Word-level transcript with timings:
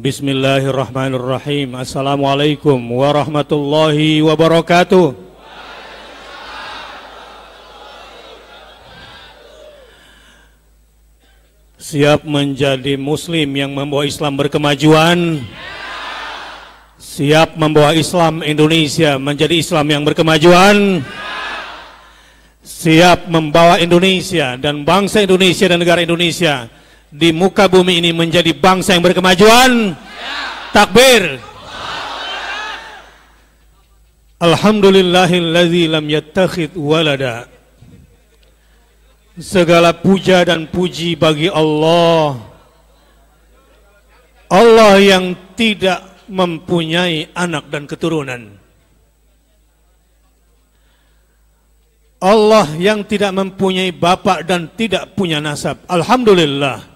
Bismillahirrahmanirrahim. 0.00 1.76
Assalamualaikum 1.76 2.80
warahmatullahi 2.80 4.24
wabarakatuh. 4.24 5.12
Siap 11.76 12.24
menjadi 12.24 12.96
muslim 12.96 13.44
yang 13.52 13.76
membawa 13.76 14.08
Islam 14.08 14.40
berkemajuan. 14.40 15.44
Siap 16.96 17.60
membawa 17.60 17.92
Islam 17.92 18.40
Indonesia 18.40 19.20
menjadi 19.20 19.60
Islam 19.60 19.84
yang 19.84 20.02
berkemajuan. 20.08 21.04
Siap 22.64 23.28
membawa 23.28 23.76
Indonesia 23.76 24.56
dan 24.56 24.80
bangsa 24.80 25.20
Indonesia 25.20 25.68
dan 25.68 25.76
negara 25.76 26.00
Indonesia 26.00 26.79
di 27.10 27.34
muka 27.34 27.66
bumi 27.66 27.98
ini 27.98 28.10
menjadi 28.14 28.54
bangsa 28.54 28.94
yang 28.94 29.02
berkemajuan? 29.02 29.98
Takbir. 30.70 31.42
Alhamdulillahilladzi 34.40 35.84
lam 35.90 36.06
yattakhid 36.08 36.72
walada. 36.78 37.50
Segala 39.36 39.92
puja 39.92 40.46
dan 40.46 40.70
puji 40.70 41.18
bagi 41.18 41.50
Allah. 41.50 42.40
Allah 44.50 44.98
yang 44.98 45.34
tidak 45.54 46.26
mempunyai 46.30 47.30
anak 47.34 47.68
dan 47.68 47.86
keturunan. 47.86 48.58
Allah 52.20 52.68
yang 52.76 53.00
tidak 53.06 53.32
mempunyai 53.32 53.96
bapak 53.96 54.44
dan 54.44 54.68
tidak 54.76 55.16
punya 55.16 55.40
nasab. 55.40 55.80
Alhamdulillah. 55.88 56.89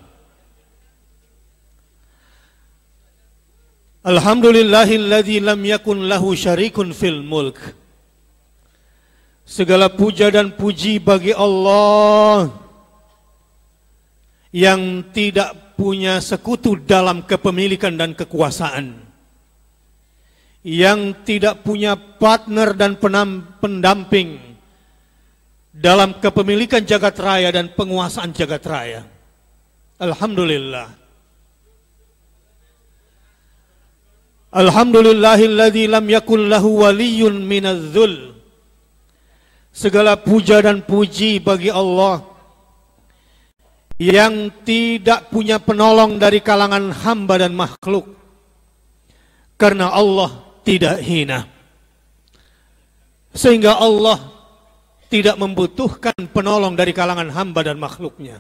Alhamdulillahilladzi 4.05 5.41
lam 5.41 5.65
yakun 5.65 6.05
lahu 6.13 6.37
syarikun 6.37 6.93
fil 6.93 7.25
mulk. 7.25 7.57
Segala 9.49 9.89
puja 9.89 10.29
dan 10.29 10.53
puji 10.53 11.01
bagi 11.01 11.33
Allah 11.33 12.53
yang 14.53 15.09
tidak 15.09 15.77
punya 15.81 16.21
sekutu 16.21 16.77
dalam 16.85 17.25
kepemilikan 17.25 17.97
dan 17.97 18.13
kekuasaan. 18.13 18.93
Yang 20.61 21.01
tidak 21.25 21.65
punya 21.65 21.97
partner 21.97 22.77
dan 22.77 23.01
pendamping 23.61 24.37
dalam 25.73 26.21
kepemilikan 26.21 26.85
jagat 26.85 27.17
raya 27.21 27.49
dan 27.53 27.73
penguasaan 27.73 28.37
jagat 28.37 28.65
raya. 28.69 29.01
Alhamdulillah. 29.97 31.04
Alhamdulillahilladzi 34.55 35.91
lam 35.91 36.07
yakul 36.07 36.47
lahu 36.47 36.87
waliyun 36.87 37.43
minadzul. 37.43 38.39
Segala 39.75 40.15
puja 40.15 40.63
dan 40.63 40.87
puji 40.87 41.43
bagi 41.43 41.75
Allah 41.75 42.23
yang 43.99 44.55
tidak 44.63 45.27
punya 45.35 45.59
penolong 45.59 46.23
dari 46.23 46.39
kalangan 46.39 46.95
hamba 46.95 47.35
dan 47.43 47.51
makhluk. 47.59 48.15
Karena 49.59 49.91
Allah 49.91 50.31
tidak 50.63 51.03
hina. 51.03 51.51
Sehingga 53.35 53.75
Allah 53.75 54.23
tidak 55.11 55.35
membutuhkan 55.35 56.15
penolong 56.31 56.79
dari 56.79 56.95
kalangan 56.95 57.27
hamba 57.35 57.61
dan 57.67 57.79
makhluknya. 57.83 58.39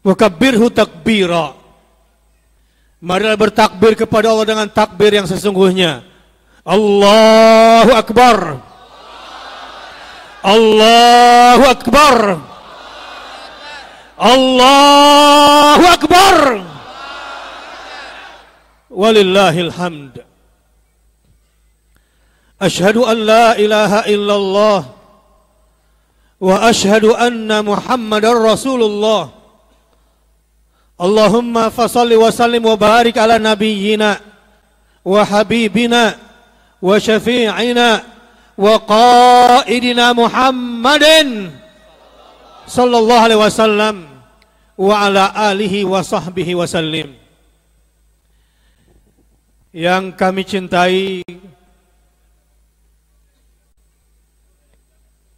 Wakabbirhu 0.00 0.72
takbira. 0.72 1.65
Marilah 2.96 3.36
bertakbir 3.36 3.92
kepada 3.92 4.32
Allah 4.32 4.48
dengan 4.48 4.68
takbir 4.72 5.12
yang 5.12 5.28
sesungguhnya. 5.28 6.00
Allahu 6.64 7.92
Akbar. 7.92 8.38
Allahu 10.40 11.64
Akbar. 11.68 12.16
Allahu 14.16 15.84
Akbar. 15.92 16.36
Walillahil 18.88 19.72
hamd. 19.76 20.24
Ashhadu 22.56 23.04
an 23.04 23.28
la 23.28 23.52
ilaha 23.60 24.08
illallah 24.08 24.80
wa 26.40 26.56
ashhadu 26.64 27.12
anna 27.12 27.60
Muhammadar 27.60 28.32
Rasulullah. 28.40 29.35
Allahumma 30.96 31.68
fasalli 31.68 32.16
wa 32.16 32.32
sallim 32.32 32.64
wa 32.64 32.72
barik 32.72 33.20
ala 33.20 33.36
nabiyyina 33.36 34.16
wa 35.04 35.20
habibina 35.28 36.16
wa 36.80 36.96
syafi'ina 36.96 38.00
wa 38.56 38.74
qaidina 38.80 40.16
Muhammadin 40.16 41.52
sallallahu 42.64 43.24
alaihi 43.28 43.42
wasallam 43.44 43.96
wa 44.80 45.04
ala 45.04 45.36
alihi 45.52 45.84
wa 45.84 46.00
sahbihi 46.00 46.56
wasallim 46.56 47.12
yang 49.76 50.16
kami 50.16 50.48
cintai 50.48 51.20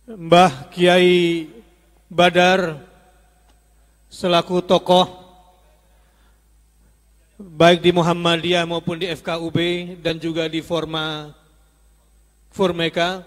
Mbah 0.09 0.73
Kiai 0.73 1.51
Badar 2.09 2.81
selaku 4.09 4.65
tokoh 4.65 5.28
baik 7.39 7.87
di 7.87 7.95
Muhammadiyah 7.95 8.67
maupun 8.67 8.99
di 8.99 9.07
FKUB 9.07 9.59
dan 10.03 10.19
juga 10.19 10.51
di 10.51 10.59
Forma 10.59 11.31
Formeka. 12.51 13.23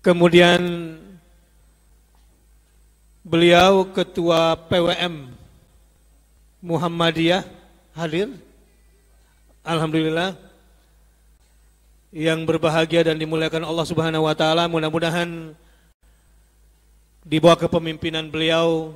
Kemudian 0.00 0.96
beliau 3.20 3.84
ketua 3.92 4.56
PWM 4.56 5.28
Muhammadiyah 6.64 7.44
hadir. 7.92 8.32
Alhamdulillah 9.60 10.38
yang 12.16 12.48
berbahagia 12.48 13.04
dan 13.04 13.20
dimuliakan 13.20 13.66
Allah 13.66 13.84
Subhanahu 13.84 14.24
wa 14.24 14.32
taala 14.32 14.70
mudah-mudahan 14.70 15.52
di 17.26 17.36
bawah 17.42 17.58
kepemimpinan 17.58 18.30
beliau 18.30 18.94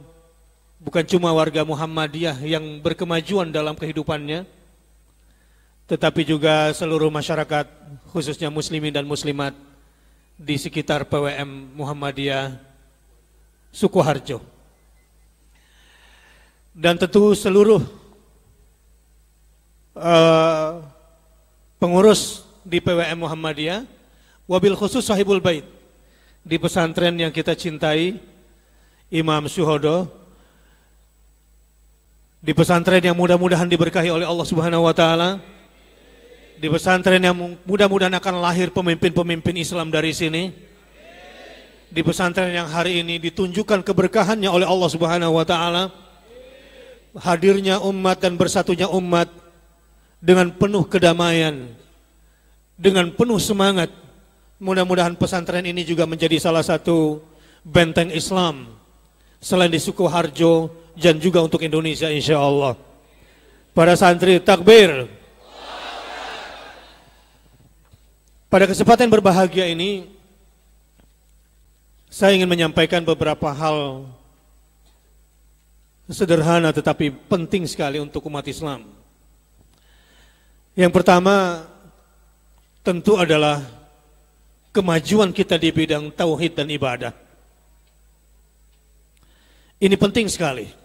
bukan 0.81 1.05
cuma 1.05 1.29
warga 1.37 1.61
Muhammadiyah 1.63 2.41
yang 2.41 2.81
berkemajuan 2.81 3.53
dalam 3.53 3.77
kehidupannya, 3.77 4.49
tetapi 5.85 6.25
juga 6.25 6.73
seluruh 6.73 7.13
masyarakat, 7.13 7.69
khususnya 8.09 8.49
muslimin 8.49 8.91
dan 8.91 9.05
muslimat 9.05 9.53
di 10.41 10.57
sekitar 10.57 11.05
PWM 11.05 11.77
Muhammadiyah 11.77 12.57
Sukoharjo. 13.71 14.41
Dan 16.73 16.97
tentu 16.97 17.37
seluruh 17.37 17.85
uh, 20.01 20.81
pengurus 21.77 22.49
di 22.65 22.81
PWM 22.81 23.21
Muhammadiyah, 23.21 23.85
wabil 24.49 24.79
khusus 24.79 25.05
sahibul 25.05 25.45
bait 25.45 25.67
di 26.41 26.57
pesantren 26.57 27.13
yang 27.21 27.35
kita 27.35 27.53
cintai, 27.53 28.17
Imam 29.11 29.45
Suhodo, 29.51 30.20
di 32.41 32.57
pesantren 32.57 33.05
yang 33.05 33.17
mudah-mudahan 33.17 33.69
diberkahi 33.69 34.09
oleh 34.09 34.25
Allah 34.25 34.47
Subhanahu 34.49 34.89
wa 34.89 34.95
taala. 34.97 35.37
Di 36.61 36.69
pesantren 36.69 37.21
yang 37.21 37.37
mudah-mudahan 37.65 38.13
akan 38.17 38.35
lahir 38.41 38.73
pemimpin-pemimpin 38.73 39.61
Islam 39.61 39.93
dari 39.93 40.13
sini. 40.17 40.53
Di 41.93 42.01
pesantren 42.01 42.53
yang 42.53 42.69
hari 42.69 43.05
ini 43.05 43.21
ditunjukkan 43.21 43.85
keberkahannya 43.85 44.49
oleh 44.49 44.65
Allah 44.65 44.89
Subhanahu 44.89 45.37
wa 45.37 45.45
taala. 45.45 45.93
Hadirnya 47.13 47.81
umat 47.85 48.25
dan 48.25 48.41
bersatunya 48.41 48.89
umat 48.89 49.29
dengan 50.23 50.53
penuh 50.53 50.85
kedamaian, 50.89 51.69
dengan 52.77 53.13
penuh 53.13 53.41
semangat. 53.41 53.93
Mudah-mudahan 54.61 55.17
pesantren 55.17 55.65
ini 55.65 55.85
juga 55.85 56.05
menjadi 56.05 56.37
salah 56.37 56.61
satu 56.61 57.25
benteng 57.65 58.13
Islam 58.13 58.77
selain 59.41 59.73
di 59.73 59.81
Sukoharjo 59.81 60.69
dan 61.01 61.17
juga 61.17 61.41
untuk 61.41 61.65
Indonesia 61.65 62.13
insya 62.13 62.37
Allah. 62.37 62.77
Para 63.73 63.97
santri 63.97 64.37
takbir. 64.37 65.09
Pada 68.51 68.67
kesempatan 68.69 69.09
berbahagia 69.09 69.65
ini, 69.71 70.11
saya 72.11 72.35
ingin 72.35 72.51
menyampaikan 72.51 73.01
beberapa 73.07 73.49
hal 73.55 74.05
sederhana 76.11 76.75
tetapi 76.75 77.15
penting 77.31 77.65
sekali 77.71 78.03
untuk 78.03 78.27
umat 78.27 78.43
Islam. 78.51 78.91
Yang 80.75 80.93
pertama 80.93 81.63
tentu 82.83 83.15
adalah 83.15 83.63
kemajuan 84.75 85.31
kita 85.31 85.55
di 85.55 85.71
bidang 85.71 86.11
tauhid 86.11 86.59
dan 86.59 86.67
ibadah. 86.71 87.15
Ini 89.81 89.95
penting 89.95 90.27
sekali. 90.27 90.80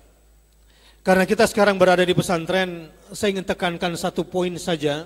Karena 1.06 1.22
kita 1.30 1.46
sekarang 1.46 1.78
berada 1.78 2.02
di 2.02 2.18
pesantren, 2.18 2.90
saya 3.14 3.38
ingin 3.38 3.46
tekankan 3.46 3.94
satu 3.94 4.26
poin 4.26 4.50
saja 4.58 5.06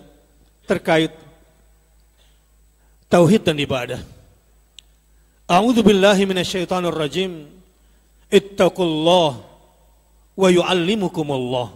terkait 0.63 1.11
tauhid 3.11 3.43
dan 3.43 3.59
ibadah. 3.59 3.99
A'udzu 5.43 5.83
billahi 5.83 6.23
minasyaitonir 6.23 6.95
rajim. 6.95 7.51
Ittaqullah 8.31 9.43
wa 10.39 10.47
yu'allimukumullah. 10.47 11.75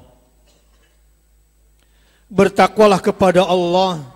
Bertakwalah 2.31 3.03
kepada 3.03 3.43
Allah, 3.43 4.07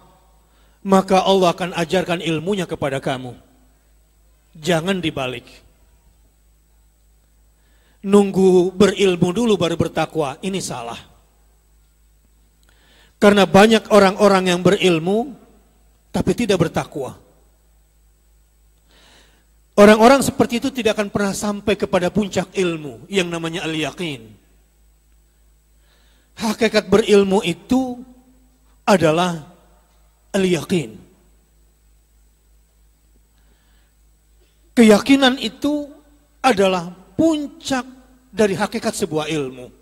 maka 0.87 1.19
Allah 1.19 1.51
akan 1.51 1.75
ajarkan 1.75 2.23
ilmunya 2.23 2.63
kepada 2.63 3.03
kamu. 3.03 3.35
Jangan 4.55 5.03
dibalik 5.03 5.66
nunggu 8.05 8.73
berilmu 8.75 9.29
dulu 9.33 9.53
baru 9.57 9.79
bertakwa, 9.79 10.37
ini 10.45 10.61
salah. 10.61 10.97
Karena 13.17 13.49
banyak 13.49 13.89
orang-orang 13.89 14.53
yang 14.53 14.61
berilmu 14.61 15.33
tapi 16.13 16.37
tidak 16.37 16.61
bertakwa. 16.69 17.17
Orang-orang 19.77 20.25
seperti 20.25 20.57
itu 20.57 20.69
tidak 20.73 20.97
akan 20.97 21.09
pernah 21.13 21.33
sampai 21.37 21.77
kepada 21.77 22.09
puncak 22.09 22.49
ilmu 22.57 23.05
yang 23.09 23.29
namanya 23.29 23.61
al-yaqin. 23.65 24.25
Hakikat 26.37 26.89
berilmu 26.89 27.45
itu 27.45 28.01
adalah 28.85 29.45
al-yaqin. 30.33 30.97
Keyakinan 34.77 35.41
itu 35.41 35.89
adalah 36.41 36.93
puncak 37.17 37.83
dari 38.29 38.53
hakikat 38.53 38.93
sebuah 38.93 39.25
ilmu. 39.27 39.73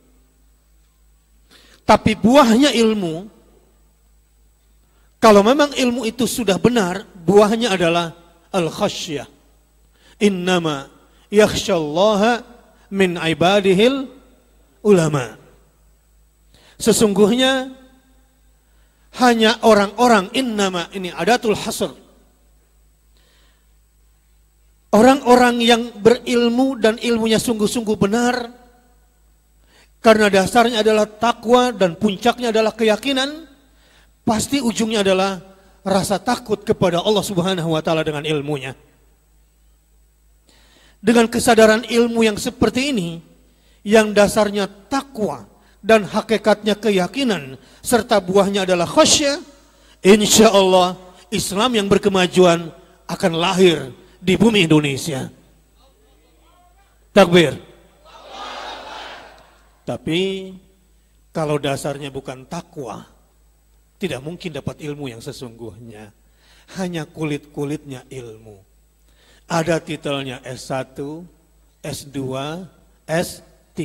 Tapi 1.86 2.18
buahnya 2.18 2.74
ilmu, 2.74 3.30
kalau 5.20 5.46
memang 5.46 5.76
ilmu 5.76 6.08
itu 6.08 6.26
sudah 6.26 6.58
benar, 6.58 7.06
buahnya 7.06 7.76
adalah 7.76 8.16
al-khasyah. 8.50 9.28
Innama 10.24 10.90
yakhshallaha 11.30 12.42
min 12.90 13.20
ibadihil 13.20 14.08
ulama. 14.82 15.38
Sesungguhnya 16.80 17.72
hanya 19.20 19.60
orang-orang 19.64 20.32
innama 20.36 20.88
ini 20.92 21.12
adatul 21.12 21.56
hasr 21.56 22.05
Orang-orang 24.96 25.60
yang 25.60 25.92
berilmu 26.00 26.80
dan 26.80 26.96
ilmunya 26.96 27.36
sungguh-sungguh 27.36 28.00
benar, 28.00 28.48
karena 30.00 30.32
dasarnya 30.32 30.80
adalah 30.80 31.04
takwa 31.04 31.76
dan 31.76 32.00
puncaknya 32.00 32.56
adalah 32.56 32.72
keyakinan, 32.72 33.44
pasti 34.24 34.64
ujungnya 34.64 35.04
adalah 35.04 35.44
rasa 35.84 36.16
takut 36.16 36.64
kepada 36.64 37.04
Allah 37.04 37.28
Subhanahu 37.28 37.76
wa 37.76 37.84
taala 37.84 38.08
dengan 38.08 38.24
ilmunya. 38.24 38.72
Dengan 41.04 41.28
kesadaran 41.28 41.84
ilmu 41.84 42.24
yang 42.24 42.40
seperti 42.40 42.96
ini, 42.96 43.20
yang 43.84 44.16
dasarnya 44.16 44.72
takwa 44.88 45.44
dan 45.84 46.08
hakikatnya 46.08 46.80
keyakinan 46.80 47.60
serta 47.84 48.24
buahnya 48.24 48.64
adalah 48.64 48.88
khasyah, 48.88 49.44
insya 50.08 50.56
Allah 50.56 50.96
Islam 51.36 51.84
yang 51.84 51.92
berkemajuan 51.92 52.72
akan 53.12 53.32
lahir 53.36 54.05
di 54.26 54.34
bumi 54.34 54.66
Indonesia. 54.66 55.30
Takbir. 57.14 57.54
Tapi 59.86 60.50
kalau 61.30 61.62
dasarnya 61.62 62.10
bukan 62.10 62.42
takwa, 62.50 63.06
tidak 64.02 64.26
mungkin 64.26 64.50
dapat 64.50 64.82
ilmu 64.82 65.14
yang 65.14 65.22
sesungguhnya. 65.22 66.10
Hanya 66.82 67.06
kulit-kulitnya 67.06 68.02
ilmu. 68.10 68.58
Ada 69.46 69.78
titelnya 69.78 70.42
S1, 70.42 70.98
S2, 71.86 72.18
S3. 73.06 73.78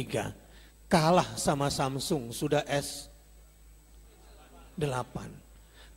Kalah 0.89 1.37
sama 1.37 1.69
Samsung 1.69 2.33
sudah 2.33 2.65
S8. 2.65 5.13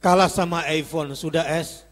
Kalah 0.03 0.27
sama 0.27 0.67
iPhone 0.67 1.15
sudah 1.15 1.47
S 1.47 1.87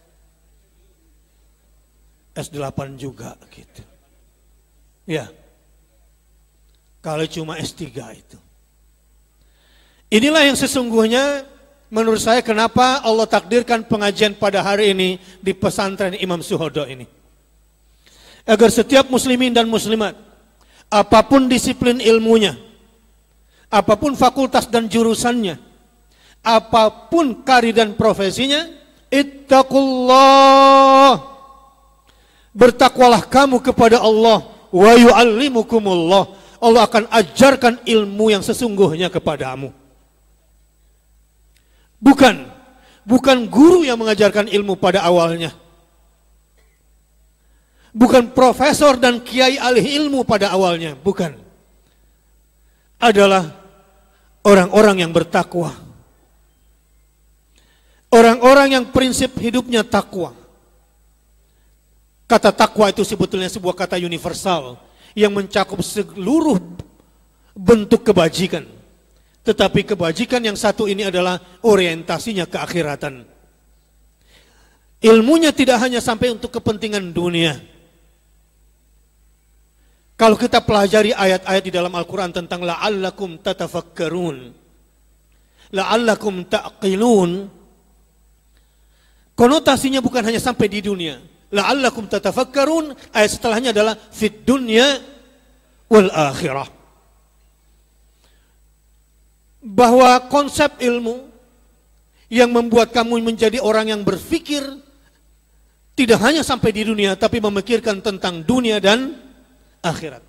S8 2.36 2.96
juga 2.96 3.36
gitu. 3.52 3.84
Ya. 5.08 5.32
Kalau 7.02 7.26
cuma 7.28 7.58
S3 7.58 7.88
itu. 8.14 8.38
Inilah 10.12 10.44
yang 10.48 10.56
sesungguhnya 10.60 11.46
menurut 11.92 12.20
saya 12.20 12.42
kenapa 12.44 13.00
Allah 13.04 13.28
takdirkan 13.28 13.84
pengajian 13.88 14.36
pada 14.38 14.64
hari 14.64 14.92
ini 14.96 15.20
di 15.42 15.54
pesantren 15.56 16.14
Imam 16.20 16.42
Suhodo 16.44 16.86
ini. 16.88 17.08
Agar 18.48 18.72
setiap 18.72 19.10
muslimin 19.12 19.54
dan 19.54 19.70
muslimat, 19.72 20.16
apa 20.92 21.24
pun 21.24 21.48
disiplin 21.48 22.02
ilmunya, 22.04 22.58
apa 23.72 23.96
pun 23.96 24.16
fakultas 24.20 24.68
dan 24.68 24.92
jurusannya, 24.92 25.56
apa 26.44 27.08
pun 27.08 27.40
karir 27.46 27.72
dan 27.72 27.96
profesinya, 27.96 28.68
ittaqullah 29.08 31.31
Bertakwalah 32.52 33.24
kamu 33.28 33.64
kepada 33.64 34.04
Allah 34.04 34.44
wa 34.72 34.92
yu'allimukumullah. 34.96 36.36
Allah 36.62 36.82
akan 36.86 37.10
ajarkan 37.10 37.82
ilmu 37.88 38.30
yang 38.30 38.44
sesungguhnya 38.44 39.10
kepadamu. 39.10 39.74
Bukan 42.02 42.50
bukan 43.06 43.50
guru 43.50 43.86
yang 43.86 43.98
mengajarkan 43.98 44.50
ilmu 44.52 44.78
pada 44.78 45.02
awalnya. 45.06 45.54
Bukan 47.92 48.32
profesor 48.32 48.96
dan 48.96 49.20
kiai 49.20 49.60
alih 49.60 49.84
ilmu 49.84 50.24
pada 50.24 50.56
awalnya, 50.56 50.96
bukan. 50.96 51.36
Adalah 53.02 53.52
orang-orang 54.48 55.04
yang 55.04 55.12
bertakwa. 55.12 55.76
Orang-orang 58.12 58.80
yang 58.80 58.86
prinsip 58.92 59.36
hidupnya 59.40 59.84
takwa. 59.84 60.41
Kata 62.32 62.56
takwa 62.56 62.88
itu 62.88 63.04
sebetulnya 63.04 63.52
sebuah 63.52 63.76
kata 63.76 64.00
universal 64.00 64.80
yang 65.12 65.36
mencakup 65.36 65.84
seluruh 65.84 66.64
bentuk 67.52 68.08
kebajikan. 68.08 68.64
Tetapi 69.44 69.84
kebajikan 69.84 70.40
yang 70.40 70.56
satu 70.56 70.88
ini 70.88 71.12
adalah 71.12 71.44
orientasinya 71.60 72.48
ke 72.48 72.56
akhiratan. 72.56 73.28
Ilmunya 75.04 75.52
tidak 75.52 75.84
hanya 75.84 76.00
sampai 76.00 76.32
untuk 76.32 76.56
kepentingan 76.56 77.12
dunia. 77.12 77.60
Kalau 80.16 80.40
kita 80.40 80.64
pelajari 80.64 81.12
ayat-ayat 81.12 81.64
di 81.68 81.74
dalam 81.76 81.92
Al-Quran 81.92 82.32
tentang 82.32 82.64
la'allakum 82.64 83.44
tatafakkarun, 83.44 84.56
la'allakum 85.76 86.48
ta'qilun, 86.48 87.50
konotasinya 89.36 90.00
bukan 90.00 90.22
hanya 90.32 90.38
sampai 90.38 90.70
di 90.70 90.86
dunia, 90.86 91.31
la'allakum 91.52 92.08
tatafakkarun. 92.08 92.96
Ayat 93.12 93.38
setelahnya 93.38 93.70
adalah 93.76 93.96
fid 93.96 94.48
dunya 94.48 95.00
wal 95.92 96.10
akhirah. 96.10 96.68
Bahwa 99.62 100.18
konsep 100.32 100.82
ilmu 100.82 101.30
yang 102.32 102.50
membuat 102.50 102.96
kamu 102.96 103.22
menjadi 103.22 103.62
orang 103.62 103.92
yang 103.92 104.02
berpikir 104.02 104.64
tidak 105.94 106.18
hanya 106.24 106.42
sampai 106.42 106.72
di 106.74 106.88
dunia 106.88 107.14
tapi 107.20 107.38
memikirkan 107.44 108.02
tentang 108.02 108.42
dunia 108.42 108.82
dan 108.82 109.14
akhirat. 109.84 110.24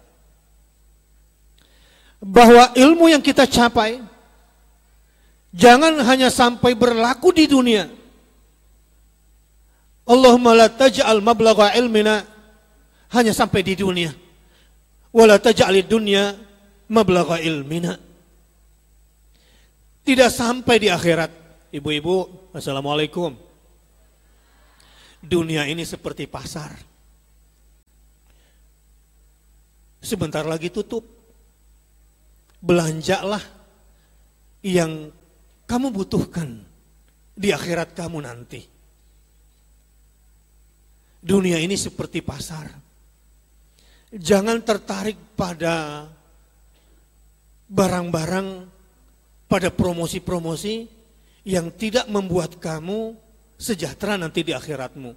Bahwa 2.23 2.75
ilmu 2.77 3.09
yang 3.09 3.23
kita 3.23 3.49
capai 3.49 4.03
jangan 5.55 5.97
hanya 6.03 6.29
sampai 6.29 6.77
berlaku 6.77 7.31
di 7.33 7.47
dunia 7.49 8.02
Allahumma 10.03 10.57
la 10.57 10.67
taj'al 10.67 11.23
mablagha 11.23 11.79
ilmina 11.79 12.27
hanya 13.15 13.31
sampai 13.31 13.63
di 13.63 13.79
dunia. 13.79 14.11
Wala 15.15 15.39
taj'al 15.39 15.85
dunya 15.87 16.35
mablagha 16.91 17.39
ilmina. 17.39 17.95
Tidak 20.03 20.31
sampai 20.33 20.77
di 20.83 20.89
akhirat. 20.91 21.31
Ibu-ibu, 21.71 22.51
Assalamualaikum. 22.51 23.33
Dunia 25.23 25.71
ini 25.71 25.87
seperti 25.87 26.27
pasar. 26.27 26.75
Sebentar 30.03 30.43
lagi 30.43 30.75
tutup. 30.75 31.07
Belanjalah 32.59 33.43
yang 34.67 35.11
kamu 35.67 35.95
butuhkan 35.95 36.63
di 37.35 37.55
akhirat 37.55 37.95
kamu 37.95 38.23
nanti. 38.27 38.72
Dunia 41.23 41.63
ini 41.63 41.79
seperti 41.79 42.19
pasar. 42.19 42.67
Jangan 44.11 44.59
tertarik 44.67 45.39
pada 45.39 46.05
barang-barang 47.71 48.69
pada 49.47 49.69
promosi-promosi 49.71 50.91
yang 51.47 51.71
tidak 51.73 52.11
membuat 52.11 52.59
kamu 52.59 53.15
sejahtera 53.55 54.19
nanti 54.19 54.43
di 54.43 54.51
akhiratmu. 54.51 55.15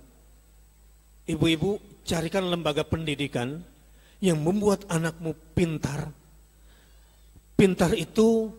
Ibu-ibu, 1.26 1.82
carikan 2.06 2.46
lembaga 2.54 2.86
pendidikan 2.86 3.58
yang 4.22 4.38
membuat 4.40 4.86
anakmu 4.86 5.34
pintar. 5.58 6.14
Pintar 7.58 7.98
itu 7.98 8.54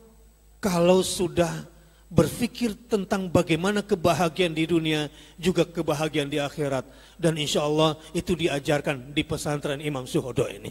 kalau 0.59 1.05
sudah 1.05 1.76
berpikir 2.07 2.75
tentang 2.87 3.27
bagaimana 3.27 3.83
kebahagiaan 3.83 4.55
di 4.55 4.65
dunia, 4.67 5.11
juga 5.39 5.67
kebahagiaan 5.67 6.31
di 6.31 6.39
akhirat. 6.39 6.87
Dan 7.19 7.35
insya 7.39 7.67
Allah 7.67 7.99
itu 8.15 8.39
diajarkan 8.39 9.11
di 9.11 9.23
pesantren 9.27 9.83
Imam 9.83 10.07
Suhodo 10.07 10.47
ini. 10.47 10.71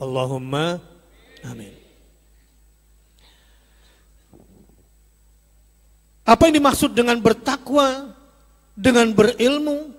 Allahumma 0.00 0.80
amin. 1.44 1.74
Apa 6.22 6.48
yang 6.48 6.54
dimaksud 6.62 6.94
dengan 6.94 7.18
bertakwa, 7.18 8.14
dengan 8.78 9.10
berilmu, 9.10 9.90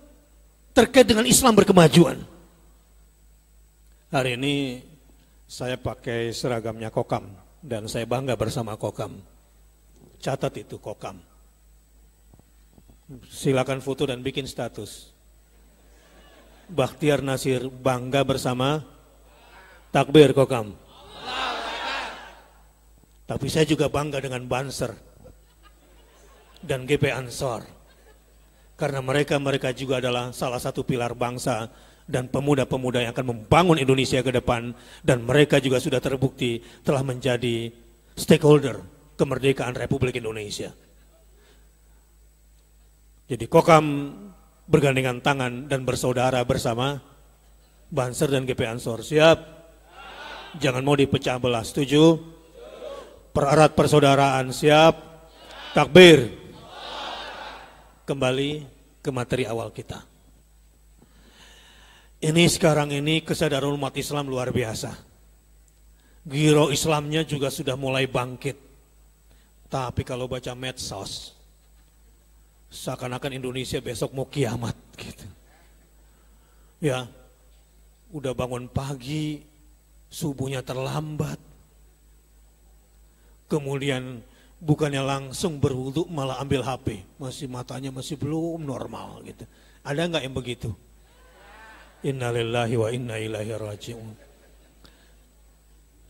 terkait 0.72 1.06
dengan 1.06 1.28
Islam 1.28 1.54
berkemajuan? 1.54 2.18
Hari 4.10 4.40
ini 4.40 4.82
saya 5.46 5.76
pakai 5.76 6.32
seragamnya 6.32 6.90
kokam 6.90 7.28
dan 7.60 7.86
saya 7.92 8.08
bangga 8.08 8.40
bersama 8.40 8.80
kokam. 8.80 9.33
Catat 10.24 10.56
itu 10.56 10.80
kokam. 10.80 11.20
Silakan 13.28 13.84
foto 13.84 14.08
dan 14.08 14.24
bikin 14.24 14.48
status. 14.48 15.12
Bakhtiar 16.72 17.20
Nasir 17.20 17.68
bangga 17.68 18.24
bersama 18.24 18.88
takbir 19.92 20.32
kokam. 20.32 20.80
Tapi 23.28 23.48
saya 23.52 23.68
juga 23.68 23.92
bangga 23.92 24.24
dengan 24.24 24.48
Banser 24.48 24.96
dan 26.64 26.88
GP 26.88 27.12
Ansor. 27.12 27.68
Karena 28.80 29.04
mereka-mereka 29.04 29.76
juga 29.76 30.00
adalah 30.00 30.32
salah 30.32 30.64
satu 30.64 30.88
pilar 30.88 31.12
bangsa 31.20 31.68
dan 32.08 32.32
pemuda-pemuda 32.32 33.04
yang 33.04 33.12
akan 33.12 33.28
membangun 33.36 33.76
Indonesia 33.76 34.24
ke 34.24 34.32
depan 34.32 34.72
dan 35.04 35.20
mereka 35.24 35.60
juga 35.60 35.84
sudah 35.84 36.00
terbukti 36.00 36.64
telah 36.84 37.04
menjadi 37.04 37.72
stakeholder 38.16 38.93
kemerdekaan 39.16 39.78
Republik 39.78 40.18
Indonesia. 40.18 40.74
Jadi 43.30 43.46
Kokam 43.48 43.86
bergandengan 44.68 45.20
tangan 45.24 45.68
dan 45.72 45.88
bersaudara 45.88 46.44
bersama 46.44 47.00
Banser 47.94 48.30
dan 48.34 48.50
GP 48.50 48.62
Ansor. 48.66 49.06
Siap? 49.06 49.38
Jangan 50.58 50.82
mau 50.82 50.98
dipecah 50.98 51.38
belah. 51.38 51.62
Setuju? 51.62 52.18
Pererat 53.34 53.78
persaudaraan. 53.78 54.50
Siap? 54.50 54.96
Takbir. 55.78 56.30
Kembali 58.04 58.66
ke 59.00 59.10
materi 59.14 59.46
awal 59.46 59.70
kita. 59.70 60.02
Ini 62.24 62.48
sekarang 62.48 62.90
ini 62.96 63.22
kesadaran 63.22 63.76
umat 63.76 63.94
Islam 64.00 64.32
luar 64.32 64.50
biasa. 64.56 64.96
Giro 66.24 66.72
Islamnya 66.72 67.28
juga 67.28 67.52
sudah 67.52 67.76
mulai 67.76 68.08
bangkit. 68.08 68.73
Tapi 69.74 70.06
kalau 70.06 70.30
baca 70.30 70.54
medsos, 70.54 71.34
seakan-akan 72.70 73.42
Indonesia 73.42 73.82
besok 73.82 74.14
mau 74.14 74.30
kiamat 74.30 74.78
gitu. 75.02 75.26
Ya, 76.78 77.10
udah 78.14 78.38
bangun 78.38 78.70
pagi, 78.70 79.42
subuhnya 80.14 80.62
terlambat. 80.62 81.42
Kemudian 83.50 84.22
bukannya 84.62 85.02
langsung 85.02 85.58
berwudhu 85.58 86.06
malah 86.06 86.38
ambil 86.38 86.62
HP, 86.62 87.02
masih 87.18 87.50
matanya 87.50 87.90
masih 87.90 88.14
belum 88.14 88.62
normal 88.62 89.26
gitu. 89.26 89.50
Ada 89.82 90.06
nggak 90.06 90.22
yang 90.22 90.38
begitu? 90.38 90.70
Innalillahi 92.06 92.78
wa 92.78 92.94
inna 92.94 93.18
ilaihi 93.18 93.58
rajiun. 93.58 94.14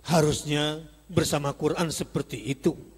Harusnya 0.04 0.84
bersama 1.08 1.56
Quran 1.56 1.88
seperti 1.96 2.44
itu. 2.44 2.92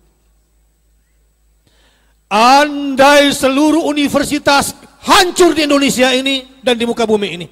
Andai 2.25 3.29
seluruh 3.29 3.85
universitas 3.85 4.73
hancur 5.05 5.53
di 5.53 5.69
Indonesia 5.69 6.09
ini 6.09 6.61
dan 6.65 6.73
di 6.73 6.85
muka 6.89 7.05
bumi 7.05 7.27
ini. 7.37 7.47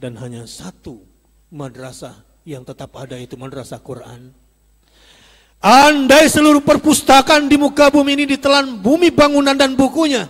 Dan 0.00 0.16
hanya 0.16 0.48
satu 0.48 1.00
madrasah 1.52 2.24
yang 2.48 2.64
tetap 2.64 2.96
ada 2.96 3.20
itu 3.20 3.36
madrasah 3.36 3.80
Quran. 3.84 4.32
Andai 5.60 6.28
seluruh 6.28 6.60
perpustakaan 6.60 7.48
di 7.48 7.56
muka 7.56 7.88
bumi 7.88 8.20
ini 8.20 8.24
ditelan 8.36 8.80
bumi 8.80 9.12
bangunan 9.12 9.56
dan 9.56 9.76
bukunya. 9.76 10.28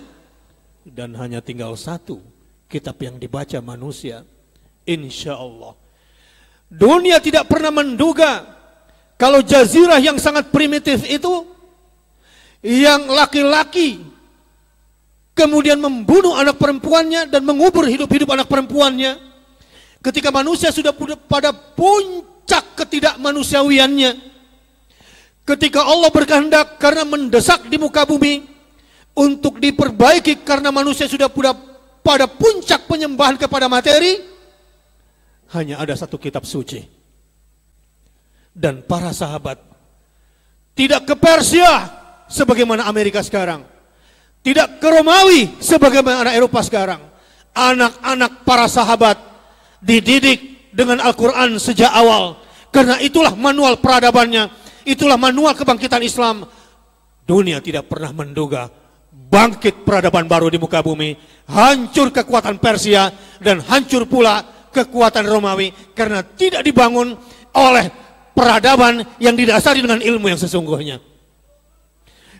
Dan 0.82 1.14
hanya 1.18 1.42
tinggal 1.42 1.74
satu 1.78 2.22
kitab 2.66 2.98
yang 3.02 3.18
dibaca 3.18 3.58
manusia. 3.62 4.26
Insya 4.84 5.38
Allah. 5.38 5.78
Dunia 6.68 7.22
tidak 7.22 7.46
pernah 7.46 7.70
menduga 7.70 8.42
kalau 9.14 9.40
jazirah 9.40 10.02
yang 10.02 10.18
sangat 10.18 10.50
primitif 10.50 11.06
itu 11.06 11.53
yang 12.64 13.04
laki-laki 13.12 14.00
kemudian 15.36 15.76
membunuh 15.76 16.32
anak 16.32 16.56
perempuannya 16.56 17.28
dan 17.28 17.44
mengubur 17.44 17.84
hidup-hidup 17.84 18.32
anak 18.32 18.48
perempuannya 18.48 19.20
ketika 20.00 20.32
manusia 20.32 20.72
sudah 20.72 20.96
pada 21.28 21.52
puncak 21.52 22.72
ketidakmanusiawiannya 22.80 24.16
ketika 25.44 25.84
Allah 25.84 26.08
berkehendak 26.08 26.80
karena 26.80 27.04
mendesak 27.04 27.68
di 27.68 27.76
muka 27.76 28.08
bumi 28.08 28.48
untuk 29.12 29.60
diperbaiki 29.60 30.40
karena 30.40 30.72
manusia 30.72 31.04
sudah 31.04 31.28
pada 32.00 32.24
puncak 32.24 32.88
penyembahan 32.88 33.36
kepada 33.36 33.68
materi 33.68 34.34
hanya 35.54 35.78
ada 35.78 35.94
satu 35.94 36.18
kitab 36.18 36.42
suci. 36.42 36.82
Dan 38.54 38.86
para 38.86 39.10
sahabat 39.10 39.58
tidak 40.78 41.06
ke 41.06 41.14
Persia 41.18 41.90
sebagaimana 42.28 42.88
Amerika 42.88 43.20
sekarang. 43.20 43.64
Tidak 44.44 44.76
ke 44.76 44.88
Romawi 44.92 45.56
sebagaimana 45.56 46.36
Eropa 46.36 46.60
sekarang. 46.60 47.00
Anak-anak 47.56 48.44
para 48.44 48.68
sahabat 48.68 49.16
dididik 49.80 50.68
dengan 50.74 51.00
Al-Quran 51.00 51.56
sejak 51.56 51.88
awal. 51.88 52.36
Karena 52.68 53.00
itulah 53.00 53.32
manual 53.32 53.80
peradabannya. 53.80 54.52
Itulah 54.84 55.16
manual 55.16 55.56
kebangkitan 55.56 56.04
Islam. 56.04 56.44
Dunia 57.24 57.64
tidak 57.64 57.88
pernah 57.88 58.12
menduga 58.12 58.68
bangkit 59.08 59.86
peradaban 59.86 60.28
baru 60.28 60.52
di 60.52 60.60
muka 60.60 60.84
bumi. 60.84 61.16
Hancur 61.48 62.12
kekuatan 62.12 62.60
Persia 62.60 63.08
dan 63.40 63.64
hancur 63.64 64.04
pula 64.04 64.44
kekuatan 64.68 65.24
Romawi. 65.24 65.72
Karena 65.96 66.20
tidak 66.20 66.60
dibangun 66.60 67.16
oleh 67.56 67.86
peradaban 68.36 69.00
yang 69.22 69.32
didasari 69.32 69.80
dengan 69.80 70.04
ilmu 70.04 70.28
yang 70.28 70.36
sesungguhnya. 70.36 71.13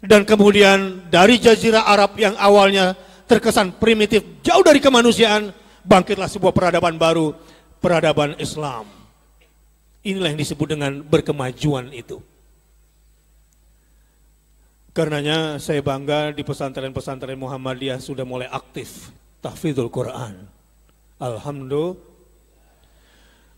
Dan 0.05 0.29
kemudian 0.29 1.09
dari 1.09 1.41
jazirah 1.41 1.89
Arab 1.89 2.21
yang 2.21 2.37
awalnya 2.37 2.93
terkesan 3.25 3.81
primitif, 3.81 4.21
jauh 4.45 4.61
dari 4.61 4.77
kemanusiaan, 4.77 5.49
bangkitlah 5.81 6.29
sebuah 6.29 6.53
peradaban 6.53 7.01
baru, 7.01 7.33
peradaban 7.81 8.37
Islam. 8.37 8.85
Inilah 10.05 10.37
yang 10.37 10.41
disebut 10.45 10.77
dengan 10.77 11.01
berkemajuan 11.01 11.89
itu. 11.97 12.21
Karenanya 14.93 15.57
saya 15.59 15.81
bangga 15.81 16.31
di 16.37 16.45
pesantren-pesantren 16.45 17.35
Muhammadiyah 17.41 17.99
sudah 17.99 18.23
mulai 18.23 18.47
aktif 18.47 19.11
tahfidzul 19.41 19.89
Quran. 19.89 20.45
Alhamdulillah. 21.19 22.13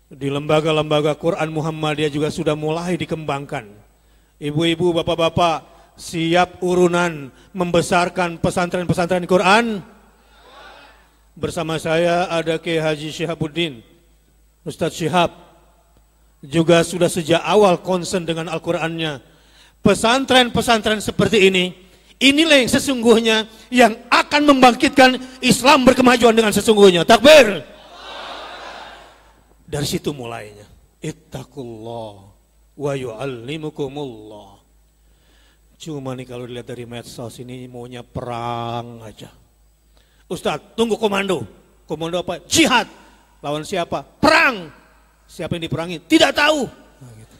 Di 0.06 0.30
lembaga-lembaga 0.30 1.18
Quran 1.18 1.50
Muhammadiyah 1.50 2.14
juga 2.14 2.30
sudah 2.30 2.54
mulai 2.54 2.94
dikembangkan. 2.94 3.66
Ibu-ibu, 4.38 5.02
bapak-bapak, 5.02 5.75
siap 5.96 6.60
urunan 6.60 7.32
membesarkan 7.56 8.38
pesantren-pesantren 8.38 9.24
Quran? 9.24 9.80
Bersama 11.36 11.76
saya 11.76 12.28
ada 12.32 12.56
Kiai 12.56 12.80
Haji 12.80 13.12
Syihabuddin, 13.12 13.84
Ustadz 14.64 14.96
Syihab, 14.96 15.36
juga 16.40 16.80
sudah 16.80 17.12
sejak 17.12 17.44
awal 17.44 17.80
konsen 17.84 18.24
dengan 18.24 18.48
Al-Qurannya. 18.48 19.20
Pesantren-pesantren 19.84 21.04
seperti 21.04 21.48
ini, 21.52 21.76
inilah 22.16 22.56
yang 22.56 22.72
sesungguhnya 22.72 23.36
yang 23.68 23.92
akan 24.08 24.42
membangkitkan 24.48 25.20
Islam 25.44 25.84
berkemajuan 25.84 26.32
dengan 26.32 26.56
sesungguhnya. 26.56 27.04
Takbir! 27.04 27.60
Dari 29.66 29.86
situ 29.86 30.16
mulainya. 30.16 30.64
Ittaqullah 31.04 32.14
wa 32.80 32.92
yu'allimukumullah. 32.96 34.65
Cuma 35.76 36.16
nih 36.16 36.24
kalau 36.24 36.48
dilihat 36.48 36.68
dari 36.72 36.88
medsos 36.88 37.36
ini 37.36 37.68
maunya 37.68 38.00
perang 38.00 39.04
aja. 39.04 39.28
Ustadz, 40.26 40.72
tunggu 40.74 40.96
komando. 40.96 41.44
Komando 41.84 42.18
apa? 42.18 42.40
Jihad. 42.48 42.88
Lawan 43.44 43.62
siapa? 43.62 44.02
Perang. 44.02 44.72
Siapa 45.28 45.54
yang 45.54 45.68
diperangi? 45.68 46.02
Tidak 46.02 46.32
tahu. 46.32 46.66
Nah, 46.66 47.12
gitu. 47.14 47.36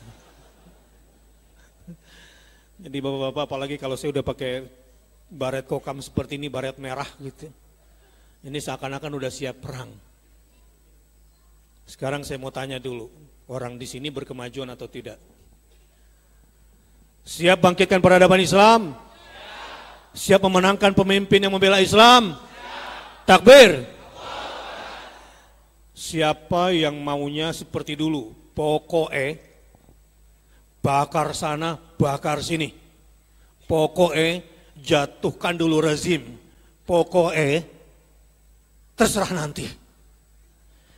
Jadi 2.86 2.96
bapak-bapak 3.00 3.42
apalagi 3.48 3.76
kalau 3.80 3.96
saya 3.96 4.14
udah 4.14 4.24
pakai 4.26 4.68
baret 5.32 5.66
kokam 5.66 5.98
seperti 5.98 6.38
ini, 6.38 6.46
baret 6.52 6.76
merah 6.78 7.08
gitu. 7.18 7.50
Ini 8.46 8.58
seakan-akan 8.62 9.12
udah 9.16 9.32
siap 9.32 9.58
perang. 9.58 9.90
Sekarang 11.86 12.22
saya 12.22 12.38
mau 12.38 12.54
tanya 12.54 12.78
dulu, 12.78 13.10
orang 13.50 13.78
di 13.78 13.86
sini 13.86 14.10
berkemajuan 14.10 14.70
atau 14.70 14.86
tidak? 14.86 15.18
Siap 17.26 17.58
bangkitkan 17.58 17.98
peradaban 17.98 18.38
Islam? 18.38 18.94
Siap 20.14 20.38
memenangkan 20.46 20.94
pemimpin 20.94 21.42
yang 21.42 21.50
membela 21.50 21.82
Islam? 21.82 22.38
Takbir. 23.26 23.82
Siapa 25.90 26.70
yang 26.70 26.94
maunya 27.02 27.50
seperti 27.50 27.98
dulu? 27.98 28.30
Pokoknya 28.54 29.42
bakar 30.78 31.34
sana, 31.34 31.74
bakar 31.98 32.46
sini. 32.46 32.70
Pokoknya 33.66 34.46
jatuhkan 34.78 35.58
dulu 35.58 35.82
rezim. 35.82 36.22
Pokoknya 36.86 37.66
terserah 38.94 39.34
nanti. 39.34 39.66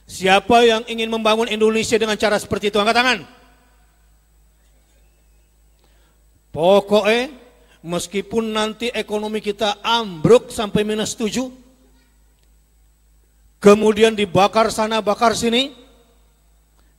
Siapa 0.04 0.61
yang 0.68 0.85
ingin 0.92 1.08
membangun 1.08 1.49
Indonesia 1.49 1.97
dengan 1.97 2.20
cara 2.20 2.37
seperti 2.37 2.68
itu? 2.68 2.76
Angkat 2.76 2.97
tangan. 3.00 3.38
Pokoknya 6.59 7.31
meskipun 7.87 8.50
nanti 8.50 8.91
ekonomi 8.91 9.38
kita 9.38 9.79
ambruk 9.79 10.50
sampai 10.50 10.83
minus 10.83 11.15
tujuh, 11.15 11.55
kemudian 13.62 14.19
dibakar 14.19 14.67
sana, 14.75 14.99
bakar 14.99 15.38
sini, 15.38 15.71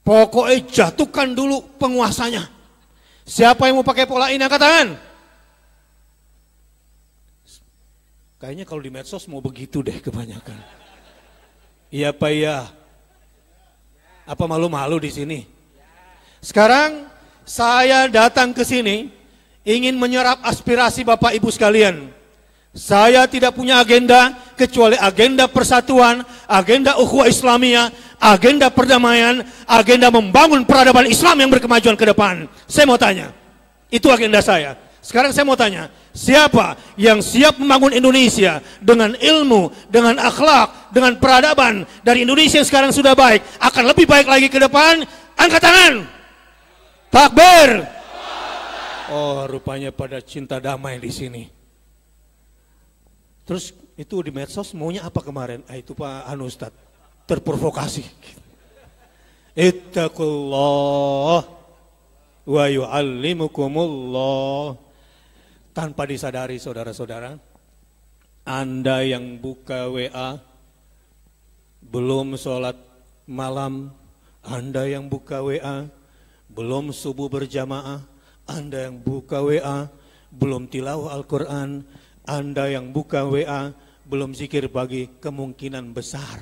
pokoknya 0.08 0.63
jatuhkan 0.63 1.36
dulu 1.36 1.75
penguasanya. 1.75 2.48
Siapa 3.28 3.68
yang 3.68 3.84
mau 3.84 3.84
pakai 3.84 4.08
pola 4.08 4.32
ini 4.32 4.39
angkat 4.39 4.63
tangan? 4.63 4.88
Kayaknya 8.39 8.63
kalau 8.63 8.80
di 8.80 8.92
medsos 8.96 9.28
mau 9.28 9.44
begitu 9.44 9.84
deh 9.84 10.00
kebanyakan. 10.00 10.56
Iya 11.92 12.16
Pak 12.16 12.32
ya. 12.32 12.63
Apa 14.24 14.48
malu-malu 14.48 15.04
di 15.04 15.12
sini? 15.12 15.44
Sekarang 16.39 17.12
saya 17.44 18.08
datang 18.08 18.56
ke 18.56 18.63
sini 18.63 19.18
ingin 19.69 19.93
menyerap 20.01 20.41
aspirasi 20.41 21.05
Bapak 21.05 21.38
Ibu 21.38 21.53
sekalian. 21.53 22.09
Saya 22.73 23.25
tidak 23.29 23.53
punya 23.53 23.81
agenda 23.81 24.33
kecuali 24.57 24.97
agenda 24.97 25.45
persatuan, 25.49 26.21
agenda 26.45 26.97
ukhuwah 26.97 27.29
Islamiyah, 27.29 27.93
agenda 28.17 28.69
perdamaian, 28.69 29.41
agenda 29.65 30.09
membangun 30.13 30.65
peradaban 30.65 31.09
Islam 31.09 31.38
yang 31.45 31.49
berkemajuan 31.53 31.97
ke 31.97 32.05
depan. 32.09 32.45
Saya 32.69 32.85
mau 32.85 32.97
tanya, 32.97 33.33
itu 33.89 34.05
agenda 34.09 34.41
saya. 34.41 34.77
Sekarang 35.01 35.33
saya 35.33 35.49
mau 35.49 35.57
tanya, 35.57 35.89
siapa 36.13 36.77
yang 36.93 37.25
siap 37.25 37.57
membangun 37.57 37.89
Indonesia 37.89 38.61
dengan 38.77 39.17
ilmu, 39.17 39.73
dengan 39.89 40.21
akhlak, 40.21 40.93
dengan 40.93 41.17
peradaban 41.17 41.89
dari 42.05 42.21
Indonesia 42.21 42.61
yang 42.61 42.69
sekarang 42.69 42.91
sudah 42.93 43.17
baik, 43.17 43.41
akan 43.57 43.83
lebih 43.89 44.05
baik 44.05 44.29
lagi 44.29 44.45
ke 44.45 44.61
depan? 44.61 45.01
Angkat 45.39 45.61
tangan. 45.61 45.93
Takbir. 47.09 47.99
Oh, 49.10 49.50
rupanya 49.50 49.89
pada 49.89 50.22
cinta 50.22 50.62
damai 50.62 51.01
di 51.01 51.10
sini. 51.10 51.50
Terus 53.50 53.74
itu 53.98 54.22
di 54.22 54.30
medsos 54.30 54.78
maunya 54.78 55.01
apa 55.01 55.25
kemarin? 55.25 55.66
Ah, 55.66 55.74
itu 55.74 55.98
Pak 55.98 56.30
Anu 56.30 56.45
Ustad, 56.45 56.69
terprovokasi. 57.26 58.06
Ittaqullah 59.58 61.41
wa 62.45 62.65
yu'allimukumullah. 62.69 64.78
Tanpa 65.74 66.06
disadari 66.06 66.62
saudara-saudara, 66.62 67.34
Anda 68.45 69.02
yang 69.02 69.41
buka 69.41 69.89
WA, 69.89 70.38
belum 71.82 72.38
sholat 72.38 72.78
malam, 73.26 73.89
Anda 74.45 74.86
yang 74.86 75.10
buka 75.10 75.41
WA, 75.41 75.89
belum 76.50 76.93
subuh 76.93 77.30
berjamaah, 77.30 78.02
Anda 78.49 78.89
yang 78.89 79.05
buka 79.05 79.45
WA, 79.45 79.85
belum 80.33 80.65
tilawah 80.73 81.13
Al-Quran, 81.13 81.85
anda 82.29 82.69
yang 82.69 82.93
buka 82.93 83.25
WA 83.25 83.73
belum 84.05 84.38
zikir 84.38 84.69
pagi 84.69 85.09
kemungkinan 85.17 85.97
besar 85.97 86.38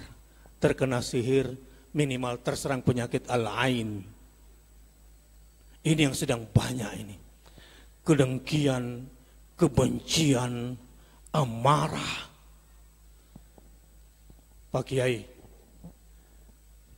terkena 0.60 1.00
sihir 1.00 1.56
minimal 1.96 2.44
terserang 2.44 2.84
penyakit 2.84 3.24
al-ain. 3.32 4.04
Ini 5.88 6.02
yang 6.12 6.12
sedang 6.12 6.44
banyak 6.44 6.92
ini. 7.00 7.16
Kedengkian, 8.04 9.08
kebencian, 9.56 10.76
amarah. 11.32 12.28
Pak 14.68 14.84
Kiai, 14.84 15.24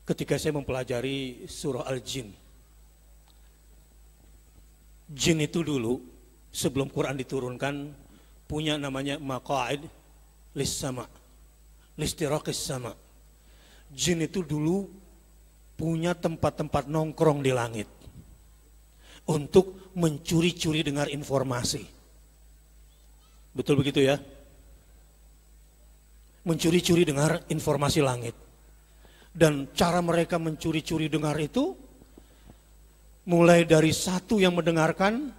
ketika 0.02 0.42
saya 0.42 0.58
mempelajari 0.58 1.46
surah 1.46 1.86
Al-Jin, 1.86 2.34
jin 5.10 5.42
itu 5.42 5.66
dulu 5.66 5.98
sebelum 6.54 6.90
Quran 6.94 7.18
diturunkan 7.18 7.76
punya 8.46 8.78
namanya 8.78 9.18
maqaid 9.18 9.86
lis 10.54 10.74
sama, 10.74 11.06
listiraqis 11.98 12.58
sama. 12.58 12.94
Jin 13.90 14.22
itu 14.22 14.46
dulu 14.46 14.86
punya 15.74 16.14
tempat-tempat 16.14 16.86
nongkrong 16.86 17.42
di 17.42 17.50
langit 17.50 17.90
untuk 19.30 19.94
mencuri-curi 19.98 20.86
dengar 20.86 21.10
informasi. 21.10 21.86
Betul 23.54 23.82
begitu 23.82 24.06
ya? 24.06 24.18
Mencuri-curi 26.46 27.06
dengar 27.06 27.46
informasi 27.50 28.02
langit. 28.02 28.38
Dan 29.30 29.70
cara 29.78 30.02
mereka 30.02 30.42
mencuri-curi 30.42 31.06
dengar 31.10 31.38
itu 31.38 31.78
mulai 33.30 33.62
dari 33.62 33.94
satu 33.94 34.42
yang 34.42 34.58
mendengarkan 34.58 35.30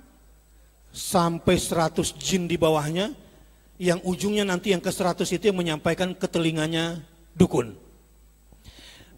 sampai 0.94 1.58
100 1.58 2.14
jin 2.22 2.46
di 2.46 2.54
bawahnya 2.54 3.10
yang 3.82 3.98
ujungnya 4.06 4.46
nanti 4.46 4.70
yang 4.70 4.78
ke 4.78 4.94
100 4.94 5.26
itu 5.26 5.50
yang 5.50 5.58
menyampaikan 5.58 6.14
ke 6.14 6.30
telinganya 6.30 7.02
dukun. 7.34 7.74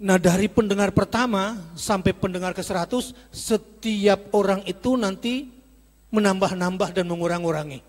Nah 0.01 0.17
dari 0.17 0.49
pendengar 0.49 0.89
pertama 0.97 1.61
sampai 1.77 2.17
pendengar 2.17 2.57
ke 2.57 2.65
100 2.65 3.13
setiap 3.29 4.33
orang 4.33 4.65
itu 4.65 4.97
nanti 4.97 5.53
menambah-nambah 6.09 6.97
dan 6.97 7.05
mengurang-urangi. 7.13 7.85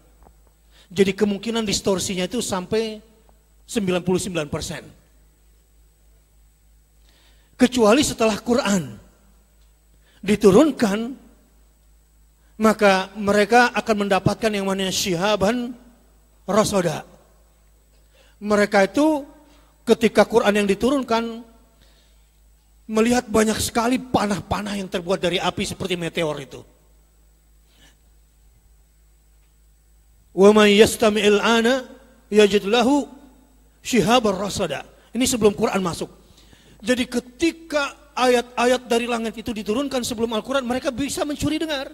Jadi 0.91 1.11
kemungkinan 1.15 1.63
distorsinya 1.63 2.27
itu 2.27 2.43
sampai 2.43 2.99
99 3.63 4.51
persen. 4.51 4.83
Kecuali 7.55 8.03
setelah 8.03 8.35
Quran 8.43 9.02
diturunkan 10.23 11.19
maka 12.63 13.11
mereka 13.19 13.75
akan 13.75 14.07
mendapatkan 14.07 14.51
yang 14.53 14.63
namanya 14.63 14.93
syihaban 14.93 15.75
rasoda. 16.47 17.03
Mereka 18.39 18.87
itu 18.87 19.27
ketika 19.83 20.23
Quran 20.23 20.63
yang 20.63 20.67
diturunkan 20.67 21.43
melihat 22.87 23.27
banyak 23.27 23.57
sekali 23.59 23.99
panah-panah 23.99 24.79
yang 24.79 24.87
terbuat 24.91 25.19
dari 25.19 25.39
api 25.39 25.63
seperti 25.63 25.95
meteor 25.99 26.35
itu. 26.39 26.61
Wa 30.33 30.49
may 30.55 30.79
yastami'il 30.79 31.39
ana 31.39 31.87
yajid 32.31 32.67
lahu 32.67 33.07
shihabar 33.83 34.35
rasada. 34.35 34.87
Ini 35.13 35.25
sebelum 35.29 35.53
Quran 35.53 35.79
masuk. 35.83 36.09
Jadi 36.83 37.05
ketika 37.07 38.02
ayat-ayat 38.13 38.85
dari 38.85 39.05
langit 39.09 39.37
itu 39.41 39.51
diturunkan 39.51 40.01
sebelum 40.05 40.33
Al-Quran, 40.37 40.65
mereka 40.65 40.89
bisa 40.89 41.25
mencuri 41.27 41.57
dengar 41.61 41.91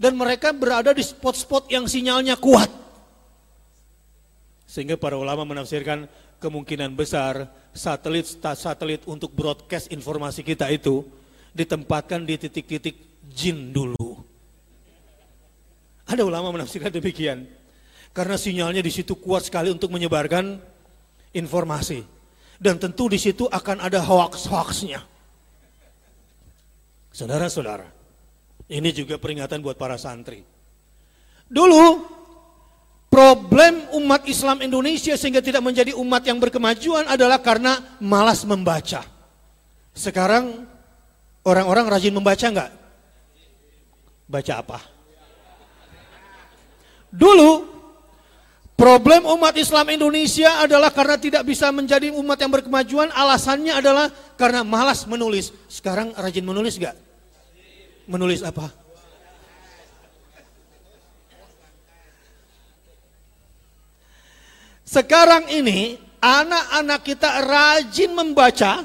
dan 0.00 0.16
mereka 0.16 0.50
berada 0.50 0.90
di 0.90 1.04
spot-spot 1.04 1.70
yang 1.70 1.86
sinyalnya 1.86 2.34
kuat. 2.40 2.68
Sehingga 4.66 4.96
para 4.96 5.20
ulama 5.20 5.44
menafsirkan 5.44 6.08
kemungkinan 6.40 6.96
besar 6.96 7.46
satelit 7.70 8.26
satelit 8.56 9.04
untuk 9.04 9.30
broadcast 9.30 9.92
informasi 9.92 10.40
kita 10.42 10.66
itu 10.72 11.04
ditempatkan 11.52 12.24
di 12.24 12.40
titik-titik 12.40 12.96
jin 13.28 13.70
dulu. 13.70 14.24
Ada 16.08 16.24
ulama 16.24 16.50
menafsirkan 16.56 16.90
demikian. 16.90 17.46
Karena 18.12 18.36
sinyalnya 18.36 18.84
di 18.84 18.92
situ 18.92 19.16
kuat 19.16 19.48
sekali 19.48 19.72
untuk 19.72 19.88
menyebarkan 19.88 20.60
informasi. 21.32 22.04
Dan 22.60 22.76
tentu 22.76 23.08
di 23.08 23.16
situ 23.16 23.48
akan 23.48 23.80
ada 23.80 24.00
hoax-hoaxnya. 24.04 25.11
Saudara-saudara, 27.12 27.86
ini 28.72 28.88
juga 28.90 29.20
peringatan 29.20 29.60
buat 29.60 29.76
para 29.76 30.00
santri. 30.00 30.40
Dulu 31.44 32.08
problem 33.12 33.92
umat 34.00 34.24
Islam 34.24 34.64
Indonesia 34.64 35.12
sehingga 35.20 35.44
tidak 35.44 35.60
menjadi 35.60 35.92
umat 35.92 36.24
yang 36.24 36.40
berkemajuan 36.40 37.04
adalah 37.04 37.36
karena 37.44 38.00
malas 38.00 38.40
membaca. 38.48 39.04
Sekarang 39.92 40.64
orang-orang 41.44 41.92
rajin 41.92 42.16
membaca 42.16 42.46
enggak? 42.48 42.72
Baca 44.24 44.52
apa? 44.56 44.80
Dulu 47.12 47.71
problem 48.76 49.24
umat 49.26 49.54
Islam 49.54 49.86
Indonesia 49.90 50.62
adalah 50.62 50.90
karena 50.90 51.16
tidak 51.16 51.42
bisa 51.46 51.70
menjadi 51.70 52.10
umat 52.12 52.38
yang 52.40 52.52
berkemajuan, 52.52 53.10
alasannya 53.14 53.72
adalah 53.78 54.10
karena 54.36 54.66
malas 54.66 55.06
menulis. 55.06 55.54
Sekarang 55.70 56.12
rajin 56.14 56.44
menulis 56.44 56.76
gak? 56.76 56.94
Menulis 58.06 58.42
apa? 58.42 58.68
Sekarang 64.92 65.48
ini 65.48 65.96
anak-anak 66.20 67.00
kita 67.00 67.40
rajin 67.48 68.12
membaca 68.12 68.84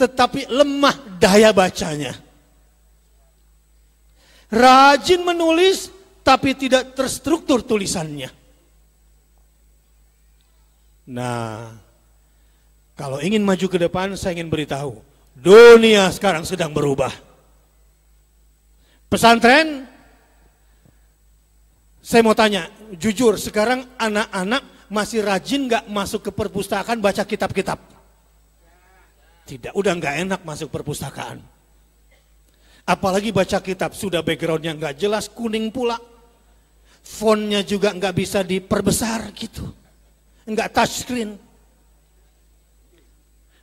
tetapi 0.00 0.48
lemah 0.48 1.20
daya 1.20 1.52
bacanya. 1.52 2.16
Rajin 4.48 5.20
menulis 5.20 5.92
tapi 6.24 6.56
tidak 6.56 6.96
terstruktur 6.96 7.60
tulisannya. 7.60 8.39
Nah, 11.08 11.72
kalau 12.98 13.16
ingin 13.24 13.40
maju 13.40 13.66
ke 13.70 13.78
depan 13.80 14.12
saya 14.18 14.36
ingin 14.36 14.52
beritahu, 14.52 15.00
dunia 15.32 16.12
sekarang 16.12 16.44
sedang 16.44 16.74
berubah. 16.74 17.12
Pesantren 19.08 19.88
saya 22.00 22.24
mau 22.24 22.36
tanya, 22.36 22.68
jujur 22.96 23.36
sekarang 23.36 23.84
anak-anak 24.00 24.88
masih 24.90 25.22
rajin 25.22 25.70
nggak 25.70 25.86
masuk 25.86 26.26
ke 26.26 26.30
perpustakaan 26.34 26.98
baca 26.98 27.22
kitab-kitab? 27.22 27.78
Tidak, 29.46 29.72
udah 29.74 29.92
nggak 29.94 30.14
enak 30.26 30.40
masuk 30.42 30.70
perpustakaan. 30.70 31.42
Apalagi 32.86 33.30
baca 33.30 33.62
kitab, 33.62 33.94
sudah 33.94 34.22
backgroundnya 34.22 34.74
nggak 34.74 34.94
jelas, 34.98 35.30
kuning 35.30 35.70
pula. 35.70 35.98
Fontnya 37.00 37.64
juga 37.64 37.94
nggak 37.94 38.14
bisa 38.14 38.42
diperbesar 38.42 39.30
gitu. 39.34 39.79
Nggak 40.50 40.68
touchscreen. 40.74 41.38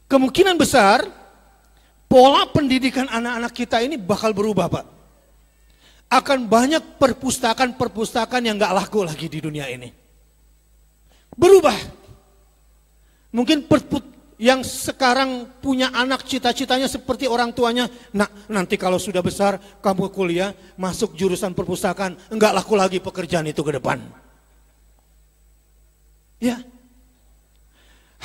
Kemungkinan 0.07 0.55
besar, 0.55 1.03
pola 2.07 2.47
pendidikan 2.47 3.11
anak-anak 3.11 3.51
kita 3.51 3.83
ini 3.83 3.99
bakal 3.99 4.31
berubah 4.31 4.71
Pak. 4.71 4.85
Akan 6.07 6.47
banyak 6.47 6.95
perpustakaan-perpustakaan 6.95 8.47
yang 8.47 8.55
nggak 8.55 8.71
laku 8.71 9.03
lagi 9.03 9.27
di 9.27 9.43
dunia 9.43 9.67
ini 9.67 10.07
berubah. 11.37 11.77
Mungkin 13.31 13.69
perput 13.69 14.01
yang 14.41 14.65
sekarang 14.65 15.45
punya 15.61 15.93
anak 15.93 16.25
cita-citanya 16.25 16.89
seperti 16.89 17.29
orang 17.29 17.53
tuanya. 17.53 17.85
Nah 18.11 18.27
nanti 18.49 18.75
kalau 18.75 18.97
sudah 18.97 19.21
besar 19.21 19.61
kamu 19.79 20.09
kuliah 20.09 20.51
masuk 20.75 21.13
jurusan 21.13 21.53
perpustakaan. 21.53 22.17
Enggak 22.33 22.57
laku 22.57 22.73
lagi 22.73 22.97
pekerjaan 22.97 23.45
itu 23.45 23.61
ke 23.61 23.77
depan. 23.77 24.01
Ya. 26.41 26.57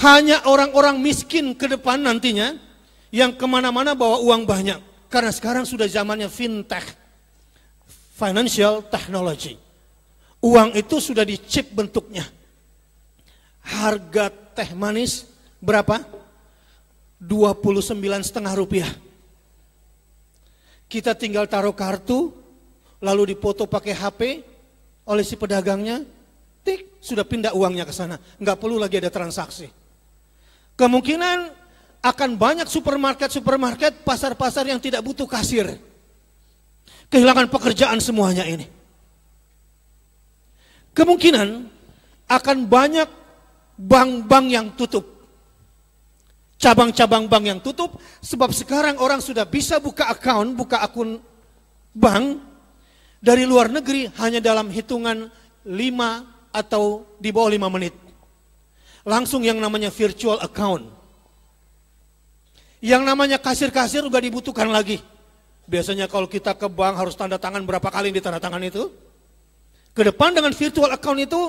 Hanya 0.02 0.42
orang-orang 0.50 0.98
miskin 0.98 1.54
ke 1.54 1.70
depan 1.70 2.02
nantinya 2.02 2.58
yang 3.14 3.32
ke 3.38 3.46
mana-mana 3.46 3.94
bawa 3.94 4.18
uang 4.18 4.42
banyak. 4.42 4.82
Karena 5.06 5.30
sekarang 5.30 5.62
sudah 5.62 5.86
zamannya 5.86 6.26
fintech. 6.26 6.98
Financial 8.18 8.82
technology. 8.86 9.58
Uang 10.42 10.74
itu 10.74 10.98
sudah 10.98 11.22
dicip 11.22 11.70
bentuknya 11.70 12.26
Harga 13.62 14.26
teh 14.28 14.74
manis 14.74 15.22
berapa? 15.62 16.02
29 17.22 17.94
setengah 18.26 18.52
rupiah. 18.58 18.90
Kita 20.90 21.14
tinggal 21.14 21.46
taruh 21.46 21.72
kartu, 21.72 22.34
lalu 22.98 23.38
dipoto 23.38 23.70
pakai 23.70 23.94
HP 23.94 24.20
oleh 25.06 25.22
si 25.22 25.38
pedagangnya, 25.38 26.02
tik, 26.66 26.98
sudah 26.98 27.22
pindah 27.22 27.54
uangnya 27.54 27.86
ke 27.86 27.94
sana. 27.94 28.18
Nggak 28.42 28.58
perlu 28.58 28.76
lagi 28.82 28.98
ada 28.98 29.08
transaksi. 29.14 29.70
Kemungkinan 30.76 31.38
akan 32.02 32.30
banyak 32.34 32.66
supermarket-supermarket, 32.66 34.02
pasar-pasar 34.02 34.66
yang 34.66 34.82
tidak 34.82 35.04
butuh 35.06 35.28
kasir. 35.30 35.78
Kehilangan 37.12 37.46
pekerjaan 37.52 38.00
semuanya 38.00 38.42
ini. 38.48 38.66
Kemungkinan 40.92 41.68
akan 42.28 42.58
banyak 42.68 43.08
bank-bank 43.76 44.46
yang 44.48 44.66
tutup. 44.74 45.04
Cabang-cabang 46.62 47.26
bank 47.26 47.44
yang 47.44 47.60
tutup 47.60 47.98
sebab 48.22 48.54
sekarang 48.54 48.94
orang 49.02 49.18
sudah 49.18 49.42
bisa 49.42 49.82
buka 49.82 50.06
account, 50.06 50.54
buka 50.54 50.78
akun 50.78 51.18
bank 51.90 52.38
dari 53.18 53.42
luar 53.46 53.66
negeri 53.66 54.06
hanya 54.22 54.38
dalam 54.38 54.70
hitungan 54.70 55.26
5 55.66 56.54
atau 56.54 57.02
di 57.18 57.34
bawah 57.34 57.50
5 57.50 57.66
menit. 57.66 57.94
Langsung 59.02 59.42
yang 59.42 59.58
namanya 59.58 59.90
virtual 59.90 60.38
account. 60.38 60.86
Yang 62.82 63.02
namanya 63.02 63.38
kasir-kasir 63.38 64.02
juga 64.02 64.18
dibutuhkan 64.18 64.66
lagi. 64.70 65.02
Biasanya 65.66 66.10
kalau 66.10 66.26
kita 66.26 66.58
ke 66.58 66.66
bank 66.66 66.98
harus 66.98 67.14
tanda 67.14 67.38
tangan 67.38 67.62
berapa 67.62 67.86
kali 67.86 68.10
di 68.10 68.18
tanda 68.18 68.42
tangan 68.42 68.62
itu. 68.62 68.90
Ke 69.94 70.02
depan 70.06 70.34
dengan 70.34 70.50
virtual 70.50 70.90
account 70.90 71.20
itu 71.22 71.40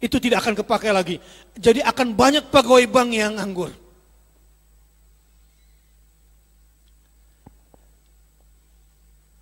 itu 0.00 0.16
tidak 0.16 0.42
akan 0.42 0.54
kepakai 0.58 0.90
lagi. 0.90 1.16
Jadi 1.54 1.84
akan 1.84 2.16
banyak 2.16 2.48
pegawai 2.48 2.86
bank 2.88 3.08
yang 3.14 3.36
nganggur. 3.36 3.70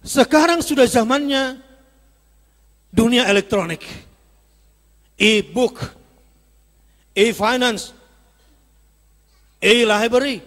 Sekarang 0.09 0.65
sudah 0.65 0.89
zamannya 0.89 1.61
dunia 2.89 3.29
elektronik. 3.29 3.85
E-book, 5.19 5.98
e-finance, 7.19 7.91
e-library. 9.59 10.39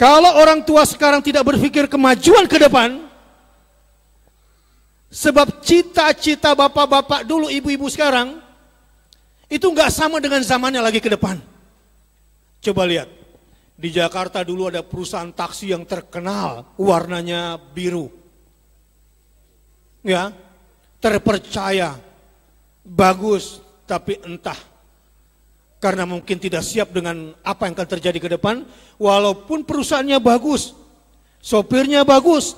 Kalau 0.00 0.40
orang 0.40 0.64
tua 0.64 0.88
sekarang 0.88 1.20
tidak 1.20 1.44
berpikir 1.44 1.84
kemajuan 1.84 2.48
ke 2.48 2.56
depan, 2.56 3.04
sebab 5.12 5.60
cita-cita 5.60 6.56
bapak-bapak 6.56 7.28
dulu, 7.28 7.52
ibu-ibu 7.52 7.84
sekarang, 7.92 8.40
itu 9.52 9.68
nggak 9.68 9.92
sama 9.92 10.16
dengan 10.16 10.40
zamannya 10.40 10.80
lagi 10.80 11.04
ke 11.04 11.12
depan. 11.12 11.36
Coba 12.64 12.88
lihat, 12.88 13.12
di 13.76 13.92
Jakarta 13.92 14.40
dulu 14.40 14.72
ada 14.72 14.80
perusahaan 14.80 15.28
taksi 15.28 15.76
yang 15.76 15.84
terkenal, 15.84 16.64
warnanya 16.80 17.60
biru. 17.60 18.08
Ya, 20.00 20.32
terpercaya, 20.96 22.00
bagus, 22.80 23.60
tapi 23.84 24.16
entah 24.24 24.69
karena 25.80 26.04
mungkin 26.04 26.36
tidak 26.36 26.60
siap 26.60 26.92
dengan 26.92 27.32
apa 27.40 27.64
yang 27.64 27.72
akan 27.72 27.88
terjadi 27.88 28.18
ke 28.20 28.28
depan, 28.36 28.68
walaupun 29.00 29.64
perusahaannya 29.64 30.20
bagus, 30.20 30.76
sopirnya 31.40 32.04
bagus, 32.04 32.52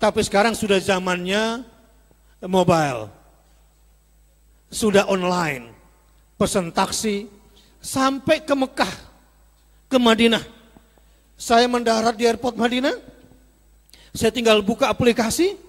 tapi 0.00 0.24
sekarang 0.24 0.56
sudah 0.56 0.80
zamannya 0.80 1.60
mobile, 2.48 3.12
sudah 4.72 5.04
online 5.04 5.76
pesan 6.40 6.72
taksi 6.72 7.28
sampai 7.84 8.40
ke 8.40 8.56
Mekah, 8.56 8.94
ke 9.92 10.00
Madinah. 10.00 10.44
Saya 11.36 11.68
mendarat 11.68 12.16
di 12.16 12.24
airport 12.24 12.56
Madinah, 12.56 12.96
saya 14.16 14.32
tinggal 14.32 14.64
buka 14.64 14.88
aplikasi, 14.88 15.60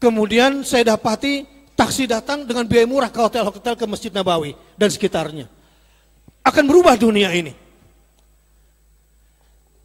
kemudian 0.00 0.64
saya 0.64 0.96
dapati 0.96 1.44
taksi 1.76 2.08
datang 2.08 2.48
dengan 2.48 2.64
biaya 2.64 2.88
murah 2.88 3.12
ke 3.12 3.20
hotel-hotel 3.20 3.76
ke 3.76 3.84
Masjid 3.84 4.08
Nabawi 4.08 4.56
dan 4.80 4.88
sekitarnya. 4.88 5.59
Akan 6.40 6.64
berubah 6.64 6.96
dunia 6.96 7.30
ini. 7.36 7.52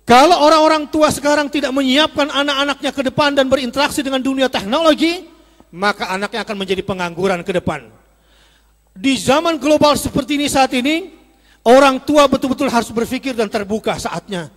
Kalau 0.05 0.37
orang-orang 0.37 0.85
tua 0.93 1.09
sekarang 1.09 1.49
tidak 1.49 1.73
menyiapkan 1.73 2.29
anak-anaknya 2.29 2.91
ke 2.93 3.01
depan 3.09 3.33
dan 3.33 3.49
berinteraksi 3.49 4.05
dengan 4.05 4.21
dunia 4.21 4.45
teknologi, 4.45 5.25
maka 5.73 6.13
anaknya 6.13 6.45
akan 6.45 6.55
menjadi 6.61 6.85
pengangguran 6.85 7.41
ke 7.41 7.51
depan. 7.57 7.89
Di 8.93 9.17
zaman 9.17 9.57
global 9.57 9.97
seperti 9.97 10.37
ini 10.37 10.45
saat 10.45 10.71
ini, 10.77 11.09
orang 11.65 11.97
tua 12.05 12.29
betul-betul 12.29 12.69
harus 12.69 12.93
berpikir 12.93 13.33
dan 13.33 13.49
terbuka 13.49 13.97
saatnya. 13.97 14.53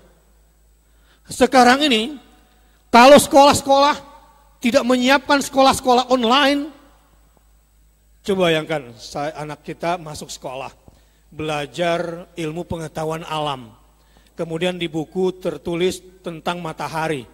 Sekarang 1.26 1.80
ini, 1.80 2.20
kalau 2.92 3.16
sekolah-sekolah 3.16 3.96
tidak 4.60 4.84
menyiapkan 4.84 5.40
sekolah-sekolah 5.40 6.12
online, 6.12 6.68
coba 8.20 8.52
bayangkan 8.52 8.92
saya, 9.00 9.32
anak 9.32 9.64
kita 9.64 9.96
masuk 9.96 10.28
sekolah, 10.28 10.70
belajar 11.28 12.30
ilmu 12.34 12.64
pengetahuan 12.64 13.24
alam. 13.24 13.72
Kemudian 14.38 14.78
di 14.78 14.86
buku 14.86 15.34
tertulis 15.36 16.00
tentang 16.22 16.62
matahari. 16.62 17.26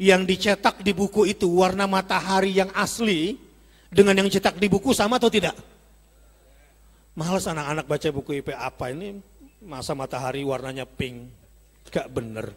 Yang 0.00 0.22
dicetak 0.32 0.80
di 0.80 0.92
buku 0.96 1.28
itu 1.28 1.48
warna 1.48 1.84
matahari 1.84 2.56
yang 2.56 2.72
asli, 2.72 3.36
dengan 3.90 4.16
yang 4.16 4.30
cetak 4.30 4.56
di 4.56 4.70
buku 4.70 4.94
sama 4.94 5.18
atau 5.18 5.28
tidak? 5.28 5.56
Males 7.18 7.44
anak-anak 7.44 7.84
baca 7.84 8.08
buku 8.14 8.40
IP 8.40 8.54
apa 8.54 8.94
ini 8.94 9.18
masa 9.60 9.92
matahari 9.92 10.46
warnanya 10.46 10.86
pink. 10.86 11.28
Gak 11.90 12.06
bener. 12.06 12.54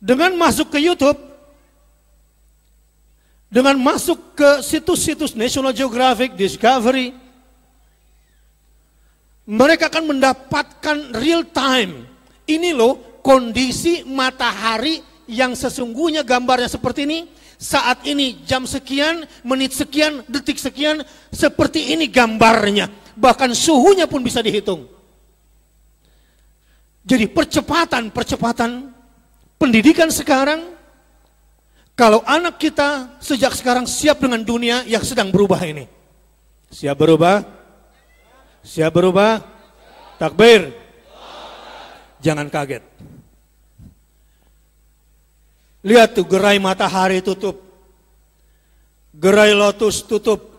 Dengan 0.00 0.32
masuk 0.38 0.72
ke 0.72 0.78
YouTube, 0.80 1.18
dengan 3.48 3.80
masuk 3.80 4.36
ke 4.36 4.60
situs-situs 4.60 5.32
National 5.32 5.72
Geographic, 5.72 6.36
Discovery, 6.36 7.16
mereka 9.48 9.88
akan 9.88 10.04
mendapatkan 10.16 10.96
real 11.16 11.48
time. 11.48 12.04
Ini 12.44 12.76
loh 12.76 13.20
kondisi 13.24 14.04
matahari 14.04 15.00
yang 15.28 15.56
sesungguhnya 15.56 16.24
gambarnya 16.24 16.68
seperti 16.68 17.08
ini. 17.08 17.20
Saat 17.58 18.06
ini 18.06 18.46
jam 18.46 18.68
sekian, 18.68 19.26
menit 19.42 19.74
sekian, 19.74 20.22
detik 20.30 20.62
sekian, 20.62 21.02
seperti 21.34 21.90
ini 21.96 22.06
gambarnya. 22.06 22.86
Bahkan 23.18 23.50
suhunya 23.50 24.06
pun 24.06 24.22
bisa 24.22 24.38
dihitung. 24.38 24.86
Jadi 27.02 27.24
percepatan-percepatan 27.26 28.94
pendidikan 29.58 30.12
sekarang 30.12 30.77
kalau 31.98 32.22
anak 32.22 32.62
kita 32.62 33.18
sejak 33.18 33.50
sekarang 33.58 33.82
siap 33.82 34.22
dengan 34.22 34.38
dunia 34.46 34.86
yang 34.86 35.02
sedang 35.02 35.34
berubah 35.34 35.58
ini. 35.66 35.82
Siap 36.70 36.94
berubah? 36.94 37.42
Siap 38.62 38.94
berubah? 38.94 39.42
Takbir. 40.14 40.70
Jangan 42.22 42.46
kaget. 42.46 42.86
Lihat 45.82 46.14
tuh 46.14 46.22
gerai 46.22 46.62
matahari 46.62 47.18
tutup. 47.18 47.66
Gerai 49.10 49.50
lotus 49.58 50.06
tutup. 50.06 50.54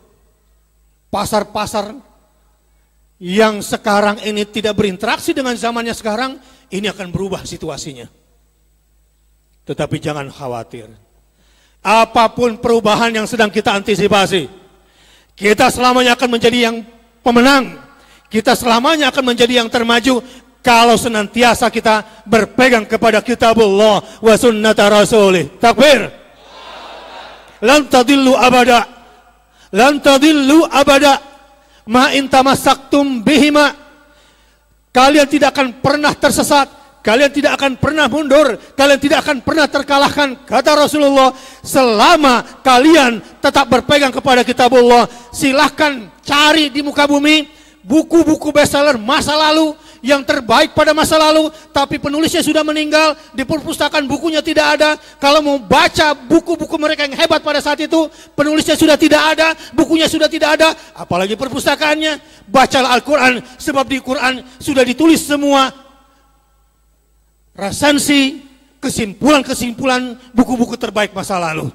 Pasar-pasar 1.07 1.95
yang 3.15 3.63
sekarang 3.63 4.19
ini 4.27 4.43
tidak 4.43 4.75
berinteraksi 4.75 5.31
dengan 5.31 5.55
zamannya 5.55 5.95
sekarang, 5.95 6.35
ini 6.67 6.91
akan 6.91 7.15
berubah 7.15 7.47
situasinya. 7.47 8.11
Tetapi 9.63 9.95
jangan 10.03 10.27
khawatir 10.27 11.08
Apa 11.79 12.27
pun 12.35 12.59
perubahan 12.59 13.15
yang 13.15 13.23
sedang 13.23 13.47
kita 13.47 13.71
antisipasi, 13.71 14.51
kita 15.39 15.71
selamanya 15.71 16.19
akan 16.19 16.29
menjadi 16.35 16.67
yang 16.67 16.83
pemenang. 17.23 17.79
Kita 18.27 18.53
selamanya 18.53 19.09
akan 19.09 19.33
menjadi 19.33 19.63
yang 19.63 19.71
termaju 19.71 20.21
kalau 20.59 20.99
senantiasa 20.99 21.71
kita 21.71 22.23
berpegang 22.27 22.83
kepada 22.83 23.23
kitabullah 23.23 24.03
wa 24.19 24.35
sunnata 24.35 24.91
rasulih. 24.91 25.55
Takbir. 25.57 26.11
Lan 27.63 27.87
tadillu 27.87 28.35
abada. 28.35 28.83
Lan 29.71 30.03
tadillu 30.03 30.67
abada. 30.67 31.23
Ma 31.89 32.11
in 32.13 32.27
tamassaktum 32.27 33.23
bihima. 33.23 33.73
Kalian 34.91 35.25
tidak 35.25 35.55
akan 35.55 35.79
pernah 35.79 36.13
tersesat 36.13 36.67
Kalian 36.99 37.31
tidak 37.31 37.55
akan 37.55 37.79
pernah 37.79 38.11
mundur, 38.11 38.59
kalian 38.75 38.99
tidak 38.99 39.23
akan 39.23 39.39
pernah 39.39 39.71
terkalahkan. 39.71 40.35
Kata 40.43 40.75
Rasulullah, 40.75 41.31
selama 41.63 42.43
kalian 42.59 43.23
tetap 43.39 43.71
berpegang 43.71 44.11
kepada 44.11 44.43
kitabullah, 44.43 45.07
silahkan 45.31 46.11
cari 46.19 46.67
di 46.67 46.83
muka 46.83 47.07
bumi 47.07 47.47
buku-buku 47.87 48.51
bestseller 48.51 48.99
masa 48.99 49.31
lalu 49.31 49.71
yang 50.03 50.23
terbaik 50.23 50.75
pada 50.75 50.95
masa 50.95 51.19
lalu, 51.19 51.51
tapi 51.75 51.99
penulisnya 51.99 52.39
sudah 52.39 52.63
meninggal, 52.63 53.15
di 53.35 53.43
perpustakaan 53.43 54.07
bukunya 54.07 54.39
tidak 54.39 54.79
ada. 54.79 54.95
Kalau 55.19 55.43
mau 55.43 55.59
baca 55.59 56.15
buku-buku 56.15 56.75
mereka 56.79 57.03
yang 57.03 57.15
hebat 57.15 57.43
pada 57.43 57.59
saat 57.59 57.79
itu, 57.83 58.07
penulisnya 58.35 58.79
sudah 58.79 58.95
tidak 58.95 59.35
ada, 59.35 59.55
bukunya 59.75 60.07
sudah 60.07 60.31
tidak 60.31 60.59
ada, 60.59 60.71
apalagi 60.95 61.35
perpustakaannya. 61.35 62.43
Bacalah 62.47 62.95
Al-Quran, 62.95 63.43
sebab 63.59 63.85
di 63.85 63.99
Quran 63.99 64.41
sudah 64.57 64.83
ditulis 64.87 65.19
semua 65.19 65.88
rasansi, 67.55 68.41
kesimpulan-kesimpulan 68.79 70.17
buku-buku 70.33 70.75
terbaik 70.79 71.11
masa 71.11 71.37
lalu. 71.37 71.69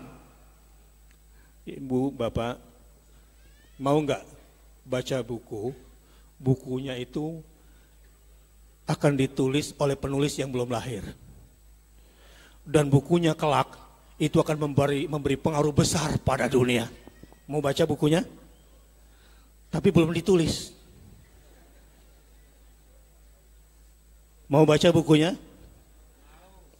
Ibu, 1.64 2.12
Bapak, 2.12 2.60
mau 3.80 3.96
nggak 4.00 4.22
baca 4.84 5.18
buku? 5.24 5.72
Bukunya 6.36 6.98
itu 7.00 7.40
akan 8.84 9.16
ditulis 9.16 9.72
oleh 9.80 9.96
penulis 9.96 10.36
yang 10.36 10.52
belum 10.52 10.68
lahir. 10.68 11.04
Dan 12.64 12.92
bukunya 12.92 13.32
kelak 13.32 13.72
itu 14.20 14.40
akan 14.40 14.68
memberi, 14.68 15.08
memberi 15.08 15.36
pengaruh 15.40 15.72
besar 15.72 16.16
pada 16.20 16.48
dunia. 16.48 16.88
Mau 17.48 17.60
baca 17.60 17.84
bukunya? 17.84 18.24
Tapi 19.68 19.88
belum 19.92 20.12
ditulis. 20.12 20.72
Mau 24.48 24.64
baca 24.68 24.88
bukunya? 24.92 25.36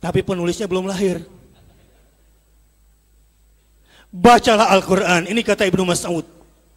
Tapi 0.04 0.20
penulisnya 0.20 0.68
belum 0.68 0.84
lahir. 0.84 1.24
Bacalah 4.12 4.68
Al-Quran. 4.76 5.32
Ini 5.32 5.40
kata 5.40 5.64
Ibnu 5.64 5.88
Mas'ud. 5.88 6.28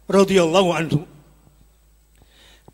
radhiyallahu 0.08 0.72
anhu. 0.72 1.04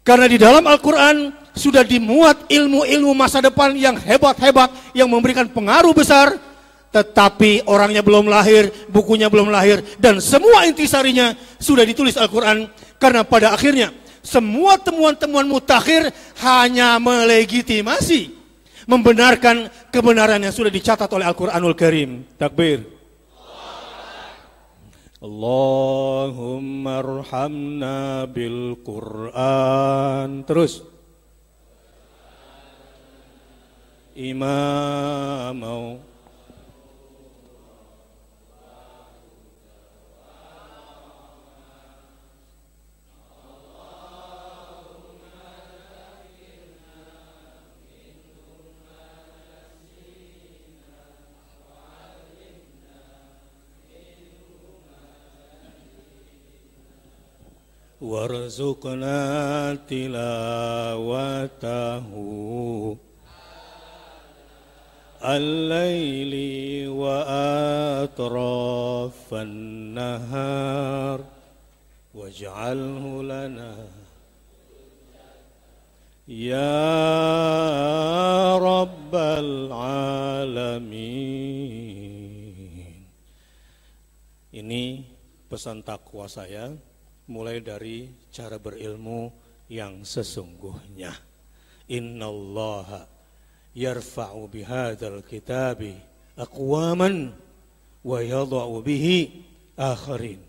Karena 0.06 0.30
di 0.30 0.38
dalam 0.38 0.62
Al-Quran 0.62 1.34
sudah 1.58 1.82
dimuat 1.82 2.46
ilmu-ilmu 2.46 3.10
masa 3.18 3.42
depan 3.42 3.74
yang 3.74 3.98
hebat-hebat. 3.98 4.70
Yang 4.94 5.10
memberikan 5.10 5.50
pengaruh 5.50 5.90
besar. 5.90 6.38
Tetapi 6.94 7.66
orangnya 7.66 8.06
belum 8.06 8.30
lahir, 8.30 8.70
bukunya 8.86 9.26
belum 9.26 9.50
lahir. 9.50 9.82
Dan 9.98 10.22
semua 10.22 10.70
intisarinya 10.70 11.34
sudah 11.58 11.82
ditulis 11.82 12.14
Al-Quran. 12.14 12.70
Karena 13.02 13.26
pada 13.26 13.50
akhirnya 13.50 13.90
semua 14.22 14.78
temuan-temuan 14.78 15.50
mutakhir 15.50 16.14
hanya 16.46 17.02
melegitimasi 17.02 18.43
membenarkan 18.84 19.68
kebenaran 19.92 20.40
yang 20.40 20.54
sudah 20.54 20.72
dicatat 20.72 21.08
oleh 21.12 21.28
Al-Quranul 21.28 21.76
Karim. 21.76 22.24
Takbir. 22.36 22.84
Allahumma 25.24 27.00
arhamna 27.00 28.28
bil 28.28 28.76
Quran. 28.84 30.44
Terus. 30.44 30.84
Imamau 34.14 36.13
وارزقنا 58.03 59.75
تلاوته 59.91 61.27
الليل 65.23 66.33
وأطراف 66.95 68.53
النهار 69.33 71.19
واجعله 72.15 73.23
لنا 73.23 73.75
يا 76.29 76.87
رب 78.57 79.13
العالمين 79.15 80.39
ini 84.49 85.03
pesan 85.51 85.83
takwa 85.85 86.25
saya 86.31 86.71
mulai 87.24 87.60
dari 87.64 88.08
cara 88.28 88.60
berilmu 88.60 89.32
yang 89.72 90.04
sesungguhnya. 90.04 91.12
Innallaha 91.88 93.04
yarfa'u 93.76 94.48
bihadzal 94.48 95.20
kitabi 95.24 95.96
aqwaman 96.36 97.32
wa 98.04 98.18
yadha'u 98.20 98.80
bihi 98.84 99.44
akharin. 99.76 100.40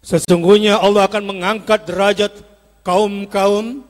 Sesungguhnya 0.00 0.80
Allah 0.80 1.04
akan 1.10 1.24
mengangkat 1.26 1.84
derajat 1.84 2.32
kaum-kaum 2.86 3.84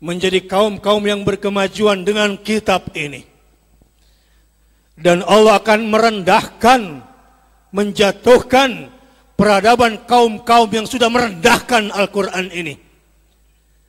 menjadi 0.00 0.40
kaum-kaum 0.48 1.02
yang 1.04 1.26
berkemajuan 1.26 2.06
dengan 2.06 2.38
kitab 2.40 2.88
ini. 2.96 3.26
Dan 5.00 5.24
Allah 5.24 5.60
akan 5.60 5.80
merendahkan, 5.88 6.80
menjatuhkan 7.72 8.99
peradaban 9.40 10.04
kaum-kaum 10.04 10.68
yang 10.68 10.84
sudah 10.84 11.08
merendahkan 11.08 11.88
Al-Quran 11.88 12.52
ini. 12.52 12.76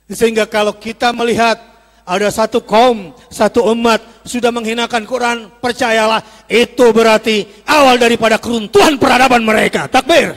Sehingga 0.08 0.48
kalau 0.48 0.72
kita 0.80 1.12
melihat 1.12 1.60
ada 2.08 2.32
satu 2.32 2.64
kaum, 2.64 3.12
satu 3.28 3.68
umat 3.76 4.00
sudah 4.24 4.48
menghinakan 4.48 5.04
Quran, 5.04 5.52
percayalah 5.60 6.24
itu 6.48 6.88
berarti 6.96 7.44
awal 7.68 8.00
daripada 8.00 8.40
keruntuhan 8.40 8.96
peradaban 8.96 9.44
mereka. 9.44 9.92
Takbir. 9.92 10.32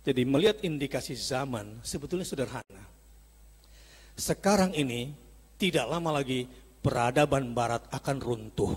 Jadi 0.00 0.24
melihat 0.24 0.64
indikasi 0.64 1.12
zaman 1.12 1.84
sebetulnya 1.84 2.24
sederhana. 2.24 2.88
Sekarang 4.16 4.72
ini 4.72 5.12
tidak 5.60 5.84
lama 5.92 6.24
lagi 6.24 6.48
peradaban 6.80 7.52
barat 7.52 7.84
akan 7.92 8.16
runtuh 8.16 8.74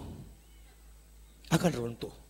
akan 1.54 1.72
runtuh. 1.72 2.23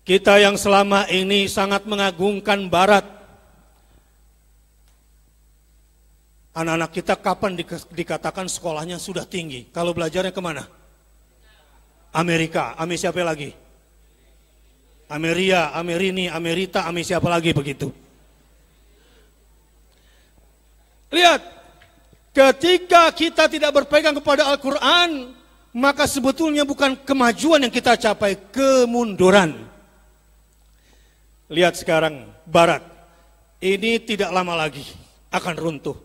Kita 0.00 0.40
yang 0.40 0.56
selama 0.56 1.06
ini 1.12 1.46
sangat 1.46 1.84
mengagungkan 1.84 2.66
Barat, 2.72 3.04
anak-anak 6.56 6.90
kita 6.90 7.14
kapan 7.20 7.54
dikatakan 7.94 8.48
sekolahnya 8.50 8.98
sudah 8.98 9.28
tinggi? 9.28 9.68
Kalau 9.70 9.94
belajarnya 9.94 10.34
ke 10.34 10.42
mana? 10.42 10.66
Amerika, 12.10 12.74
Ame 12.74 12.98
siapa 12.98 13.22
lagi? 13.22 13.54
Ameria, 15.06 15.70
Amerini, 15.74 16.26
Amerita, 16.26 16.86
Ame 16.90 17.06
siapa 17.06 17.30
lagi 17.30 17.54
begitu? 17.54 17.94
Lihat, 21.10 21.42
ketika 22.34 23.10
kita 23.14 23.46
tidak 23.46 23.70
berpegang 23.74 24.14
kepada 24.18 24.46
Al-Quran, 24.50 25.34
maka 25.70 26.06
sebetulnya 26.06 26.66
bukan 26.66 26.98
kemajuan 26.98 27.62
yang 27.62 27.74
kita 27.74 27.94
capai, 27.94 28.38
kemunduran. 28.50 29.69
Lihat 31.50 31.74
sekarang, 31.74 32.30
Barat, 32.46 32.78
ini 33.58 33.98
tidak 33.98 34.30
lama 34.30 34.54
lagi 34.54 34.86
akan 35.34 35.54
runtuh. 35.58 35.98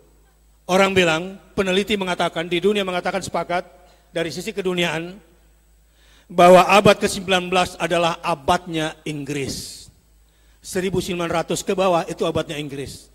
Orang 0.66 0.98
bilang, 0.98 1.38
peneliti 1.54 1.94
mengatakan, 1.94 2.50
di 2.50 2.58
dunia 2.58 2.82
mengatakan 2.82 3.22
sepakat, 3.22 3.62
dari 4.10 4.34
sisi 4.34 4.50
keduniaan, 4.50 5.22
bahwa 6.26 6.66
abad 6.66 6.98
ke-19 6.98 7.54
adalah 7.78 8.18
abadnya 8.26 8.98
Inggris. 9.06 9.86
1900 10.66 11.14
ke 11.62 11.78
bawah 11.78 12.02
itu 12.10 12.26
abadnya 12.26 12.58
Inggris. 12.58 13.14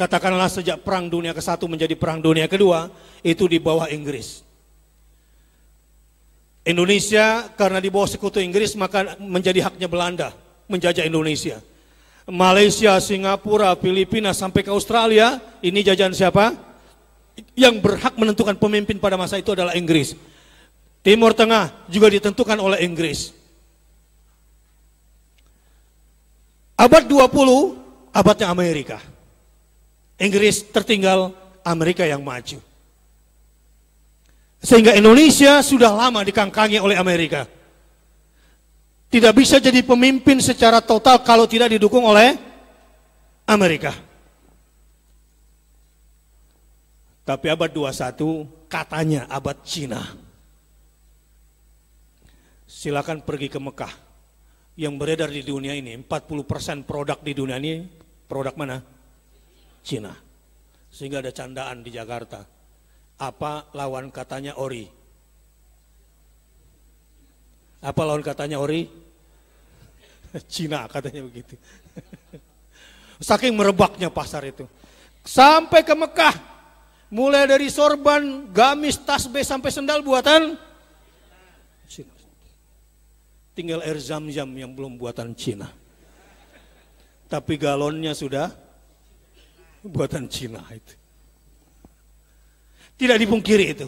Katakanlah 0.00 0.48
sejak 0.48 0.80
perang 0.80 1.12
dunia 1.12 1.36
ke-1 1.36 1.60
menjadi 1.68 1.92
perang 1.92 2.24
dunia 2.24 2.48
kedua, 2.48 2.88
itu 3.20 3.44
di 3.44 3.60
bawah 3.60 3.92
Inggris. 3.92 4.47
Indonesia 6.68 7.48
karena 7.56 7.80
di 7.80 7.88
bawah 7.88 8.04
sekutu 8.04 8.44
Inggris 8.44 8.76
maka 8.76 9.16
menjadi 9.16 9.64
haknya 9.64 9.88
Belanda 9.88 10.36
menjajah 10.68 11.08
Indonesia. 11.08 11.64
Malaysia, 12.28 12.92
Singapura, 13.00 13.72
Filipina 13.80 14.36
sampai 14.36 14.60
ke 14.60 14.68
Australia, 14.68 15.40
ini 15.64 15.80
jajahan 15.80 16.12
siapa? 16.12 16.52
Yang 17.56 17.80
berhak 17.80 18.14
menentukan 18.20 18.52
pemimpin 18.60 19.00
pada 19.00 19.16
masa 19.16 19.40
itu 19.40 19.56
adalah 19.56 19.72
Inggris. 19.72 20.12
Timur 21.00 21.32
Tengah 21.32 21.72
juga 21.88 22.12
ditentukan 22.12 22.60
oleh 22.60 22.84
Inggris. 22.84 23.32
Abad 26.76 27.08
20, 27.08 28.12
abadnya 28.12 28.52
Amerika. 28.52 29.00
Inggris 30.20 30.68
tertinggal, 30.68 31.32
Amerika 31.64 32.04
yang 32.04 32.20
maju. 32.20 32.60
Sehingga 34.58 34.94
Indonesia 34.98 35.62
sudah 35.62 35.94
lama 35.94 36.26
dikangkangi 36.26 36.82
oleh 36.82 36.98
Amerika. 36.98 37.46
Tidak 39.08 39.32
bisa 39.32 39.56
jadi 39.62 39.80
pemimpin 39.80 40.42
secara 40.42 40.84
total 40.84 41.22
kalau 41.24 41.48
tidak 41.48 41.72
didukung 41.72 42.04
oleh 42.04 42.36
Amerika. 43.48 43.96
Tapi 47.24 47.46
abad 47.48 47.70
21 47.72 48.68
katanya 48.68 49.24
abad 49.28 49.56
Cina. 49.64 50.00
Silakan 52.68 53.24
pergi 53.24 53.48
ke 53.48 53.56
Mekah. 53.56 53.94
Yang 54.78 54.94
beredar 54.94 55.28
di 55.32 55.42
dunia 55.42 55.74
ini, 55.74 55.96
40% 55.98 56.86
produk 56.86 57.18
di 57.18 57.32
dunia 57.34 57.58
ini, 57.58 57.82
produk 58.30 58.54
mana? 58.54 58.78
Cina. 59.82 60.14
Sehingga 60.92 61.18
ada 61.18 61.32
candaan 61.34 61.82
di 61.82 61.90
Jakarta. 61.90 62.57
Apa 63.18 63.66
lawan 63.74 64.14
katanya 64.14 64.54
ori? 64.54 64.86
Apa 67.82 68.00
lawan 68.06 68.22
katanya 68.22 68.62
ori? 68.62 68.86
Cina 70.52 70.86
katanya 70.86 71.26
begitu. 71.26 71.58
Saking 73.28 73.58
merebaknya 73.58 74.06
pasar 74.06 74.46
itu. 74.46 74.70
Sampai 75.26 75.82
ke 75.82 75.94
Mekah. 75.98 76.58
Mulai 77.08 77.48
dari 77.48 77.72
sorban, 77.72 78.52
gamis, 78.52 79.00
tasbih 79.00 79.40
sampai 79.40 79.72
sendal 79.72 80.04
buatan 80.04 80.60
Cina. 81.88 82.12
Tinggal 83.56 83.80
air 83.80 83.96
zam-zam 83.98 84.46
yang 84.52 84.76
belum 84.76 85.00
buatan 85.00 85.32
Cina. 85.32 85.72
Tapi 87.26 87.56
galonnya 87.56 88.12
sudah 88.12 88.52
buatan 89.82 90.28
Cina 90.28 90.62
itu. 90.70 91.07
Tidak 92.98 93.14
dipungkiri 93.14 93.64
itu. 93.70 93.86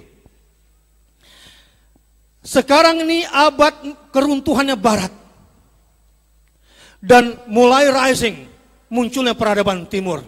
Sekarang 2.41 3.05
ini 3.05 3.27
abad 3.27 3.75
keruntuhannya 4.15 4.79
barat. 4.79 5.13
Dan 7.01 7.37
mulai 7.49 7.89
rising, 7.89 8.45
munculnya 8.93 9.33
peradaban 9.33 9.89
timur. 9.89 10.21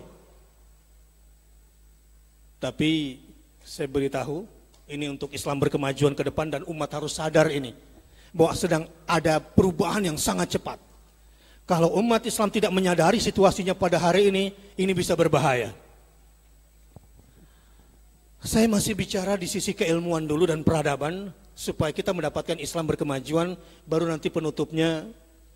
Tapi 2.59 3.21
saya 3.61 3.89
beritahu, 3.89 4.49
ini 4.89 5.09
untuk 5.09 5.31
Islam 5.37 5.61
berkemajuan 5.61 6.17
ke 6.17 6.25
depan 6.27 6.49
dan 6.49 6.63
umat 6.67 6.91
harus 6.97 7.17
sadar 7.17 7.49
ini. 7.53 7.77
Bahwa 8.33 8.57
sedang 8.57 8.89
ada 9.05 9.39
perubahan 9.39 10.09
yang 10.09 10.17
sangat 10.17 10.57
cepat. 10.57 10.81
Kalau 11.69 11.95
umat 12.01 12.25
Islam 12.25 12.49
tidak 12.49 12.73
menyadari 12.75 13.21
situasinya 13.21 13.77
pada 13.77 14.01
hari 14.01 14.33
ini, 14.33 14.51
ini 14.81 14.93
bisa 14.97 15.13
berbahaya. 15.15 15.71
Saya 18.43 18.67
masih 18.67 18.99
bicara 18.99 19.39
di 19.39 19.47
sisi 19.47 19.71
keilmuan 19.71 20.27
dulu 20.27 20.51
dan 20.51 20.67
peradaban 20.67 21.31
supaya 21.55 21.95
kita 21.95 22.11
mendapatkan 22.11 22.59
Islam 22.59 22.91
berkemajuan 22.91 23.55
baru 23.87 24.11
nanti 24.11 24.35
penutupnya 24.35 25.07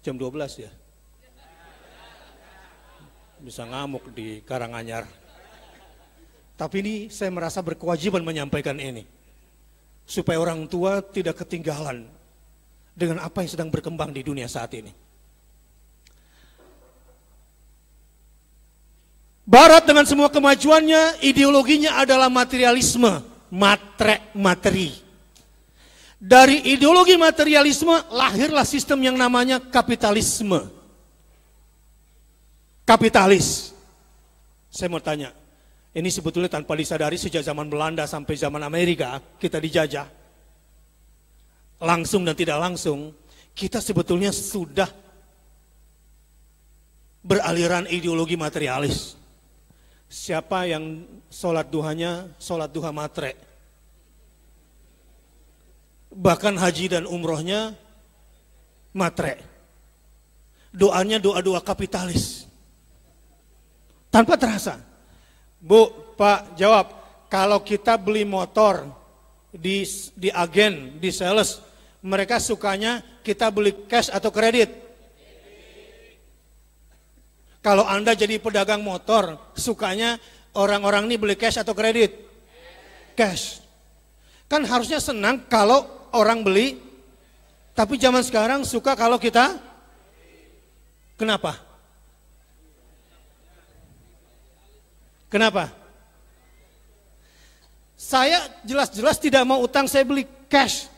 jam 0.06 0.14
12 0.14 0.62
ya. 0.62 0.70
Bisa 3.42 3.66
ngamuk 3.66 4.14
di 4.14 4.38
Karanganyar. 4.46 5.02
Tapi 6.54 6.76
ini 6.78 6.94
saya 7.10 7.34
merasa 7.34 7.58
berkewajiban 7.58 8.22
menyampaikan 8.22 8.78
ini. 8.78 9.02
Supaya 10.06 10.38
orang 10.38 10.62
tua 10.70 11.02
tidak 11.02 11.42
ketinggalan 11.42 12.06
dengan 12.94 13.18
apa 13.18 13.42
yang 13.42 13.50
sedang 13.50 13.68
berkembang 13.74 14.14
di 14.14 14.22
dunia 14.22 14.46
saat 14.46 14.70
ini. 14.78 14.94
Barat 19.46 19.86
dengan 19.86 20.02
semua 20.02 20.26
kemajuannya, 20.26 21.22
ideologinya 21.22 22.02
adalah 22.02 22.26
materialisme, 22.26 23.22
matre, 23.54 24.34
materi. 24.34 24.90
Dari 26.18 26.74
ideologi 26.74 27.14
materialisme 27.14 28.10
lahirlah 28.10 28.66
sistem 28.66 29.06
yang 29.06 29.14
namanya 29.14 29.62
kapitalisme. 29.62 30.66
Kapitalis. 32.82 33.70
Saya 34.66 34.90
mau 34.90 34.98
tanya, 34.98 35.30
ini 35.94 36.10
sebetulnya 36.10 36.50
tanpa 36.50 36.74
disadari 36.74 37.14
sejak 37.14 37.46
zaman 37.46 37.70
Belanda 37.70 38.02
sampai 38.02 38.34
zaman 38.34 38.66
Amerika 38.66 39.22
kita 39.38 39.62
dijajah. 39.62 40.10
Langsung 41.86 42.26
dan 42.26 42.34
tidak 42.34 42.58
langsung, 42.58 43.14
kita 43.54 43.78
sebetulnya 43.78 44.34
sudah 44.34 44.90
beraliran 47.22 47.86
ideologi 47.86 48.34
materialis. 48.34 49.25
Siapa 50.06 50.70
yang 50.70 51.02
sholat 51.26 51.66
duhanya, 51.66 52.30
sholat 52.38 52.70
duha 52.70 52.94
matre. 52.94 53.34
Bahkan 56.14 56.54
haji 56.56 56.94
dan 56.94 57.04
umrohnya 57.04 57.74
matre. 58.94 59.42
Doanya 60.70 61.18
doa-doa 61.18 61.58
kapitalis. 61.60 62.46
Tanpa 64.08 64.38
terasa. 64.38 64.80
Bu, 65.60 65.90
Pak, 66.14 66.54
jawab. 66.54 66.86
Kalau 67.26 67.58
kita 67.66 67.98
beli 67.98 68.22
motor 68.22 68.86
di, 69.50 69.82
di 70.14 70.30
agen, 70.30 71.02
di 71.02 71.10
sales, 71.10 71.58
mereka 72.06 72.38
sukanya 72.38 73.02
kita 73.26 73.50
beli 73.50 73.74
cash 73.90 74.14
atau 74.14 74.30
kredit. 74.30 74.85
Kalau 77.66 77.82
Anda 77.82 78.14
jadi 78.14 78.38
pedagang 78.38 78.86
motor, 78.86 79.50
sukanya 79.58 80.22
orang-orang 80.54 81.10
ini 81.10 81.18
beli 81.18 81.34
cash 81.34 81.58
atau 81.58 81.74
kredit? 81.74 82.14
Cash. 83.18 83.58
Kan 84.46 84.62
harusnya 84.62 85.02
senang 85.02 85.42
kalau 85.50 85.82
orang 86.14 86.46
beli, 86.46 86.78
tapi 87.74 87.98
zaman 87.98 88.22
sekarang 88.22 88.62
suka 88.62 88.94
kalau 88.94 89.18
kita 89.18 89.58
Kenapa? 91.16 91.56
Kenapa? 95.32 95.72
Saya 97.96 98.46
jelas-jelas 98.62 99.16
tidak 99.16 99.42
mau 99.48 99.64
utang, 99.64 99.88
saya 99.88 100.04
beli 100.04 100.28
cash. 100.46 100.92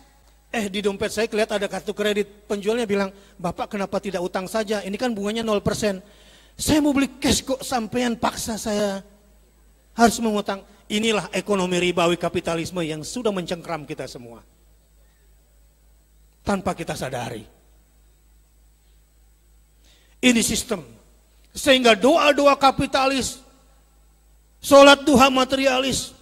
Eh 0.51 0.67
di 0.67 0.83
dompet 0.83 1.15
saya 1.15 1.31
kelihatan 1.31 1.63
ada 1.63 1.71
kartu 1.71 1.95
kredit. 1.95 2.27
Penjualnya 2.51 2.85
bilang, 2.85 3.15
Bapak 3.39 3.73
kenapa 3.73 4.03
tidak 4.03 4.27
utang 4.27 4.51
saja? 4.51 4.83
Ini 4.83 4.99
kan 4.99 5.15
bunganya 5.15 5.47
0%. 5.47 6.28
Saya 6.59 6.83
mau 6.83 6.91
beli 6.91 7.07
cash 7.23 7.47
kok 7.47 7.63
sampean 7.63 8.19
paksa 8.19 8.59
saya 8.59 9.07
harus 9.95 10.19
mengutang. 10.19 10.67
Inilah 10.89 11.31
ekonomi 11.37 11.79
ribawi 11.79 12.19
kapitalisme 12.19 12.81
yang 12.83 13.07
sudah 13.07 13.31
mencengkram 13.31 13.87
kita 13.87 14.11
semua. 14.11 14.43
tanpa 16.49 16.73
kita 16.73 16.97
sadari. 16.97 17.45
Ini 20.25 20.41
sistem. 20.41 20.81
Sehingga 21.53 21.93
doa-doa 21.93 22.57
kapitalis, 22.57 23.45
sholat 24.65 25.05
duha 25.05 25.29
materialis, 25.29 26.17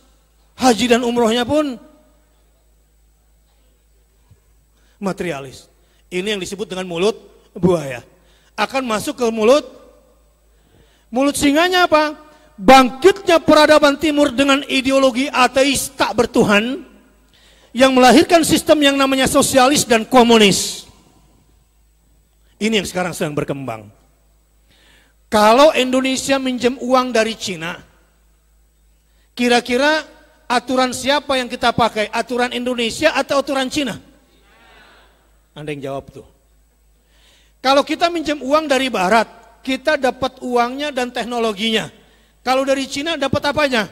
haji 0.58 0.98
dan 0.98 1.06
umrohnya 1.06 1.46
pun 1.46 1.78
materialis. 4.98 5.70
Ini 6.10 6.34
yang 6.34 6.42
disebut 6.42 6.66
dengan 6.66 6.90
mulut 6.90 7.14
buaya. 7.54 8.02
Akan 8.58 8.82
masuk 8.82 9.22
ke 9.22 9.26
mulut 9.30 9.62
mulut 11.16 11.32
singanya 11.32 11.88
apa? 11.88 12.12
Bangkitnya 12.60 13.40
peradaban 13.40 13.96
timur 13.96 14.28
dengan 14.36 14.60
ideologi 14.68 15.32
ateis 15.32 15.88
tak 15.96 16.12
bertuhan 16.12 16.84
yang 17.72 17.96
melahirkan 17.96 18.44
sistem 18.44 18.84
yang 18.84 18.96
namanya 19.00 19.24
sosialis 19.24 19.88
dan 19.88 20.04
komunis. 20.04 20.84
Ini 22.60 22.80
yang 22.80 22.88
sekarang 22.88 23.16
sedang 23.16 23.36
berkembang. 23.36 23.88
Kalau 25.28 25.72
Indonesia 25.76 26.40
minjem 26.40 26.80
uang 26.80 27.12
dari 27.12 27.36
Cina, 27.36 27.76
kira-kira 29.36 30.04
aturan 30.48 30.96
siapa 30.96 31.36
yang 31.36 31.52
kita 31.52 31.76
pakai? 31.76 32.08
Aturan 32.08 32.56
Indonesia 32.56 33.12
atau 33.12 33.44
aturan 33.44 33.68
Cina? 33.68 34.00
Anda 35.52 35.76
yang 35.76 35.92
jawab 35.92 36.08
tuh. 36.08 36.24
Kalau 37.60 37.84
kita 37.84 38.08
minjem 38.08 38.40
uang 38.40 38.64
dari 38.64 38.88
Barat, 38.88 39.45
kita 39.66 39.98
dapat 39.98 40.38
uangnya 40.46 40.94
dan 40.94 41.10
teknologinya. 41.10 41.90
Kalau 42.46 42.62
dari 42.62 42.86
Cina 42.86 43.18
dapat 43.18 43.42
apanya? 43.50 43.90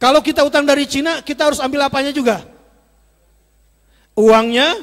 Kalau 0.00 0.24
kita 0.24 0.40
utang 0.40 0.64
dari 0.64 0.88
Cina, 0.88 1.20
kita 1.20 1.52
harus 1.52 1.60
ambil 1.60 1.84
apanya 1.84 2.08
juga? 2.16 2.40
Uangnya, 4.16 4.80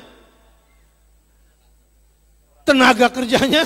tenaga 2.61 3.09
kerjanya, 3.09 3.65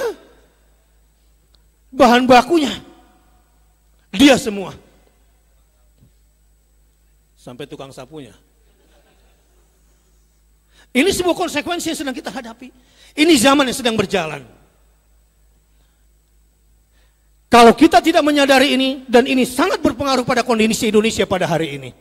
bahan 1.92 2.24
bakunya. 2.24 2.72
Dia 4.16 4.40
semua. 4.40 4.72
Sampai 7.36 7.68
tukang 7.68 7.92
sapunya. 7.92 8.32
Ini 10.94 11.10
sebuah 11.10 11.34
konsekuensi 11.34 11.90
yang 11.90 11.98
sedang 11.98 12.14
kita 12.14 12.30
hadapi. 12.30 12.70
Ini 13.18 13.34
zaman 13.42 13.66
yang 13.66 13.78
sedang 13.78 13.98
berjalan. 13.98 14.46
Kalau 17.50 17.74
kita 17.74 18.02
tidak 18.02 18.22
menyadari 18.26 18.74
ini, 18.78 19.06
dan 19.06 19.28
ini 19.30 19.46
sangat 19.46 19.82
berpengaruh 19.82 20.26
pada 20.26 20.44
kondisi 20.46 20.90
Indonesia 20.90 21.26
pada 21.26 21.48
hari 21.50 21.78
ini. 21.78 21.94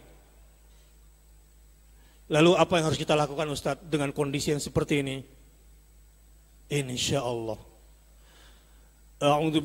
Lalu 2.32 2.57
apa 2.57 2.80
yang 2.80 2.88
harus 2.88 2.97
kita 2.97 3.12
lakukan 3.12 3.45
Ustadz 3.53 3.84
dengan 3.88 4.12
kondisi 4.16 4.53
yang 4.53 4.61
seperti 4.61 5.01
ini? 5.05 5.20
Insya 6.72 7.20
Allah. 7.20 7.61
A'udhu. 9.20 9.61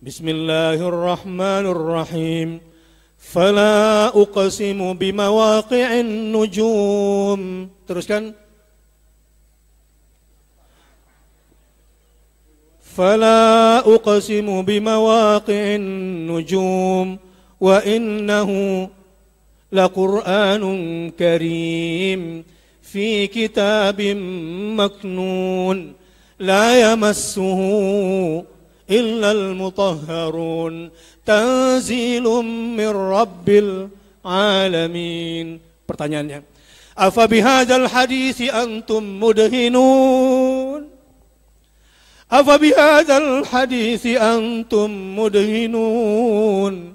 Bismillahirrahmanirrahim. 0.00 2.69
Fala 3.20 4.10
uqsimu 4.16 4.96
bimawaqi'in 4.96 6.32
nujum. 6.32 7.68
Teruskan. 7.84 8.34
فلا 13.00 13.78
أقسم 13.78 14.62
بمواقع 14.62 15.74
النجوم 15.74 17.18
وإنه 17.60 18.50
لقرآن 19.72 20.64
كريم 21.18 22.44
في 22.82 23.26
كتاب 23.26 24.00
مكنون 24.80 25.92
لا 26.38 26.92
يمسه 26.92 27.60
إلا 28.89 29.31
المطهرون 29.31 30.89
تنزيل 31.25 32.23
من 32.77 32.89
رب 32.89 33.47
العالمين 33.49 35.47
pertanyaannya 35.89 36.39
afa 36.97 37.23
bihadzal 37.27 37.87
hadisi 37.89 38.49
antum 38.49 39.03
mudhinun 39.21 40.95
أفبهذا 42.31 43.17
الحديث 43.17 44.05
أنتم 44.05 45.19
مدهنون 45.19 46.93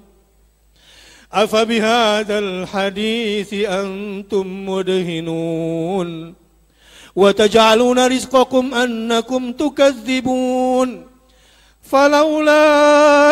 أفبهذا 1.33 2.39
الحديث 2.39 3.53
أنتم 3.53 4.69
مدهنون 4.69 6.33
وتجعلون 7.15 7.99
رزقكم 8.07 8.73
أنكم 8.73 9.51
تكذبون 9.51 11.05
فلولا 11.85 12.65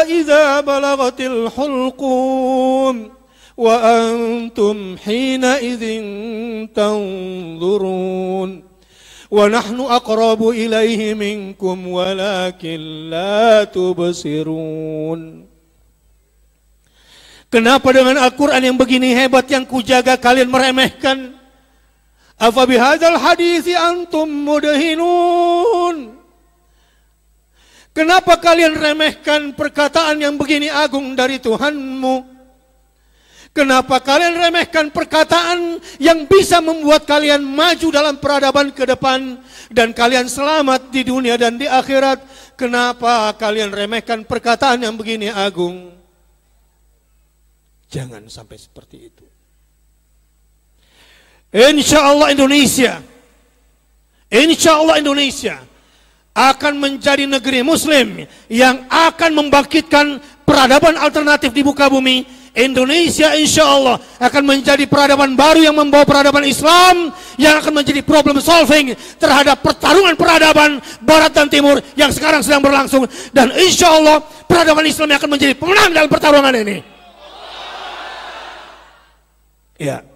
إذا 0.03 0.59
بلغت 0.61 1.19
الحلقوم 1.21 2.95
وأنتم 3.57 4.97
حينئذ 4.97 5.83
تنظرون 6.75 8.63
ونحن 9.31 9.79
أقرب 9.79 10.41
إليه 10.49 11.13
منكم 11.13 11.77
ولكن 11.87 12.79
لا 13.09 13.63
تبصرون 13.63 15.21
Kenapa 17.49 17.89
dengan 17.89 18.13
Al-Quran 18.21 18.61
yang 18.61 18.77
begini 18.77 19.09
hebat 19.17 19.49
yang 19.49 19.65
kujaga 19.65 20.21
kalian 20.21 20.53
meremehkan? 20.53 21.33
Afa 22.37 22.61
bihadzal 22.69 23.17
hadisi 23.17 23.73
antum 23.73 24.29
mudahinun? 24.29 26.12
Kenapa 27.94 28.42
kalian 28.42 28.74
remehkan 28.74 29.54
perkataan 29.54 30.18
yang 30.18 30.34
begini 30.34 30.66
agung 30.66 31.14
dari 31.14 31.38
Tuhanmu? 31.38 32.34
Kenapa 33.54 34.02
kalian 34.02 34.34
remehkan 34.34 34.90
perkataan 34.90 35.78
yang 36.02 36.26
bisa 36.26 36.58
membuat 36.58 37.06
kalian 37.06 37.38
maju 37.38 37.86
dalam 37.94 38.18
peradaban 38.18 38.74
ke 38.74 38.82
depan 38.82 39.38
dan 39.70 39.94
kalian 39.94 40.26
selamat 40.26 40.90
di 40.90 41.06
dunia 41.06 41.38
dan 41.38 41.54
di 41.54 41.70
akhirat? 41.70 42.18
Kenapa 42.58 43.30
kalian 43.38 43.70
remehkan 43.70 44.26
perkataan 44.26 44.82
yang 44.82 44.98
begini 44.98 45.30
agung? 45.30 45.94
Jangan 47.86 48.26
sampai 48.26 48.58
seperti 48.58 48.96
itu. 49.06 49.22
Insya 51.54 52.10
Allah 52.10 52.34
Indonesia, 52.34 52.98
insya 54.34 54.82
Allah 54.82 54.98
Indonesia 54.98 55.62
akan 56.34 56.82
menjadi 56.82 57.30
negeri 57.30 57.62
Muslim 57.62 58.26
yang 58.50 58.82
akan 58.90 59.30
membangkitkan 59.38 60.18
peradaban 60.42 60.98
alternatif 60.98 61.54
di 61.54 61.62
muka 61.62 61.86
bumi 61.86 62.26
Indonesia 62.54 63.34
insya 63.34 63.66
Allah 63.66 63.98
akan 64.18 64.42
menjadi 64.46 64.86
peradaban 64.86 65.34
baru 65.34 65.62
yang 65.62 65.74
membawa 65.74 66.06
peradaban 66.06 66.46
Islam 66.46 67.10
yang 67.34 67.58
akan 67.58 67.82
menjadi 67.82 68.02
problem 68.02 68.38
solving 68.38 68.94
terhadap 69.18 69.58
pertarungan 69.58 70.14
peradaban 70.14 70.78
Barat 71.02 71.34
dan 71.34 71.50
Timur 71.50 71.82
yang 71.98 72.14
sekarang 72.14 72.46
sedang 72.46 72.62
berlangsung 72.62 73.06
dan 73.34 73.50
insya 73.58 73.90
Allah 73.94 74.22
peradaban 74.46 74.86
Islam 74.86 75.10
yang 75.10 75.18
akan 75.18 75.32
menjadi 75.34 75.54
pemenang 75.58 75.90
dalam 75.90 76.10
pertarungan 76.10 76.54
ini. 76.54 76.78
Ya, 79.74 80.06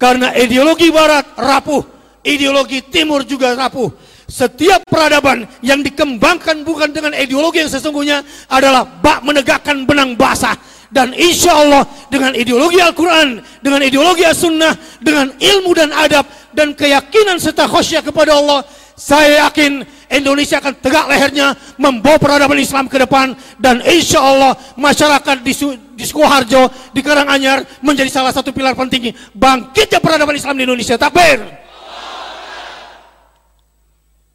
karena 0.00 0.32
ideologi 0.32 0.88
Barat 0.88 1.36
rapuh, 1.36 1.84
ideologi 2.24 2.80
Timur 2.80 3.28
juga 3.28 3.52
rapuh. 3.52 3.92
Setiap 4.34 4.82
peradaban 4.90 5.46
yang 5.62 5.78
dikembangkan 5.78 6.66
bukan 6.66 6.90
dengan 6.90 7.14
ideologi 7.14 7.62
yang 7.62 7.70
sesungguhnya 7.70 8.26
adalah 8.50 8.82
bak 8.82 9.22
menegakkan 9.22 9.86
benang 9.86 10.18
basah 10.18 10.58
dan 10.90 11.14
insya 11.14 11.54
Allah 11.54 11.86
dengan 12.10 12.34
ideologi 12.34 12.82
Al-Quran, 12.82 13.38
dengan 13.62 13.86
ideologi 13.86 14.26
As-Sunnah, 14.26 14.74
dengan 14.98 15.30
ilmu 15.38 15.70
dan 15.78 15.94
adab, 15.94 16.26
dan 16.50 16.74
keyakinan 16.74 17.38
serta 17.38 17.70
khosyah 17.70 18.02
kepada 18.02 18.34
Allah, 18.34 18.66
saya 18.98 19.46
yakin 19.46 19.86
Indonesia 20.10 20.58
akan 20.58 20.82
tegak 20.82 21.06
lehernya 21.14 21.54
membawa 21.78 22.18
peradaban 22.18 22.58
Islam 22.58 22.90
ke 22.90 23.06
depan 23.06 23.38
dan 23.62 23.86
insya 23.86 24.18
Allah 24.18 24.58
masyarakat 24.74 25.46
di, 25.46 25.54
di 25.94 26.04
Sukoharjo, 26.06 26.90
di 26.90 27.06
Karanganyar 27.06 27.62
menjadi 27.86 28.10
salah 28.10 28.34
satu 28.34 28.50
pilar 28.50 28.74
penting 28.74 29.14
bangkitnya 29.30 30.02
peradaban 30.02 30.34
Islam 30.34 30.58
di 30.58 30.66
Indonesia. 30.66 30.98
Takbir! 30.98 31.63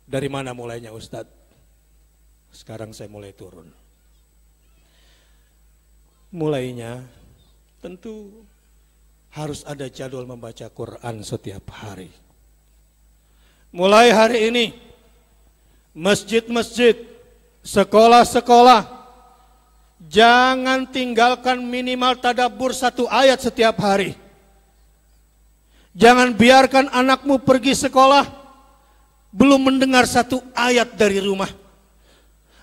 Dari 0.10 0.26
mana 0.26 0.58
mulainya 0.58 0.90
Ustadz? 0.90 1.38
Sekarang 2.50 2.90
saya 2.98 3.06
mulai 3.14 3.30
turun 3.30 3.70
mulainya 6.30 7.02
tentu 7.82 8.46
harus 9.34 9.66
ada 9.66 9.90
jadwal 9.90 10.26
membaca 10.26 10.66
Quran 10.70 11.22
setiap 11.22 11.70
hari. 11.74 12.10
Mulai 13.70 14.10
hari 14.10 14.50
ini, 14.50 14.66
masjid-masjid, 15.94 16.98
sekolah-sekolah, 17.62 18.98
Jangan 20.00 20.88
tinggalkan 20.88 21.60
minimal 21.60 22.16
tadabur 22.24 22.72
satu 22.72 23.04
ayat 23.12 23.44
setiap 23.44 23.84
hari. 23.84 24.16
Jangan 25.92 26.32
biarkan 26.40 26.88
anakmu 26.88 27.44
pergi 27.44 27.76
sekolah 27.76 28.39
belum 29.30 29.62
mendengar 29.62 30.10
satu 30.10 30.42
ayat 30.58 30.98
dari 30.98 31.22
rumah. 31.22 31.50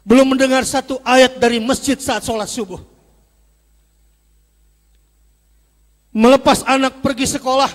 Belum 0.07 0.35
mendengar 0.35 0.63
satu 0.63 1.03
ayat 1.03 1.39
dari 1.39 1.59
masjid 1.59 1.99
saat 1.99 2.23
sholat 2.23 2.47
subuh. 2.47 2.79
Melepas 6.17 6.63
anak 6.65 7.03
pergi 7.03 7.27
sekolah, 7.29 7.69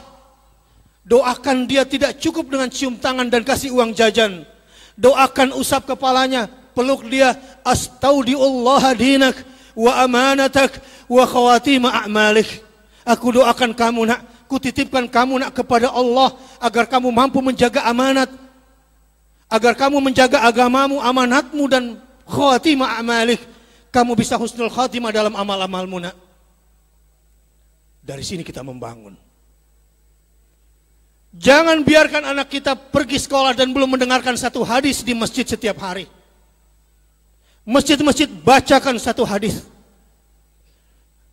doakan 1.05 1.67
dia 1.67 1.85
tidak 1.85 2.17
cukup 2.17 2.49
dengan 2.49 2.71
cium 2.71 2.97
tangan 2.97 3.27
dan 3.27 3.43
kasih 3.43 3.75
uang 3.75 3.93
jajan. 3.93 4.47
Doakan 4.97 5.53
usap 5.53 5.85
kepalanya, 5.91 6.49
peluk 6.73 7.05
dia, 7.05 7.37
astaudiullah 7.61 8.95
dinak 8.97 9.35
wa 9.77 9.93
amanatak 10.01 10.81
wa 11.05 11.23
khawatima 11.27 11.93
a'malik. 12.01 12.63
Aku 13.05 13.29
doakan 13.29 13.77
kamu 13.77 14.09
nak, 14.09 14.25
kutitipkan 14.49 15.05
kamu 15.05 15.45
nak 15.45 15.51
kepada 15.53 15.93
Allah 15.93 16.33
agar 16.63 16.89
kamu 16.89 17.13
mampu 17.13 17.43
menjaga 17.43 17.85
amanat, 17.85 18.31
agar 19.51 19.75
kamu 19.75 19.99
menjaga 19.99 20.47
agamamu, 20.47 21.03
amanatmu 21.03 21.67
dan 21.67 21.99
khawatima 22.23 22.95
a'malik. 22.95 23.43
Kamu 23.91 24.15
bisa 24.15 24.39
husnul 24.39 24.71
khatimah 24.71 25.11
dalam 25.11 25.35
amal-amalmu 25.35 25.99
nak. 25.99 26.15
Dari 27.99 28.23
sini 28.23 28.47
kita 28.47 28.63
membangun. 28.63 29.19
Jangan 31.35 31.83
biarkan 31.83 32.23
anak 32.23 32.47
kita 32.47 32.75
pergi 32.75 33.19
sekolah 33.19 33.51
dan 33.51 33.75
belum 33.75 33.99
mendengarkan 33.99 34.39
satu 34.39 34.63
hadis 34.63 35.03
di 35.03 35.11
masjid 35.11 35.43
setiap 35.43 35.79
hari. 35.83 36.07
Masjid-masjid 37.67 38.31
bacakan 38.31 38.95
satu 38.95 39.27
hadis. 39.27 39.67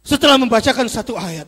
Setelah 0.03 0.39
membacakan 0.39 0.91
satu 0.91 1.15
ayat. 1.15 1.47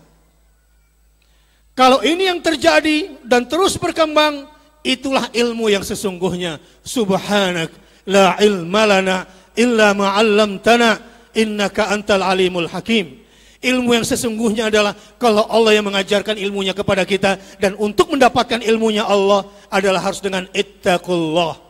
Kalau 1.75 2.03
ini 2.03 2.31
yang 2.31 2.43
terjadi 2.43 3.23
dan 3.23 3.47
terus 3.47 3.79
berkembang, 3.79 4.47
itulah 4.85 5.29
ilmu 5.33 5.69
yang 5.73 5.85
sesungguhnya. 5.85 6.61
Subhanak 6.85 7.71
la 8.09 8.37
ilma 8.41 8.85
lana 8.89 9.17
illa 9.57 9.93
ma'allamtana 9.93 10.91
innaka 11.37 11.93
antal 11.93 12.25
alimul 12.25 12.69
hakim. 12.71 13.21
Ilmu 13.61 13.93
yang 13.93 14.09
sesungguhnya 14.09 14.73
adalah 14.73 14.97
kalau 15.21 15.45
Allah 15.45 15.77
yang 15.77 15.85
mengajarkan 15.85 16.41
ilmunya 16.41 16.73
kepada 16.73 17.05
kita 17.05 17.37
dan 17.61 17.77
untuk 17.77 18.09
mendapatkan 18.09 18.65
ilmunya 18.65 19.05
Allah 19.05 19.45
adalah 19.69 20.01
harus 20.01 20.25
dengan 20.25 20.49
ittaqullah 20.57 21.61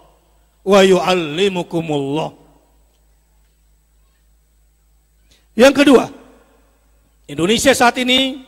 wa 0.63 0.81
yu'allimukumullah. 0.87 2.31
Yang 5.59 5.75
kedua, 5.83 6.05
Indonesia 7.27 7.75
saat 7.75 7.99
ini 7.99 8.39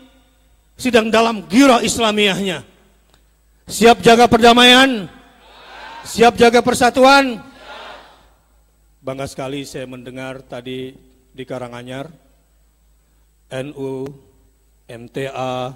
sedang 0.78 1.10
dalam 1.10 1.42
gira 1.50 1.82
Islamiyahnya. 1.82 2.71
Siap 3.72 4.04
jaga 4.04 4.28
perdamaian? 4.28 5.08
Siap 6.04 6.36
jaga 6.36 6.60
persatuan? 6.60 7.40
Bangga 9.00 9.24
sekali 9.24 9.64
saya 9.64 9.88
mendengar 9.88 10.44
tadi 10.44 10.92
di 11.32 11.44
Karanganyar 11.48 12.12
NU, 13.48 14.12
MTA, 14.84 15.72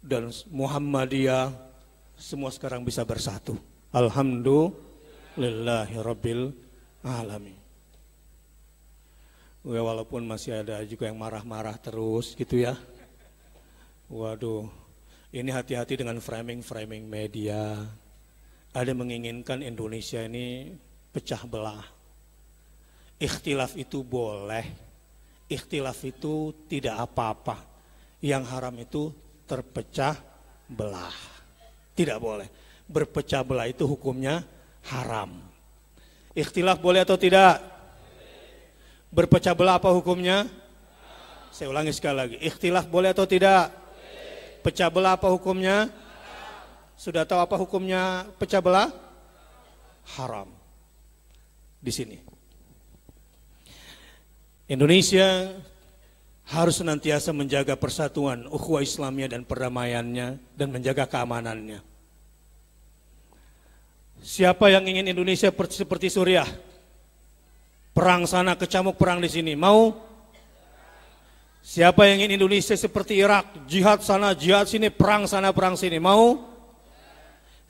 dan 0.00 0.32
Muhammadiyah 0.48 1.52
semua 2.16 2.48
sekarang 2.48 2.80
bisa 2.80 3.04
bersatu. 3.04 3.60
Alhamdulillahirabbil 3.92 6.56
alamin. 7.04 7.60
Ya, 9.68 9.84
walaupun 9.84 10.24
masih 10.24 10.64
ada 10.64 10.80
juga 10.88 11.12
yang 11.12 11.20
marah-marah 11.20 11.76
terus 11.76 12.32
gitu 12.32 12.56
ya. 12.56 12.72
Waduh, 14.08 14.80
ini 15.30 15.50
hati-hati 15.54 15.94
dengan 15.94 16.18
framing-framing 16.18 17.06
media. 17.06 17.78
Ada 18.70 18.92
menginginkan 18.94 19.62
Indonesia 19.62 20.22
ini 20.22 20.74
pecah 21.14 21.42
belah. 21.46 21.86
Ikhtilaf 23.20 23.76
itu 23.78 24.02
boleh, 24.02 24.64
ikhtilaf 25.50 25.98
itu 26.06 26.54
tidak 26.66 27.10
apa-apa. 27.10 27.56
Yang 28.20 28.44
haram 28.52 28.74
itu 28.78 29.02
terpecah 29.46 30.18
belah. 30.66 31.14
Tidak 31.94 32.18
boleh. 32.18 32.48
Berpecah 32.90 33.42
belah 33.46 33.70
itu 33.70 33.86
hukumnya 33.86 34.42
haram. 34.90 35.36
Ikhtilaf 36.34 36.78
boleh 36.78 37.02
atau 37.02 37.18
tidak? 37.18 37.58
Berpecah 39.10 39.54
belah 39.54 39.82
apa 39.82 39.90
hukumnya? 39.90 40.46
Saya 41.50 41.70
ulangi 41.70 41.90
sekali 41.90 42.16
lagi. 42.16 42.36
Ikhtilaf 42.38 42.86
boleh 42.86 43.10
atau 43.10 43.26
tidak? 43.26 43.79
Pecah 44.60 44.92
belah 44.92 45.16
apa 45.16 45.28
hukumnya? 45.32 45.88
Sudah 47.00 47.24
tahu 47.24 47.40
apa 47.40 47.56
hukumnya 47.56 48.28
pecah 48.36 48.60
belah? 48.60 48.92
Haram. 50.20 50.52
Di 51.80 51.88
sini. 51.88 52.20
Indonesia 54.68 55.56
harus 56.50 56.78
senantiasa 56.78 57.32
menjaga 57.32 57.74
persatuan 57.78 58.44
ukhuwah 58.50 58.84
Islamnya 58.84 59.32
dan 59.32 59.48
perdamaiannya 59.48 60.28
dan 60.54 60.68
menjaga 60.68 61.08
keamanannya. 61.08 61.80
Siapa 64.20 64.68
yang 64.68 64.84
ingin 64.84 65.08
Indonesia 65.08 65.48
seperti 65.48 66.12
Suriah? 66.12 66.46
Perang 67.96 68.28
sana 68.28 68.54
kecamuk 68.54 69.00
perang 69.00 69.24
di 69.24 69.32
sini. 69.32 69.56
Mau? 69.56 70.09
Siapa 71.70 72.02
yang 72.02 72.26
ingin 72.26 72.42
Indonesia 72.42 72.74
seperti 72.74 73.22
Irak? 73.22 73.46
Jihad 73.70 74.02
sana, 74.02 74.34
jihad 74.34 74.66
sini, 74.66 74.90
perang 74.90 75.30
sana, 75.30 75.54
perang 75.54 75.78
sini. 75.78 76.02
Mau? 76.02 76.42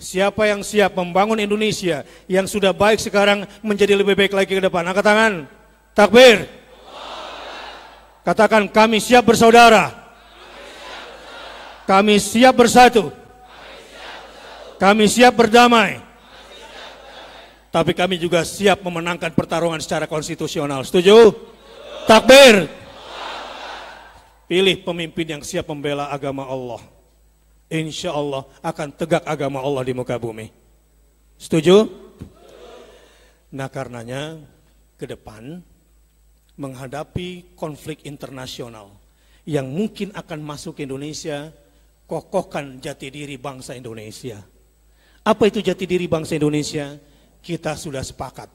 Siapa 0.00 0.48
yang 0.48 0.64
siap 0.64 0.96
membangun 0.96 1.36
Indonesia 1.36 2.08
yang 2.24 2.48
sudah 2.48 2.72
baik 2.72 2.96
sekarang 2.96 3.44
menjadi 3.60 3.92
lebih 3.92 4.16
baik 4.16 4.32
lagi 4.32 4.56
ke 4.56 4.62
depan? 4.64 4.88
Angkat 4.88 5.04
tangan. 5.04 5.32
Takbir. 5.92 6.48
Katakan 8.24 8.72
kami 8.72 9.04
siap 9.04 9.20
bersaudara. 9.20 9.92
Kami 11.84 12.16
siap 12.16 12.56
bersatu. 12.56 13.12
Kami 14.80 15.12
siap 15.12 15.36
berdamai. 15.36 16.00
Tapi 17.68 17.92
kami 17.92 18.16
juga 18.16 18.48
siap 18.48 18.80
memenangkan 18.80 19.36
pertarungan 19.36 19.76
secara 19.76 20.08
konstitusional. 20.08 20.88
Setuju? 20.88 21.36
Takbir. 22.08 22.79
Pilih 24.50 24.82
pemimpin 24.82 25.38
yang 25.38 25.42
siap 25.46 25.70
membela 25.70 26.10
agama 26.10 26.42
Allah. 26.42 26.82
Insya 27.70 28.10
Allah 28.10 28.42
akan 28.66 28.90
tegak 28.98 29.22
agama 29.22 29.62
Allah 29.62 29.86
di 29.86 29.94
muka 29.94 30.18
bumi. 30.18 30.50
Setuju? 31.38 31.86
Nah 33.54 33.70
karenanya 33.70 34.42
ke 34.98 35.06
depan 35.06 35.62
menghadapi 36.58 37.54
konflik 37.54 38.02
internasional 38.02 38.90
yang 39.46 39.70
mungkin 39.70 40.10
akan 40.18 40.42
masuk 40.42 40.82
ke 40.82 40.82
Indonesia, 40.82 41.54
kokohkan 42.10 42.82
jati 42.82 43.06
diri 43.06 43.38
bangsa 43.38 43.78
Indonesia. 43.78 44.42
Apa 45.22 45.46
itu 45.46 45.62
jati 45.62 45.86
diri 45.86 46.10
bangsa 46.10 46.34
Indonesia? 46.34 46.98
Kita 47.38 47.78
sudah 47.78 48.02
sepakat. 48.02 48.50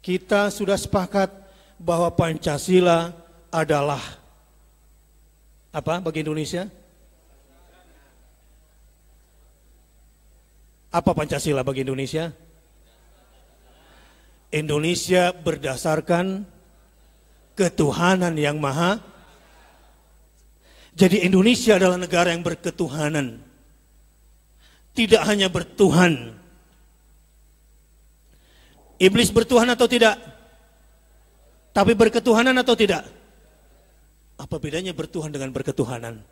Kita 0.00 0.48
sudah 0.48 0.80
sepakat 0.80 1.28
bahwa 1.76 2.08
Pancasila 2.08 3.12
adalah 3.52 4.00
apa 5.68 6.00
bagi 6.00 6.24
Indonesia? 6.24 6.64
Apa 10.88 11.12
Pancasila 11.12 11.60
bagi 11.60 11.84
Indonesia? 11.84 12.32
Indonesia 14.48 15.36
berdasarkan 15.36 16.48
ketuhanan 17.52 18.32
yang 18.40 18.56
maha. 18.56 18.96
Jadi 20.96 21.28
Indonesia 21.28 21.76
adalah 21.76 22.00
negara 22.00 22.32
yang 22.32 22.40
berketuhanan. 22.40 23.44
Tidak 24.96 25.22
hanya 25.28 25.52
bertuhan. 25.52 26.34
Iblis 28.98 29.30
bertuhan 29.30 29.68
atau 29.70 29.86
tidak? 29.86 30.18
Tapi 31.70 31.92
berketuhanan 31.94 32.56
atau 32.58 32.74
tidak? 32.74 33.17
Apa 34.38 34.62
bedanya 34.62 34.94
bertuhan 34.94 35.34
dengan 35.34 35.50
berketuhanan? 35.50 36.22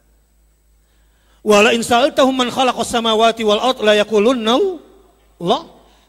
Wala 1.42 1.74
in 1.74 1.82
sa'altahum 1.82 2.34
man 2.34 2.48
khalaqas 2.54 2.86
samawati 2.86 3.42
wal 3.42 3.58
ard 3.58 3.82
la 3.82 3.98
yaqulunna 3.98 4.54
Allah. 5.42 5.62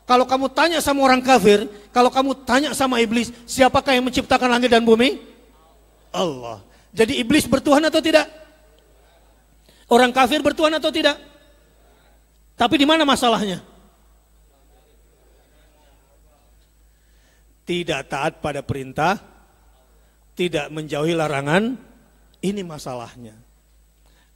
Kalau 0.07 0.23
kamu 0.23 0.47
tanya 0.55 0.79
sama 0.79 1.03
orang 1.03 1.19
kafir, 1.19 1.67
kalau 1.91 2.07
kamu 2.07 2.31
tanya 2.47 2.71
sama 2.71 3.03
iblis, 3.03 3.33
siapakah 3.43 3.91
yang 3.91 4.07
menciptakan 4.07 4.47
langit 4.47 4.71
dan 4.71 4.85
bumi? 4.87 5.19
Allah. 6.15 6.63
Jadi 6.95 7.19
iblis 7.19 7.43
bertuhan 7.43 7.83
atau 7.83 7.99
tidak? 7.99 8.23
Orang 9.91 10.15
kafir 10.15 10.39
bertuhan 10.39 10.71
atau 10.79 10.87
tidak? 10.93 11.19
Tapi 12.55 12.75
di 12.79 12.85
mana 12.87 13.03
masalahnya? 13.03 13.59
Tidak 17.67 18.01
taat 18.07 18.39
pada 18.39 18.63
perintah 18.63 19.19
tidak 20.38 20.69
menjauhi 20.69 21.17
larangan, 21.17 21.73
ini 22.45 22.61
masalahnya. 22.61 23.33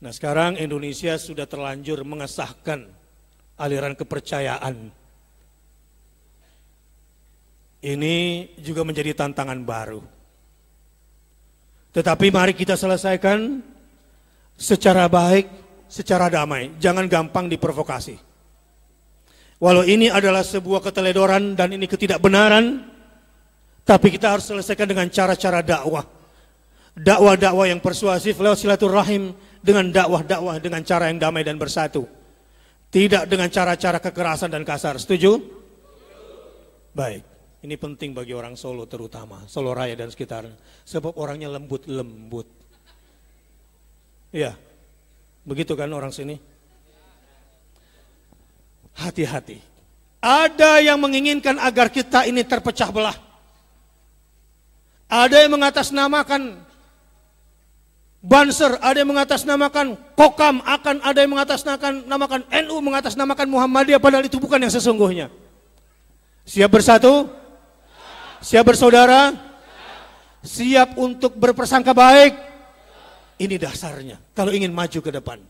Nah 0.02 0.10
sekarang 0.10 0.58
Indonesia 0.58 1.14
sudah 1.22 1.46
terlanjur 1.46 2.02
mengesahkan 2.02 2.90
aliran 3.62 3.94
kepercayaan. 3.94 4.90
Ini 7.82 8.18
juga 8.58 8.82
menjadi 8.82 9.14
tantangan 9.14 9.62
baru. 9.62 10.02
Tetapi 11.94 12.34
mari 12.34 12.54
kita 12.58 12.74
selesaikan 12.74 13.62
secara 14.58 15.06
baik, 15.06 15.46
secara 15.86 16.34
damai. 16.34 16.74
Jangan 16.82 17.06
gampang 17.06 17.46
diprovokasi. 17.46 18.18
Walau 19.62 19.86
ini 19.86 20.10
adalah 20.10 20.42
sebuah 20.42 20.82
keteledoran 20.82 21.54
dan 21.54 21.78
ini 21.78 21.86
ketidakbenaran, 21.86 22.91
tapi 23.92 24.08
kita 24.08 24.32
harus 24.32 24.48
selesaikan 24.48 24.88
dengan 24.88 25.12
cara-cara 25.12 25.60
dakwah. 25.60 26.08
Dakwah-dakwah 26.96 27.68
yang 27.68 27.84
persuasif 27.84 28.40
lewat 28.40 28.64
silaturahim 28.64 29.36
dengan 29.60 29.92
dakwah-dakwah 29.92 30.64
dengan 30.64 30.80
cara 30.88 31.12
yang 31.12 31.20
damai 31.20 31.44
dan 31.44 31.60
bersatu. 31.60 32.08
Tidak 32.88 33.28
dengan 33.28 33.52
cara-cara 33.52 34.00
kekerasan 34.00 34.48
dan 34.48 34.64
kasar. 34.64 34.96
Setuju? 34.96 35.44
Baik. 36.96 37.28
Ini 37.68 37.76
penting 37.76 38.16
bagi 38.16 38.32
orang 38.32 38.56
Solo 38.56 38.88
terutama, 38.88 39.44
Solo 39.52 39.76
Raya 39.76 40.00
dan 40.00 40.08
sekitarnya. 40.08 40.56
Sebab 40.88 41.20
orangnya 41.20 41.52
lembut-lembut. 41.52 42.48
Iya. 44.32 44.56
Begitu 45.44 45.76
kan 45.76 45.92
orang 45.92 46.16
sini? 46.16 46.40
hati-hati. 48.98 49.58
Ada 50.22 50.84
yang 50.84 51.02
menginginkan 51.02 51.58
agar 51.58 51.90
kita 51.90 52.30
ini 52.30 52.46
terpecah 52.46 52.94
belah. 52.94 53.31
Ada 55.12 55.44
yang 55.44 55.60
mengatasnamakan 55.60 56.72
Banser, 58.22 58.78
ada 58.86 59.02
yang 59.02 59.10
mengatasnamakan 59.10 59.98
Kokam, 60.14 60.62
akan 60.62 61.02
ada 61.02 61.26
yang 61.26 61.34
mengatasnamakan 61.34 62.06
namakan 62.06 62.42
NU, 62.70 62.78
mengatasnamakan 62.78 63.50
Muhammadiyah, 63.50 63.98
padahal 63.98 64.30
itu 64.30 64.38
bukan 64.38 64.62
yang 64.62 64.70
sesungguhnya. 64.70 65.34
Siap 66.46 66.70
bersatu? 66.70 67.26
Siap 68.46 68.62
bersaudara? 68.62 69.34
Siap 70.46 71.02
untuk 71.02 71.34
berpersangka 71.34 71.98
baik? 71.98 72.38
Ini 73.42 73.58
dasarnya, 73.58 74.22
kalau 74.38 74.54
ingin 74.54 74.70
maju 74.70 75.02
ke 75.02 75.10
depan. 75.10 75.42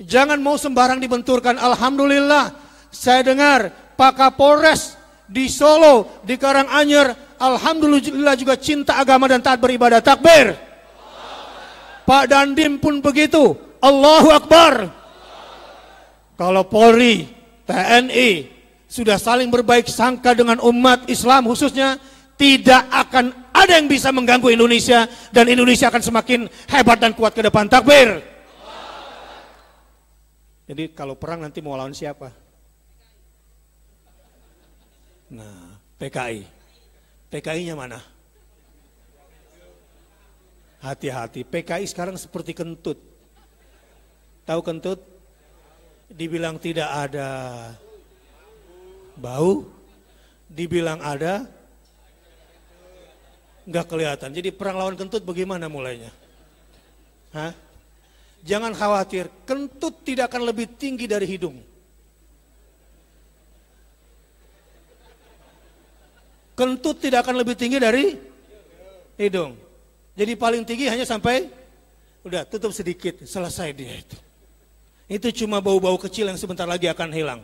Jangan 0.00 0.40
mau 0.40 0.56
sembarang 0.56 0.96
dibenturkan. 1.04 1.60
Alhamdulillah, 1.60 2.56
saya 2.88 3.20
dengar 3.20 3.68
Pak 3.92 4.16
Kapolres 4.16 4.96
di 5.28 5.52
Solo, 5.52 6.24
di 6.24 6.40
Karanganyar, 6.40 7.29
Alhamdulillah 7.40 8.36
juga 8.36 8.54
cinta 8.60 9.00
agama 9.00 9.24
dan 9.24 9.40
taat 9.40 9.56
beribadah. 9.56 10.04
Takbir. 10.04 10.52
Pak 12.04 12.24
Dandim 12.28 12.76
pun 12.76 13.00
begitu. 13.00 13.56
Allahu 13.80 14.28
Akbar. 14.28 14.92
Kalau 16.36 16.68
Polri, 16.68 17.24
TNI 17.64 18.48
sudah 18.84 19.16
saling 19.16 19.48
berbaik 19.48 19.88
sangka 19.88 20.36
dengan 20.36 20.60
umat 20.60 21.08
Islam 21.08 21.48
khususnya, 21.48 21.96
tidak 22.36 22.88
akan 22.92 23.32
ada 23.52 23.76
yang 23.76 23.88
bisa 23.88 24.12
mengganggu 24.12 24.52
Indonesia 24.52 25.08
dan 25.32 25.48
Indonesia 25.48 25.88
akan 25.88 26.02
semakin 26.04 26.40
hebat 26.68 26.98
dan 27.00 27.12
kuat 27.16 27.32
ke 27.32 27.40
depan. 27.40 27.68
Takbir. 27.68 28.20
Jadi 30.68 30.92
kalau 30.92 31.16
perang 31.16 31.40
nanti 31.40 31.58
mau 31.64 31.76
lawan 31.76 31.96
siapa? 31.96 32.30
Nah, 35.30 35.78
PKI. 35.96 36.59
PKI-nya 37.30 37.78
mana? 37.78 38.02
Hati-hati, 40.82 41.46
PKI 41.46 41.86
sekarang 41.86 42.18
seperti 42.18 42.56
kentut. 42.56 42.98
Tahu 44.48 44.60
kentut? 44.66 44.98
Dibilang 46.10 46.58
tidak 46.58 46.90
ada 46.90 47.28
bau, 49.14 49.62
dibilang 50.50 50.98
ada, 50.98 51.46
nggak 53.62 53.86
kelihatan. 53.86 54.34
Jadi 54.34 54.50
perang 54.50 54.82
lawan 54.82 54.98
kentut 54.98 55.22
bagaimana 55.22 55.70
mulainya? 55.70 56.10
Hah? 57.30 57.54
Jangan 58.42 58.74
khawatir, 58.74 59.30
kentut 59.46 60.02
tidak 60.02 60.34
akan 60.34 60.50
lebih 60.50 60.66
tinggi 60.74 61.06
dari 61.06 61.30
hidung. 61.30 61.69
Kentut 66.60 67.00
tidak 67.00 67.24
akan 67.24 67.40
lebih 67.40 67.56
tinggi 67.56 67.80
dari 67.80 68.20
hidung. 69.16 69.56
Jadi 70.12 70.36
paling 70.36 70.68
tinggi 70.68 70.92
hanya 70.92 71.08
sampai 71.08 71.48
udah 72.20 72.44
tutup 72.44 72.76
sedikit, 72.76 73.24
selesai 73.24 73.72
dia 73.72 73.96
itu. 73.96 74.16
Itu 75.08 75.32
cuma 75.40 75.64
bau-bau 75.64 75.96
kecil 75.96 76.28
yang 76.28 76.36
sebentar 76.36 76.68
lagi 76.68 76.84
akan 76.84 77.08
hilang. 77.16 77.40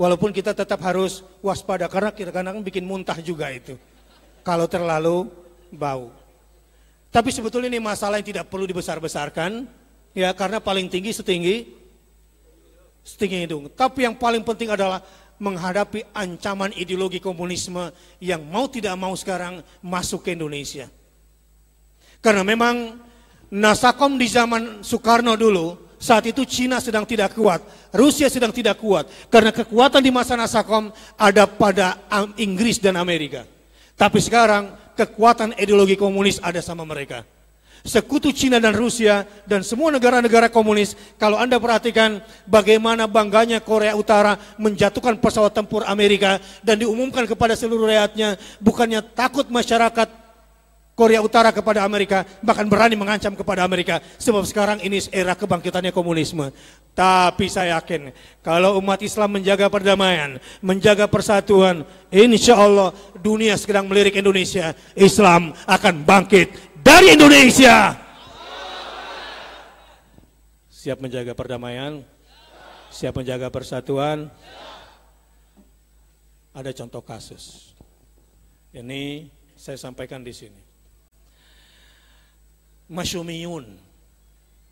Walaupun 0.00 0.32
kita 0.32 0.56
tetap 0.56 0.80
harus 0.80 1.20
waspada 1.44 1.84
karena 1.92 2.16
kita 2.16 2.32
kadang 2.32 2.64
bikin 2.64 2.88
muntah 2.88 3.20
juga 3.20 3.52
itu. 3.52 3.76
Kalau 4.40 4.64
terlalu 4.64 5.28
bau. 5.68 6.08
Tapi 7.12 7.28
sebetulnya 7.28 7.68
ini 7.68 7.80
masalah 7.84 8.16
yang 8.16 8.28
tidak 8.32 8.48
perlu 8.48 8.64
dibesar-besarkan 8.64 9.68
Ya, 10.16 10.32
karena 10.32 10.64
paling 10.64 10.88
tinggi 10.88 11.12
setinggi 11.12 11.76
setinggi 13.04 13.44
hidung. 13.44 13.68
Tapi 13.68 14.08
yang 14.08 14.16
paling 14.16 14.40
penting 14.40 14.72
adalah 14.72 15.04
menghadapi 15.36 16.12
ancaman 16.16 16.72
ideologi 16.72 17.20
komunisme 17.20 17.92
yang 18.22 18.40
mau 18.48 18.66
tidak 18.66 18.96
mau 18.96 19.12
sekarang 19.12 19.60
masuk 19.84 20.24
ke 20.24 20.32
Indonesia. 20.32 20.88
Karena 22.24 22.42
memang 22.42 22.98
Nasakom 23.46 24.18
di 24.18 24.26
zaman 24.26 24.82
Soekarno 24.82 25.38
dulu, 25.38 25.96
saat 26.02 26.26
itu 26.26 26.42
Cina 26.42 26.82
sedang 26.82 27.06
tidak 27.06 27.36
kuat, 27.36 27.62
Rusia 27.94 28.26
sedang 28.26 28.50
tidak 28.50 28.82
kuat. 28.82 29.06
Karena 29.30 29.54
kekuatan 29.54 30.02
di 30.02 30.10
masa 30.10 30.34
Nasakom 30.34 30.90
ada 31.14 31.46
pada 31.46 32.00
Inggris 32.40 32.82
dan 32.82 32.98
Amerika. 32.98 33.46
Tapi 33.94 34.18
sekarang 34.18 34.74
kekuatan 34.98 35.54
ideologi 35.56 35.94
komunis 35.94 36.42
ada 36.42 36.58
sama 36.58 36.82
mereka 36.82 37.35
sekutu 37.84 38.32
Cina 38.32 38.62
dan 38.62 38.72
Rusia 38.72 39.26
dan 39.44 39.60
semua 39.60 39.92
negara-negara 39.92 40.48
komunis. 40.48 40.94
Kalau 41.20 41.36
Anda 41.36 41.60
perhatikan 41.60 42.22
bagaimana 42.46 43.04
bangganya 43.10 43.58
Korea 43.58 43.98
Utara 43.98 44.38
menjatuhkan 44.56 45.18
pesawat 45.18 45.52
tempur 45.52 45.82
Amerika 45.84 46.38
dan 46.62 46.80
diumumkan 46.80 47.26
kepada 47.26 47.58
seluruh 47.58 47.90
rakyatnya, 47.90 48.40
bukannya 48.62 49.00
takut 49.02 49.50
masyarakat 49.50 50.26
Korea 50.96 51.20
Utara 51.20 51.52
kepada 51.52 51.84
Amerika, 51.84 52.24
bahkan 52.40 52.64
berani 52.64 52.96
mengancam 52.96 53.36
kepada 53.36 53.68
Amerika. 53.68 54.00
Sebab 54.16 54.48
sekarang 54.48 54.80
ini 54.80 55.04
era 55.12 55.36
kebangkitannya 55.36 55.92
komunisme. 55.92 56.48
Tapi 56.96 57.52
saya 57.52 57.76
yakin, 57.76 58.08
kalau 58.40 58.80
umat 58.80 59.04
Islam 59.04 59.36
menjaga 59.36 59.68
perdamaian, 59.68 60.40
menjaga 60.64 61.04
persatuan, 61.04 61.84
insya 62.08 62.56
Allah 62.56 62.96
dunia 63.20 63.60
sedang 63.60 63.84
melirik 63.84 64.16
Indonesia, 64.16 64.72
Islam 64.96 65.52
akan 65.68 66.00
bangkit 66.00 66.65
dari 66.86 67.18
Indonesia. 67.18 67.98
Siap 70.70 71.02
menjaga 71.02 71.34
perdamaian? 71.34 72.06
Siap 72.94 73.10
menjaga 73.10 73.50
persatuan? 73.50 74.30
Ada 76.54 76.70
contoh 76.70 77.02
kasus. 77.02 77.74
Ini 78.70 79.26
saya 79.58 79.74
sampaikan 79.74 80.22
di 80.22 80.30
sini. 80.30 80.62
Masyumiyun. 82.86 83.66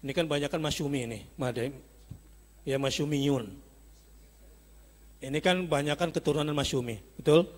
Ini 0.07 0.12
kan 0.15 0.31
banyak 0.31 0.47
kan 0.47 0.62
masyumi 0.62 1.11
ini, 1.11 1.21
Madem. 1.35 1.75
Ya 2.62 2.79
masyumiyun. 2.79 3.51
Ini 5.19 5.39
kan 5.43 5.67
banyak 5.67 5.99
kan 5.99 6.15
keturunan 6.15 6.55
masyumi, 6.55 7.03
betul? 7.19 7.51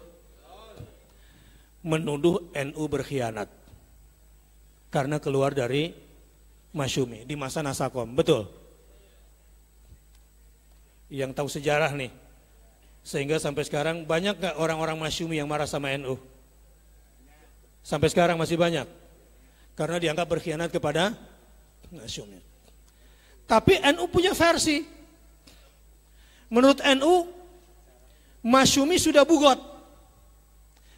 Menuduh 1.84 2.50
NU 2.56 2.82
berkhianat 2.88 3.65
karena 4.90 5.18
keluar 5.18 5.52
dari 5.52 5.92
Masyumi 6.76 7.24
di 7.24 7.34
masa 7.34 7.64
Nasakom. 7.64 8.12
Betul? 8.12 8.44
Yang 11.08 11.30
tahu 11.32 11.48
sejarah 11.48 11.92
nih. 11.96 12.12
Sehingga 13.06 13.38
sampai 13.38 13.64
sekarang 13.64 14.04
banyak 14.04 14.36
gak 14.36 14.58
orang-orang 14.58 14.98
Masyumi 14.98 15.38
yang 15.38 15.48
marah 15.48 15.64
sama 15.64 15.94
NU? 15.96 16.18
Sampai 17.80 18.10
sekarang 18.10 18.36
masih 18.36 18.58
banyak. 18.58 18.84
Karena 19.78 19.96
dianggap 20.02 20.26
berkhianat 20.26 20.68
kepada 20.74 21.14
Masyumi. 21.88 22.42
Tapi 23.46 23.78
NU 23.94 24.04
punya 24.10 24.34
versi. 24.34 24.82
Menurut 26.50 26.82
NU, 26.98 27.30
Masyumi 28.42 28.98
sudah 28.98 29.22
bugot. 29.22 29.58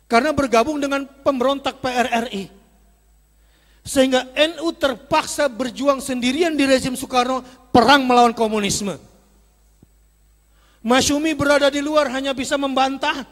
Karena 0.09 0.33
bergabung 0.33 0.81
dengan 0.81 1.05
pemberontak 1.05 1.85
PRRI. 1.85 2.58
Sehingga 3.89 4.29
NU 4.37 4.69
terpaksa 4.77 5.49
berjuang 5.49 6.05
sendirian 6.05 6.53
di 6.53 6.69
rezim 6.69 6.93
Soekarno 6.93 7.41
perang 7.73 8.05
melawan 8.05 8.37
komunisme. 8.37 9.01
Masyumi 10.85 11.33
berada 11.33 11.73
di 11.73 11.81
luar 11.81 12.13
hanya 12.13 12.37
bisa 12.37 12.61
membantah, 12.61 13.25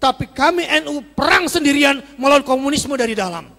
tapi 0.00 0.32
kami 0.32 0.64
NU 0.80 1.04
perang 1.12 1.44
sendirian 1.44 2.00
melawan 2.16 2.40
komunisme 2.40 2.96
dari 2.96 3.12
dalam. 3.12 3.52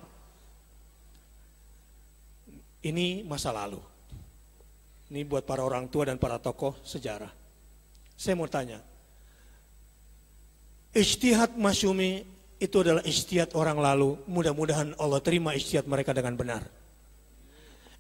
Ini 2.81 3.21
masa 3.29 3.53
lalu. 3.53 3.77
Ini 5.13 5.21
buat 5.29 5.45
para 5.45 5.61
orang 5.61 5.85
tua 5.85 6.09
dan 6.09 6.17
para 6.17 6.41
tokoh 6.41 6.81
sejarah. 6.81 7.29
Saya 8.17 8.33
mau 8.33 8.49
tanya, 8.49 8.81
Ijtihad 10.97 11.53
Masyumi 11.53 12.25
itu 12.60 12.76
adalah 12.84 13.01
ijtihad 13.07 13.55
orang 13.55 13.80
lalu. 13.80 14.20
Mudah-mudahan 14.28 14.93
Allah 14.99 15.24
terima 15.24 15.55
ijtihad 15.55 15.88
mereka 15.88 16.12
dengan 16.12 16.36
benar. 16.36 16.68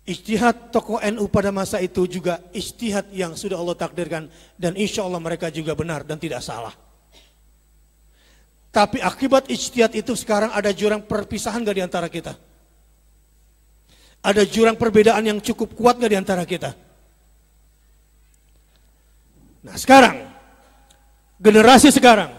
Ijtihad 0.03 0.75
tokoh 0.75 0.99
NU 0.99 1.25
pada 1.31 1.49
masa 1.55 1.79
itu 1.79 2.03
juga 2.05 2.43
ijtihad 2.51 3.15
yang 3.15 3.39
sudah 3.39 3.55
Allah 3.55 3.79
takdirkan 3.79 4.27
dan 4.59 4.75
insya 4.75 5.07
Allah 5.07 5.23
mereka 5.23 5.47
juga 5.47 5.71
benar 5.79 6.03
dan 6.03 6.19
tidak 6.19 6.43
salah. 6.43 6.75
Tapi 8.69 9.01
akibat 9.01 9.49
ijtihad 9.49 9.97
itu 9.97 10.13
sekarang 10.13 10.53
ada 10.53 10.69
jurang 10.69 11.01
perpisahan 11.01 11.65
gak 11.65 11.77
di 11.79 11.83
antara 11.83 12.07
kita? 12.11 12.37
Ada 14.19 14.43
jurang 14.45 14.75
perbedaan 14.75 15.23
yang 15.25 15.39
cukup 15.39 15.73
kuat 15.73 15.97
gak 15.97 16.11
di 16.11 16.19
antara 16.19 16.43
kita? 16.45 16.75
Nah 19.59 19.75
sekarang, 19.75 20.25
generasi 21.41 21.91
sekarang, 21.91 22.38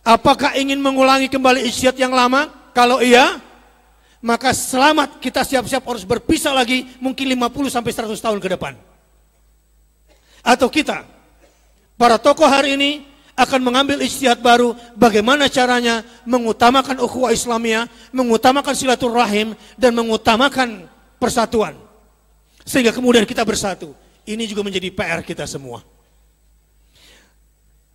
Apakah 0.00 0.56
ingin 0.56 0.80
mengulangi 0.80 1.28
kembali 1.28 1.68
ijtihad 1.68 1.96
yang 2.00 2.16
lama? 2.16 2.48
Kalau 2.72 3.04
iya, 3.04 3.36
maka 4.24 4.52
selamat 4.56 5.20
kita 5.20 5.44
siap-siap 5.44 5.84
harus 5.84 6.04
berpisah 6.08 6.56
lagi 6.56 6.88
mungkin 7.00 7.24
50 7.36 7.68
sampai 7.68 7.92
100 7.92 8.16
tahun 8.16 8.38
ke 8.40 8.48
depan. 8.56 8.76
Atau 10.40 10.72
kita, 10.72 11.04
para 12.00 12.16
tokoh 12.16 12.48
hari 12.48 12.80
ini 12.80 12.90
akan 13.36 13.60
mengambil 13.60 14.00
ijtihad 14.00 14.40
baru 14.40 14.72
bagaimana 14.96 15.48
caranya 15.52 16.04
mengutamakan 16.24 17.00
ukhuwah 17.00 17.32
Islamiyah, 17.32 17.88
mengutamakan 18.12 18.72
silaturahim 18.72 19.52
dan 19.76 19.92
mengutamakan 19.92 20.88
persatuan. 21.20 21.76
Sehingga 22.64 22.92
kemudian 22.92 23.28
kita 23.28 23.44
bersatu. 23.44 23.92
Ini 24.24 24.44
juga 24.44 24.64
menjadi 24.64 24.92
PR 24.92 25.20
kita 25.24 25.48
semua. 25.48 25.80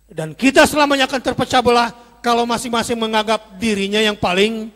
Dan 0.06 0.38
kita 0.38 0.62
selamanya 0.70 1.10
akan 1.10 1.20
terpecah 1.22 1.62
belah 1.62 1.90
kalau 2.22 2.46
masing-masing 2.46 2.94
menganggap 2.94 3.58
dirinya 3.58 3.98
yang 3.98 4.14
paling 4.14 4.70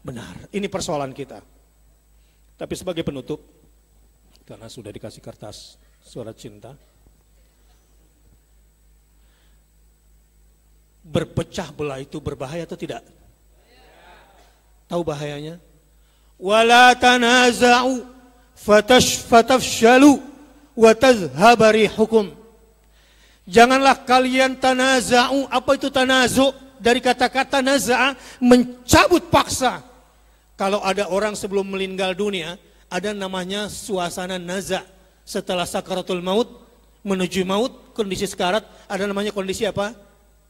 benar. 0.00 0.48
Ini 0.48 0.68
persoalan 0.68 1.12
kita. 1.12 1.44
Tapi 2.56 2.74
sebagai 2.76 3.04
penutup, 3.04 3.44
karena 4.48 4.64
sudah 4.72 4.88
dikasih 4.88 5.20
kertas 5.20 5.76
surat 6.00 6.32
cinta, 6.40 6.72
berpecah 11.04 11.68
belah 11.76 12.00
itu 12.00 12.16
berbahaya 12.18 12.64
atau 12.64 12.80
tidak? 12.80 13.04
Tahu 14.88 15.02
bahayanya? 15.04 15.60
Wala 16.40 16.96
tanaza'u 16.96 18.06
fatafshalu 19.28 20.16
wa 20.72 20.92
tazhabari 20.96 21.90
hukum. 21.92 22.45
Janganlah 23.46 24.02
kalian 24.02 24.58
tanaza'u. 24.58 25.46
Apa 25.46 25.78
itu 25.78 25.86
tanazu? 25.86 26.50
Dari 26.76 27.00
kata-kata 27.00 27.64
naza'a, 27.64 28.12
mencabut 28.42 29.32
paksa. 29.32 29.80
Kalau 30.58 30.82
ada 30.84 31.08
orang 31.08 31.32
sebelum 31.32 31.64
meninggal 31.64 32.12
dunia, 32.12 32.60
ada 32.90 33.14
namanya 33.14 33.70
suasana 33.70 34.36
naza. 34.36 34.84
Setelah 35.26 35.64
sakaratul 35.64 36.20
maut, 36.20 36.48
menuju 37.06 37.46
maut, 37.46 37.94
kondisi 37.94 38.26
sekarat, 38.26 38.66
ada 38.90 39.06
namanya 39.06 39.30
kondisi 39.30 39.64
apa? 39.64 39.94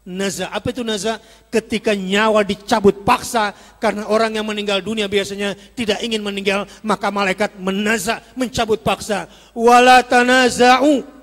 Naza. 0.06 0.48
Apa 0.50 0.70
itu 0.72 0.86
naza? 0.86 1.18
Ketika 1.52 1.92
nyawa 1.92 2.46
dicabut 2.46 3.02
paksa 3.02 3.52
karena 3.82 4.06
orang 4.06 4.34
yang 4.38 4.46
meninggal 4.46 4.78
dunia 4.80 5.10
biasanya 5.10 5.58
tidak 5.74 5.98
ingin 6.00 6.22
meninggal, 6.22 6.64
maka 6.80 7.12
malaikat 7.12 7.58
menaza, 7.58 8.22
mencabut 8.38 8.80
paksa. 8.80 9.26
Wala 9.52 10.00
tanaza'u 10.06 11.15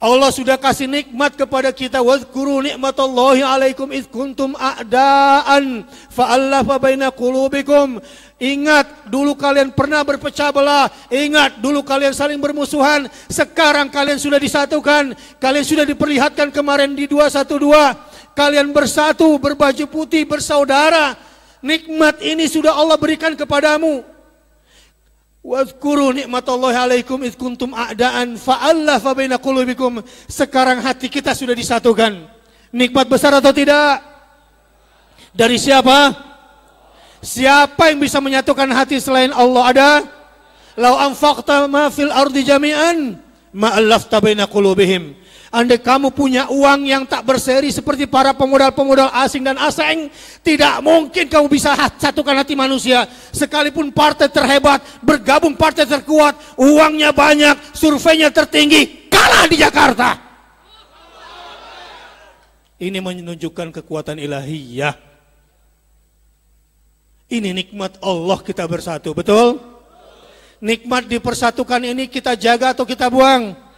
Allah 0.00 0.32
sudah 0.32 0.56
kasih 0.56 0.88
nikmat 0.88 1.36
kepada 1.36 1.68
kita. 1.76 2.00
Wadhkuru 2.00 2.64
nikmatallahi 2.64 3.44
alaikum 3.44 3.84
id 3.92 4.08
kuntum 4.08 4.56
a'daan 4.56 5.84
fa'allafa 6.08 6.80
baina 6.80 7.12
qulubikum. 7.12 8.00
Ingat 8.40 9.12
dulu 9.12 9.36
kalian 9.36 9.76
pernah 9.76 10.00
berpecah 10.00 10.56
belah. 10.56 10.88
Ingat 11.12 11.60
dulu 11.60 11.84
kalian 11.84 12.16
saling 12.16 12.40
bermusuhan. 12.40 13.12
Sekarang 13.28 13.92
kalian 13.92 14.16
sudah 14.16 14.40
disatukan. 14.40 15.12
Kalian 15.36 15.66
sudah 15.68 15.84
diperlihatkan 15.84 16.48
kemarin 16.48 16.96
di 16.96 17.04
212. 17.04 17.60
Kalian 18.32 18.72
bersatu, 18.72 19.36
berbaju 19.36 19.84
putih, 19.84 20.24
bersaudara. 20.24 21.12
Nikmat 21.60 22.24
ini 22.24 22.48
sudah 22.48 22.72
Allah 22.72 22.96
berikan 22.96 23.36
kepadamu. 23.36 24.00
Wadhkuru 25.40 26.12
nikmatallahi 26.12 26.76
alaikum 26.76 27.24
id 27.24 27.40
kuntum 27.40 27.72
a'daan 27.72 28.36
fa'allafa 28.36 29.16
baina 29.16 29.40
qulubikum. 29.40 30.04
Sekarang 30.28 30.84
hati 30.84 31.08
kita 31.08 31.32
sudah 31.32 31.56
disatukan. 31.56 32.28
Nikmat 32.70 33.08
besar 33.08 33.32
atau 33.32 33.48
tidak? 33.48 34.04
Dari 35.32 35.56
siapa? 35.56 36.12
Siapa 37.24 37.88
yang 37.88 38.04
bisa 38.04 38.20
menyatukan 38.20 38.68
hati 38.68 39.00
selain 39.00 39.32
Allah 39.32 39.64
ada? 39.64 39.90
Lau 40.76 40.96
anfaqta 40.96 41.64
ma 41.68 41.88
fil 41.88 42.12
ardi 42.12 42.44
jami'an 42.44 43.16
ma'allafta 43.56 44.20
baina 44.20 44.44
qulubihim. 44.44 45.16
Andai 45.50 45.82
kamu 45.82 46.14
punya 46.14 46.46
uang 46.46 46.86
yang 46.86 47.02
tak 47.02 47.26
berseri 47.26 47.74
seperti 47.74 48.06
para 48.06 48.30
pemodal-pemodal 48.30 49.10
asing 49.18 49.42
dan 49.42 49.58
asing, 49.58 50.06
tidak 50.46 50.78
mungkin 50.78 51.26
kamu 51.26 51.50
bisa 51.50 51.74
satukan 51.98 52.38
hati 52.38 52.54
manusia. 52.54 53.02
Sekalipun 53.34 53.90
partai 53.90 54.30
terhebat, 54.30 54.78
bergabung 55.02 55.58
partai 55.58 55.90
terkuat, 55.90 56.38
uangnya 56.54 57.10
banyak, 57.10 57.74
surveinya 57.74 58.30
tertinggi, 58.30 59.10
kalah 59.10 59.50
di 59.50 59.58
Jakarta. 59.58 60.08
Ini 62.78 63.02
menunjukkan 63.02 63.74
kekuatan 63.82 64.22
ilahiyah. 64.22 64.94
Ini 67.26 67.50
nikmat 67.50 67.98
Allah 68.06 68.38
kita 68.38 68.62
bersatu, 68.70 69.18
betul? 69.18 69.58
Nikmat 70.62 71.10
dipersatukan 71.10 71.82
ini 71.90 72.06
kita 72.06 72.38
jaga 72.38 72.70
atau 72.70 72.86
kita 72.86 73.10
buang? 73.10 73.69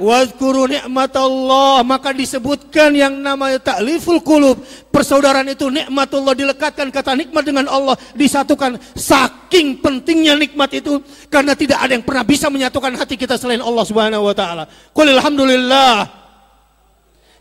Wadhkuru 0.00 0.64
nikmat 0.64 1.12
Allah 1.12 1.84
maka 1.84 2.16
disebutkan 2.16 2.88
yang 2.96 3.20
namanya 3.20 3.60
ta'liful 3.60 4.24
qulub. 4.24 4.64
Persaudaraan 4.88 5.44
itu 5.52 5.68
nikmat 5.68 6.08
Allah 6.16 6.32
dilekatkan 6.32 6.88
kata 6.88 7.12
nikmat 7.12 7.44
dengan 7.44 7.68
Allah 7.68 8.00
disatukan. 8.16 8.80
Saking 8.96 9.84
pentingnya 9.84 10.40
nikmat 10.40 10.72
itu 10.72 11.04
karena 11.28 11.52
tidak 11.52 11.84
ada 11.84 11.92
yang 11.92 12.00
pernah 12.00 12.24
bisa 12.24 12.48
menyatukan 12.48 12.96
hati 12.96 13.20
kita 13.20 13.36
selain 13.36 13.60
Allah 13.60 13.84
Subhanahu 13.84 14.24
wa 14.24 14.32
taala. 14.32 14.64
Qul 14.96 15.12
alhamdulillah. 15.12 16.08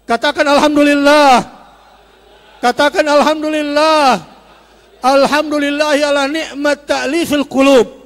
Katakan 0.03 0.43
alhamdulillah. 0.43 1.33
Katakan 2.59 3.07
alhamdulillah. 3.07 4.19
Alhamdulillah 4.99 5.95
ala 5.95 6.27
nikmat 6.27 6.83
ta'lifil 6.83 7.47
qulub. 7.47 7.98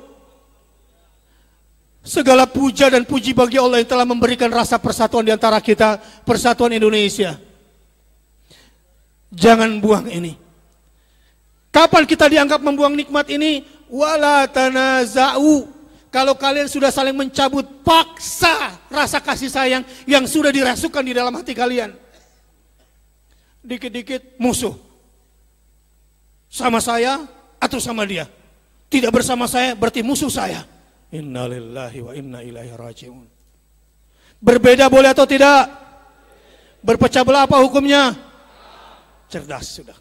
Segala 2.04 2.44
puja 2.44 2.92
dan 2.92 3.08
puji 3.08 3.32
bagi 3.32 3.56
Allah 3.56 3.80
yang 3.80 3.88
telah 3.88 4.04
memberikan 4.04 4.52
rasa 4.52 4.76
persatuan 4.76 5.24
di 5.24 5.32
antara 5.32 5.56
kita, 5.64 5.96
persatuan 6.28 6.76
Indonesia. 6.76 7.40
Jangan 9.32 9.80
buang 9.80 10.12
ini. 10.12 10.36
Kapan 11.72 12.04
kita 12.04 12.28
dianggap 12.28 12.60
membuang 12.60 12.92
nikmat 12.92 13.32
ini? 13.32 13.64
Wala 13.88 14.44
tanaza'u. 14.52 15.72
Kalau 16.12 16.36
kalian 16.36 16.68
sudah 16.68 16.92
saling 16.92 17.16
mencabut 17.16 17.66
paksa 17.82 18.78
rasa 18.92 19.18
kasih 19.24 19.50
sayang 19.50 19.82
yang 20.04 20.28
sudah 20.28 20.52
dirasukan 20.52 21.02
di 21.02 21.16
dalam 21.16 21.34
hati 21.34 21.56
kalian. 21.56 21.96
Dikit-dikit 23.64 24.36
musuh. 24.38 24.76
Sama 26.52 26.84
saya 26.84 27.26
atau 27.58 27.80
sama 27.80 28.04
dia. 28.04 28.28
Tidak 28.92 29.10
bersama 29.10 29.48
saya 29.48 29.74
berarti 29.74 30.04
musuh 30.06 30.30
saya. 30.30 30.73
Innalillahi 31.14 32.00
wa 32.02 32.12
inna 32.18 32.40
ilaihi 32.42 32.74
rajiun. 32.74 33.28
Berbeda 34.42 34.90
boleh 34.90 35.14
atau 35.14 35.30
tidak? 35.30 35.70
Berpecah 36.82 37.22
belah 37.22 37.46
apa 37.46 37.62
hukumnya? 37.62 38.18
Cerdas 39.30 39.78
sudah. 39.78 39.96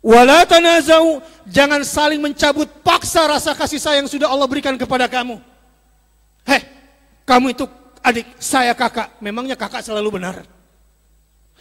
Wala 0.00 0.44
tanazau, 0.48 1.20
jangan 1.44 1.84
saling 1.84 2.20
mencabut 2.20 2.68
paksa 2.80 3.28
rasa 3.28 3.52
kasih 3.52 3.80
sayang 3.80 4.06
sudah 4.08 4.28
Allah 4.28 4.48
berikan 4.48 4.76
kepada 4.76 5.08
kamu. 5.08 5.40
Heh, 6.48 6.62
kamu 7.28 7.52
itu 7.52 7.64
adik 8.00 8.24
saya 8.40 8.72
kakak, 8.72 9.20
memangnya 9.20 9.56
kakak 9.56 9.84
selalu 9.84 10.20
benar? 10.20 10.40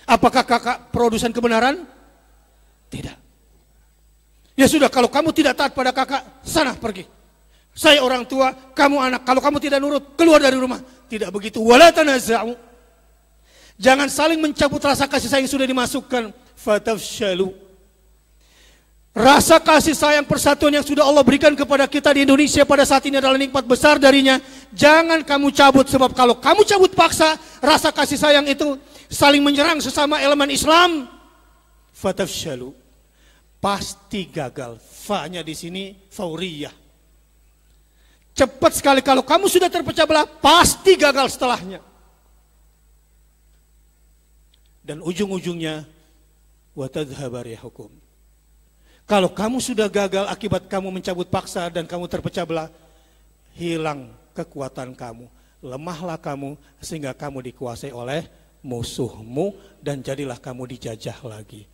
Apakah 0.07 0.47
kakak 0.47 0.87
produsen 0.91 1.35
kebenaran? 1.35 1.83
Tidak. 2.87 3.17
Ya 4.55 4.67
sudah, 4.67 4.87
kalau 4.87 5.11
kamu 5.11 5.35
tidak 5.35 5.59
taat 5.59 5.71
pada 5.75 5.91
kakak, 5.91 6.23
sana 6.43 6.75
pergi. 6.79 7.18
Saya 7.79 8.03
orang 8.03 8.27
tua, 8.27 8.51
kamu 8.75 8.99
anak. 8.99 9.21
Kalau 9.23 9.39
kamu 9.39 9.57
tidak 9.63 9.79
nurut, 9.79 10.03
keluar 10.19 10.43
dari 10.43 10.59
rumah. 10.59 10.83
Tidak 11.07 11.31
begitu. 11.31 11.63
Wala 11.63 11.95
tanaza'u. 11.95 12.51
Jangan 13.79 14.11
saling 14.11 14.35
mencabut 14.43 14.83
rasa 14.83 15.07
kasih 15.07 15.31
sayang 15.31 15.47
yang 15.47 15.55
sudah 15.55 15.63
dimasukkan. 15.63 16.35
Fatafshalu. 16.59 17.55
Rasa 19.15 19.63
kasih 19.63 19.95
sayang 19.95 20.27
persatuan 20.27 20.75
yang 20.75 20.83
sudah 20.83 21.07
Allah 21.07 21.23
berikan 21.23 21.55
kepada 21.55 21.87
kita 21.87 22.11
di 22.11 22.27
Indonesia 22.27 22.67
pada 22.67 22.83
saat 22.83 23.07
ini 23.07 23.15
adalah 23.15 23.39
nikmat 23.39 23.63
besar 23.63 23.95
darinya. 23.95 24.43
Jangan 24.75 25.23
kamu 25.23 25.47
cabut 25.55 25.87
sebab 25.87 26.11
kalau 26.11 26.35
kamu 26.35 26.67
cabut 26.67 26.91
paksa 26.91 27.39
rasa 27.63 27.95
kasih 27.95 28.19
sayang 28.19 28.43
itu 28.43 28.75
saling 29.07 29.39
menyerang 29.39 29.79
sesama 29.79 30.19
elemen 30.19 30.51
Islam. 30.51 31.07
Fatafshalu. 31.95 32.75
Pasti 33.63 34.27
gagal. 34.27 34.83
Fa-nya 34.83 35.39
di 35.47 35.55
sini 35.55 35.95
fauriyah. 36.11 36.88
Cepat 38.39 38.79
sekali 38.79 39.03
kalau 39.03 39.19
kamu 39.19 39.51
sudah 39.51 39.67
terpecah 39.67 40.07
belah 40.07 40.23
pasti 40.23 40.95
gagal 40.95 41.35
setelahnya. 41.35 41.83
Dan 44.79 45.03
ujung-ujungnya 45.03 45.83
watadhabari 46.71 47.59
hukum 47.59 47.91
kalau 49.09 49.25
kamu 49.25 49.57
sudah 49.57 49.89
gagal 49.89 50.29
akibat 50.29 50.69
kamu 50.69 50.93
mencabut 50.93 51.25
paksa 51.25 51.65
dan 51.73 51.89
kamu 51.89 52.05
terpecah 52.05 52.45
belah, 52.45 52.69
hilang 53.57 54.13
kekuatan 54.37 54.93
kamu. 54.93 55.25
Lemahlah 55.65 56.21
kamu 56.21 56.53
sehingga 56.77 57.17
kamu 57.17 57.41
dikuasai 57.49 57.89
oleh 57.89 58.29
musuhmu 58.61 59.57
dan 59.81 60.05
jadilah 60.05 60.37
kamu 60.37 60.77
dijajah 60.77 61.17
lagi. 61.25 61.65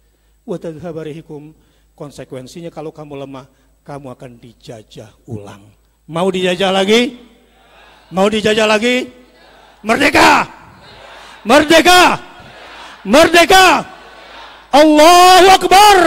Watadhabarihikum 0.47 1.51
konsekuensinya 1.91 2.71
kalau 2.71 2.95
kamu 2.95 3.27
lemah, 3.27 3.51
kamu 3.83 4.15
akan 4.15 4.31
dijajah 4.39 5.11
ulang. 5.27 5.67
Mau 6.05 6.29
dijajah 6.29 6.69
lagi? 6.69 7.17
Mau 8.13 8.29
dijajah 8.29 8.69
lagi? 8.69 9.09
Merdeka! 9.81 10.45
Merdeka! 11.41 12.01
Merdeka! 13.01 13.65
Allahu 14.69 15.47
Akbar! 15.49 15.99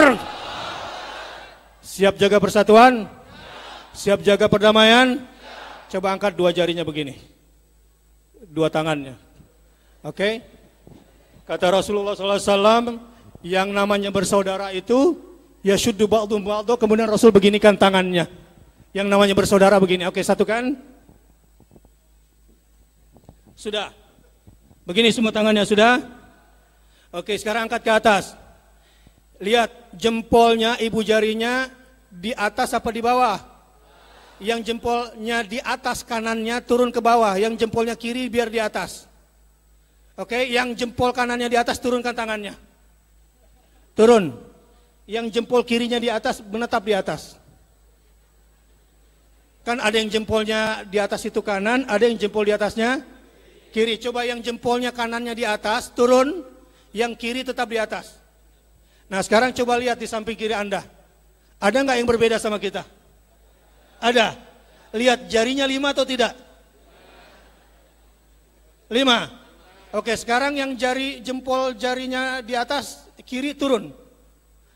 Siap 1.83 2.15
jaga 2.15 2.39
persatuan? 2.39 3.11
Siap 3.91 4.23
jaga 4.23 4.47
perdamaian? 4.47 5.19
Coba 5.91 6.15
angkat 6.15 6.31
dua 6.39 6.55
jarinya 6.55 6.87
begini. 6.87 7.19
Dua 8.47 8.71
tangannya. 8.71 9.19
Oke? 10.07 10.15
Okay? 10.15 10.33
Kata 11.43 11.75
Rasulullah 11.75 12.15
SAW, 12.15 13.01
yang 13.43 13.73
namanya 13.75 14.13
bersaudara 14.15 14.71
itu, 14.71 15.17
ya 15.59 15.75
syuddu 15.75 16.07
ba'du 16.07 16.39
ba'du, 16.39 16.77
kemudian 16.79 17.09
Rasul 17.09 17.35
beginikan 17.35 17.75
tangannya. 17.75 18.38
Yang 18.89 19.07
namanya 19.07 19.35
bersaudara 19.37 19.77
begini. 19.77 20.09
Oke, 20.09 20.21
okay, 20.21 20.23
satukan. 20.25 20.73
Sudah. 23.53 23.93
Begini 24.89 25.13
semua 25.13 25.29
tangannya, 25.29 25.61
sudah? 25.65 26.01
Oke, 27.13 27.37
sekarang 27.37 27.69
angkat 27.69 27.81
ke 27.85 27.91
atas. 27.93 28.33
Lihat 29.39 29.93
jempolnya, 29.95 30.75
ibu 30.81 30.99
jarinya 31.05 31.69
di 32.09 32.33
atas 32.33 32.73
apa 32.73 32.89
di 32.89 33.01
bawah? 33.01 33.37
Yang 34.41 34.73
jempolnya 34.73 35.45
di 35.45 35.61
atas 35.61 36.01
kanannya 36.01 36.59
turun 36.65 36.89
ke 36.89 36.99
bawah, 36.99 37.37
yang 37.37 37.53
jempolnya 37.55 37.93
kiri 37.93 38.27
biar 38.27 38.49
di 38.49 38.59
atas. 38.59 39.09
Oke, 40.19 40.51
yang 40.51 40.75
jempol 40.75 41.15
kanannya 41.15 41.47
di 41.47 41.55
atas 41.55 41.79
turunkan 41.79 42.11
tangannya. 42.11 42.51
Turun. 43.95 44.35
Yang 45.07 45.39
jempol 45.39 45.63
kirinya 45.63 45.95
di 45.95 46.11
atas 46.11 46.43
menetap 46.43 46.83
di 46.83 46.91
atas. 46.91 47.38
Kan 49.63 49.77
ada 49.83 49.95
yang 49.99 50.09
jempolnya 50.09 50.87
di 50.87 50.97
atas 50.97 51.27
itu 51.27 51.43
kanan, 51.43 51.85
ada 51.85 52.07
yang 52.07 52.15
jempol 52.15 52.47
di 52.47 52.55
atasnya 52.55 53.03
kiri. 53.69 53.99
Coba 54.01 54.25
yang 54.25 54.39
jempolnya 54.39 54.89
kanannya 54.95 55.35
di 55.35 55.45
atas 55.45 55.91
turun, 55.93 56.41
yang 56.95 57.13
kiri 57.13 57.45
tetap 57.45 57.69
di 57.69 57.77
atas. 57.77 58.17
Nah 59.09 59.19
sekarang 59.25 59.53
coba 59.53 59.77
lihat 59.77 59.97
di 59.97 60.07
samping 60.07 60.37
kiri 60.37 60.53
Anda. 60.55 60.85
Ada 61.59 61.83
nggak 61.83 61.97
yang 61.99 62.07
berbeda 62.07 62.37
sama 62.39 62.55
kita? 62.61 62.87
Ada. 63.99 64.37
Lihat 64.95 65.27
jarinya 65.27 65.67
lima 65.67 65.91
atau 65.91 66.07
tidak? 66.07 66.33
Lima. 68.89 69.29
Oke, 69.93 70.13
sekarang 70.17 70.57
yang 70.57 70.73
jari 70.77 71.21
jempol 71.21 71.73
jarinya 71.77 72.41
di 72.41 72.53
atas 72.57 73.09
kiri 73.25 73.53
turun. 73.53 73.93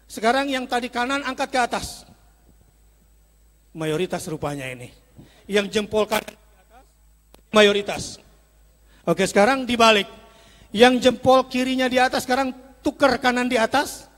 Sekarang 0.09 0.45
yang 0.49 0.69
tadi 0.69 0.89
kanan 0.93 1.25
angkat 1.25 1.49
ke 1.49 1.59
atas. 1.61 2.05
Mayoritas 3.73 4.25
rupanya 4.29 4.69
ini. 4.69 4.93
Yang 5.49 5.73
jempol 5.79 6.05
kanan 6.05 6.37
mayoritas. 7.53 8.17
Oke, 9.05 9.27
sekarang 9.27 9.67
dibalik. 9.67 10.07
Yang 10.73 11.09
jempol 11.09 11.45
kirinya 11.51 11.85
di 11.85 12.01
atas 12.01 12.25
sekarang 12.25 12.53
tukar 12.81 13.21
kanan 13.21 13.45
di 13.45 13.61
atas 13.61 14.09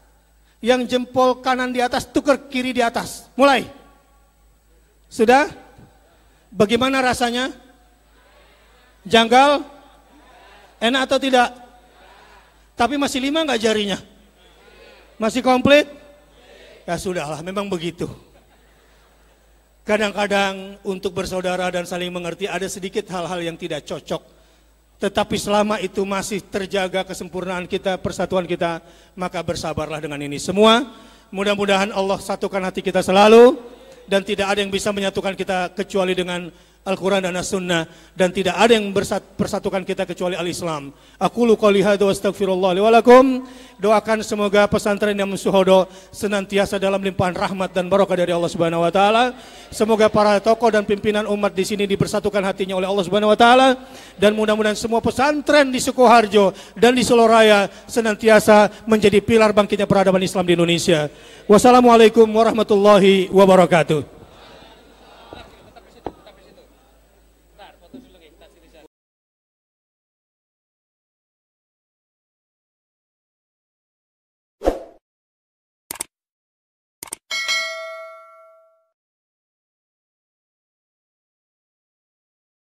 yang 0.65 0.81
jempol 0.89 1.45
kanan 1.45 1.69
di 1.69 1.77
atas, 1.77 2.09
tukar 2.09 2.49
kiri 2.49 2.73
di 2.73 2.81
atas. 2.81 3.29
Mulai. 3.37 3.69
Sudah? 5.05 5.45
Bagaimana 6.49 7.05
rasanya? 7.05 7.53
Janggal? 9.05 9.61
Enak 10.81 11.01
atau 11.05 11.21
tidak? 11.21 11.53
Tapi 12.73 12.97
masih 12.97 13.21
lima 13.21 13.45
nggak 13.45 13.61
jarinya? 13.61 14.01
Masih 15.21 15.45
komplit? 15.45 15.85
Ya 16.89 16.97
sudahlah, 16.97 17.45
memang 17.45 17.69
begitu. 17.69 18.09
Kadang-kadang 19.85 20.81
untuk 20.81 21.13
bersaudara 21.13 21.69
dan 21.69 21.85
saling 21.85 22.09
mengerti 22.09 22.49
ada 22.49 22.65
sedikit 22.65 23.05
hal-hal 23.13 23.37
yang 23.45 23.53
tidak 23.53 23.85
cocok 23.85 24.35
tetapi 24.95 25.35
selama 25.35 25.75
itu 25.83 26.07
masih 26.07 26.39
terjaga 26.39 27.03
kesempurnaan 27.03 27.67
kita, 27.67 27.99
persatuan 27.99 28.47
kita, 28.47 28.79
maka 29.13 29.43
bersabarlah 29.43 29.99
dengan 29.99 30.23
ini 30.23 30.39
semua. 30.39 30.87
Mudah-mudahan 31.35 31.91
Allah 31.91 32.15
satukan 32.15 32.63
hati 32.63 32.79
kita 32.79 33.03
selalu 33.03 33.59
dan 34.07 34.23
tidak 34.23 34.55
ada 34.55 34.63
yang 34.63 34.71
bisa 34.71 34.95
menyatukan 34.95 35.35
kita 35.35 35.73
kecuali 35.75 36.15
dengan 36.15 36.47
Al-Quran 36.85 37.25
dan 37.25 37.33
As-Sunnah 37.33 37.89
dan 38.13 38.29
tidak 38.29 38.53
ada 38.61 38.77
yang 38.77 38.93
bersatukan 39.33 39.81
kita 39.81 40.05
kecuali 40.05 40.37
Al-Islam. 40.37 40.93
Aku 41.17 41.49
lu 41.49 41.57
qouli 41.57 41.81
hadza 41.81 42.05
astaghfirullah. 42.05 42.77
Doakan 43.75 44.23
semoga 44.23 44.69
pesantren 44.69 45.17
yang 45.17 45.27
Suhodo 45.35 45.89
senantiasa 46.13 46.79
dalam 46.79 47.01
limpahan 47.01 47.35
rahmat 47.35 47.75
dan 47.75 47.89
barokah 47.89 48.15
dari 48.15 48.31
Allah 48.31 48.47
Subhanahu 48.47 48.85
wa 48.85 48.93
taala. 48.93 49.35
Semoga 49.73 50.07
para 50.07 50.37
tokoh 50.39 50.71
dan 50.71 50.85
pimpinan 50.85 51.27
umat 51.27 51.51
di 51.51 51.65
sini 51.67 51.83
dipersatukan 51.89 52.39
hatinya 52.45 52.77
oleh 52.77 52.87
Allah 52.87 53.03
Subhanahu 53.03 53.33
wa 53.33 53.39
taala 53.39 53.75
dan 54.15 54.31
mudah-mudahan 54.37 54.77
semua 54.79 55.03
pesantren 55.03 55.73
di 55.73 55.81
Sukoharjo 55.83 56.55
dan 56.77 56.95
di 56.95 57.03
Solo 57.03 57.27
Raya 57.27 57.67
senantiasa 57.89 58.85
menjadi 58.87 59.19
pilar 59.25 59.51
bangkitnya 59.51 59.89
peradaban 59.89 60.23
Islam 60.23 60.47
di 60.47 60.53
Indonesia. 60.53 61.09
Wassalamualaikum 61.49 62.29
warahmatullahi 62.29 63.27
wabarakatuh. 63.33 64.14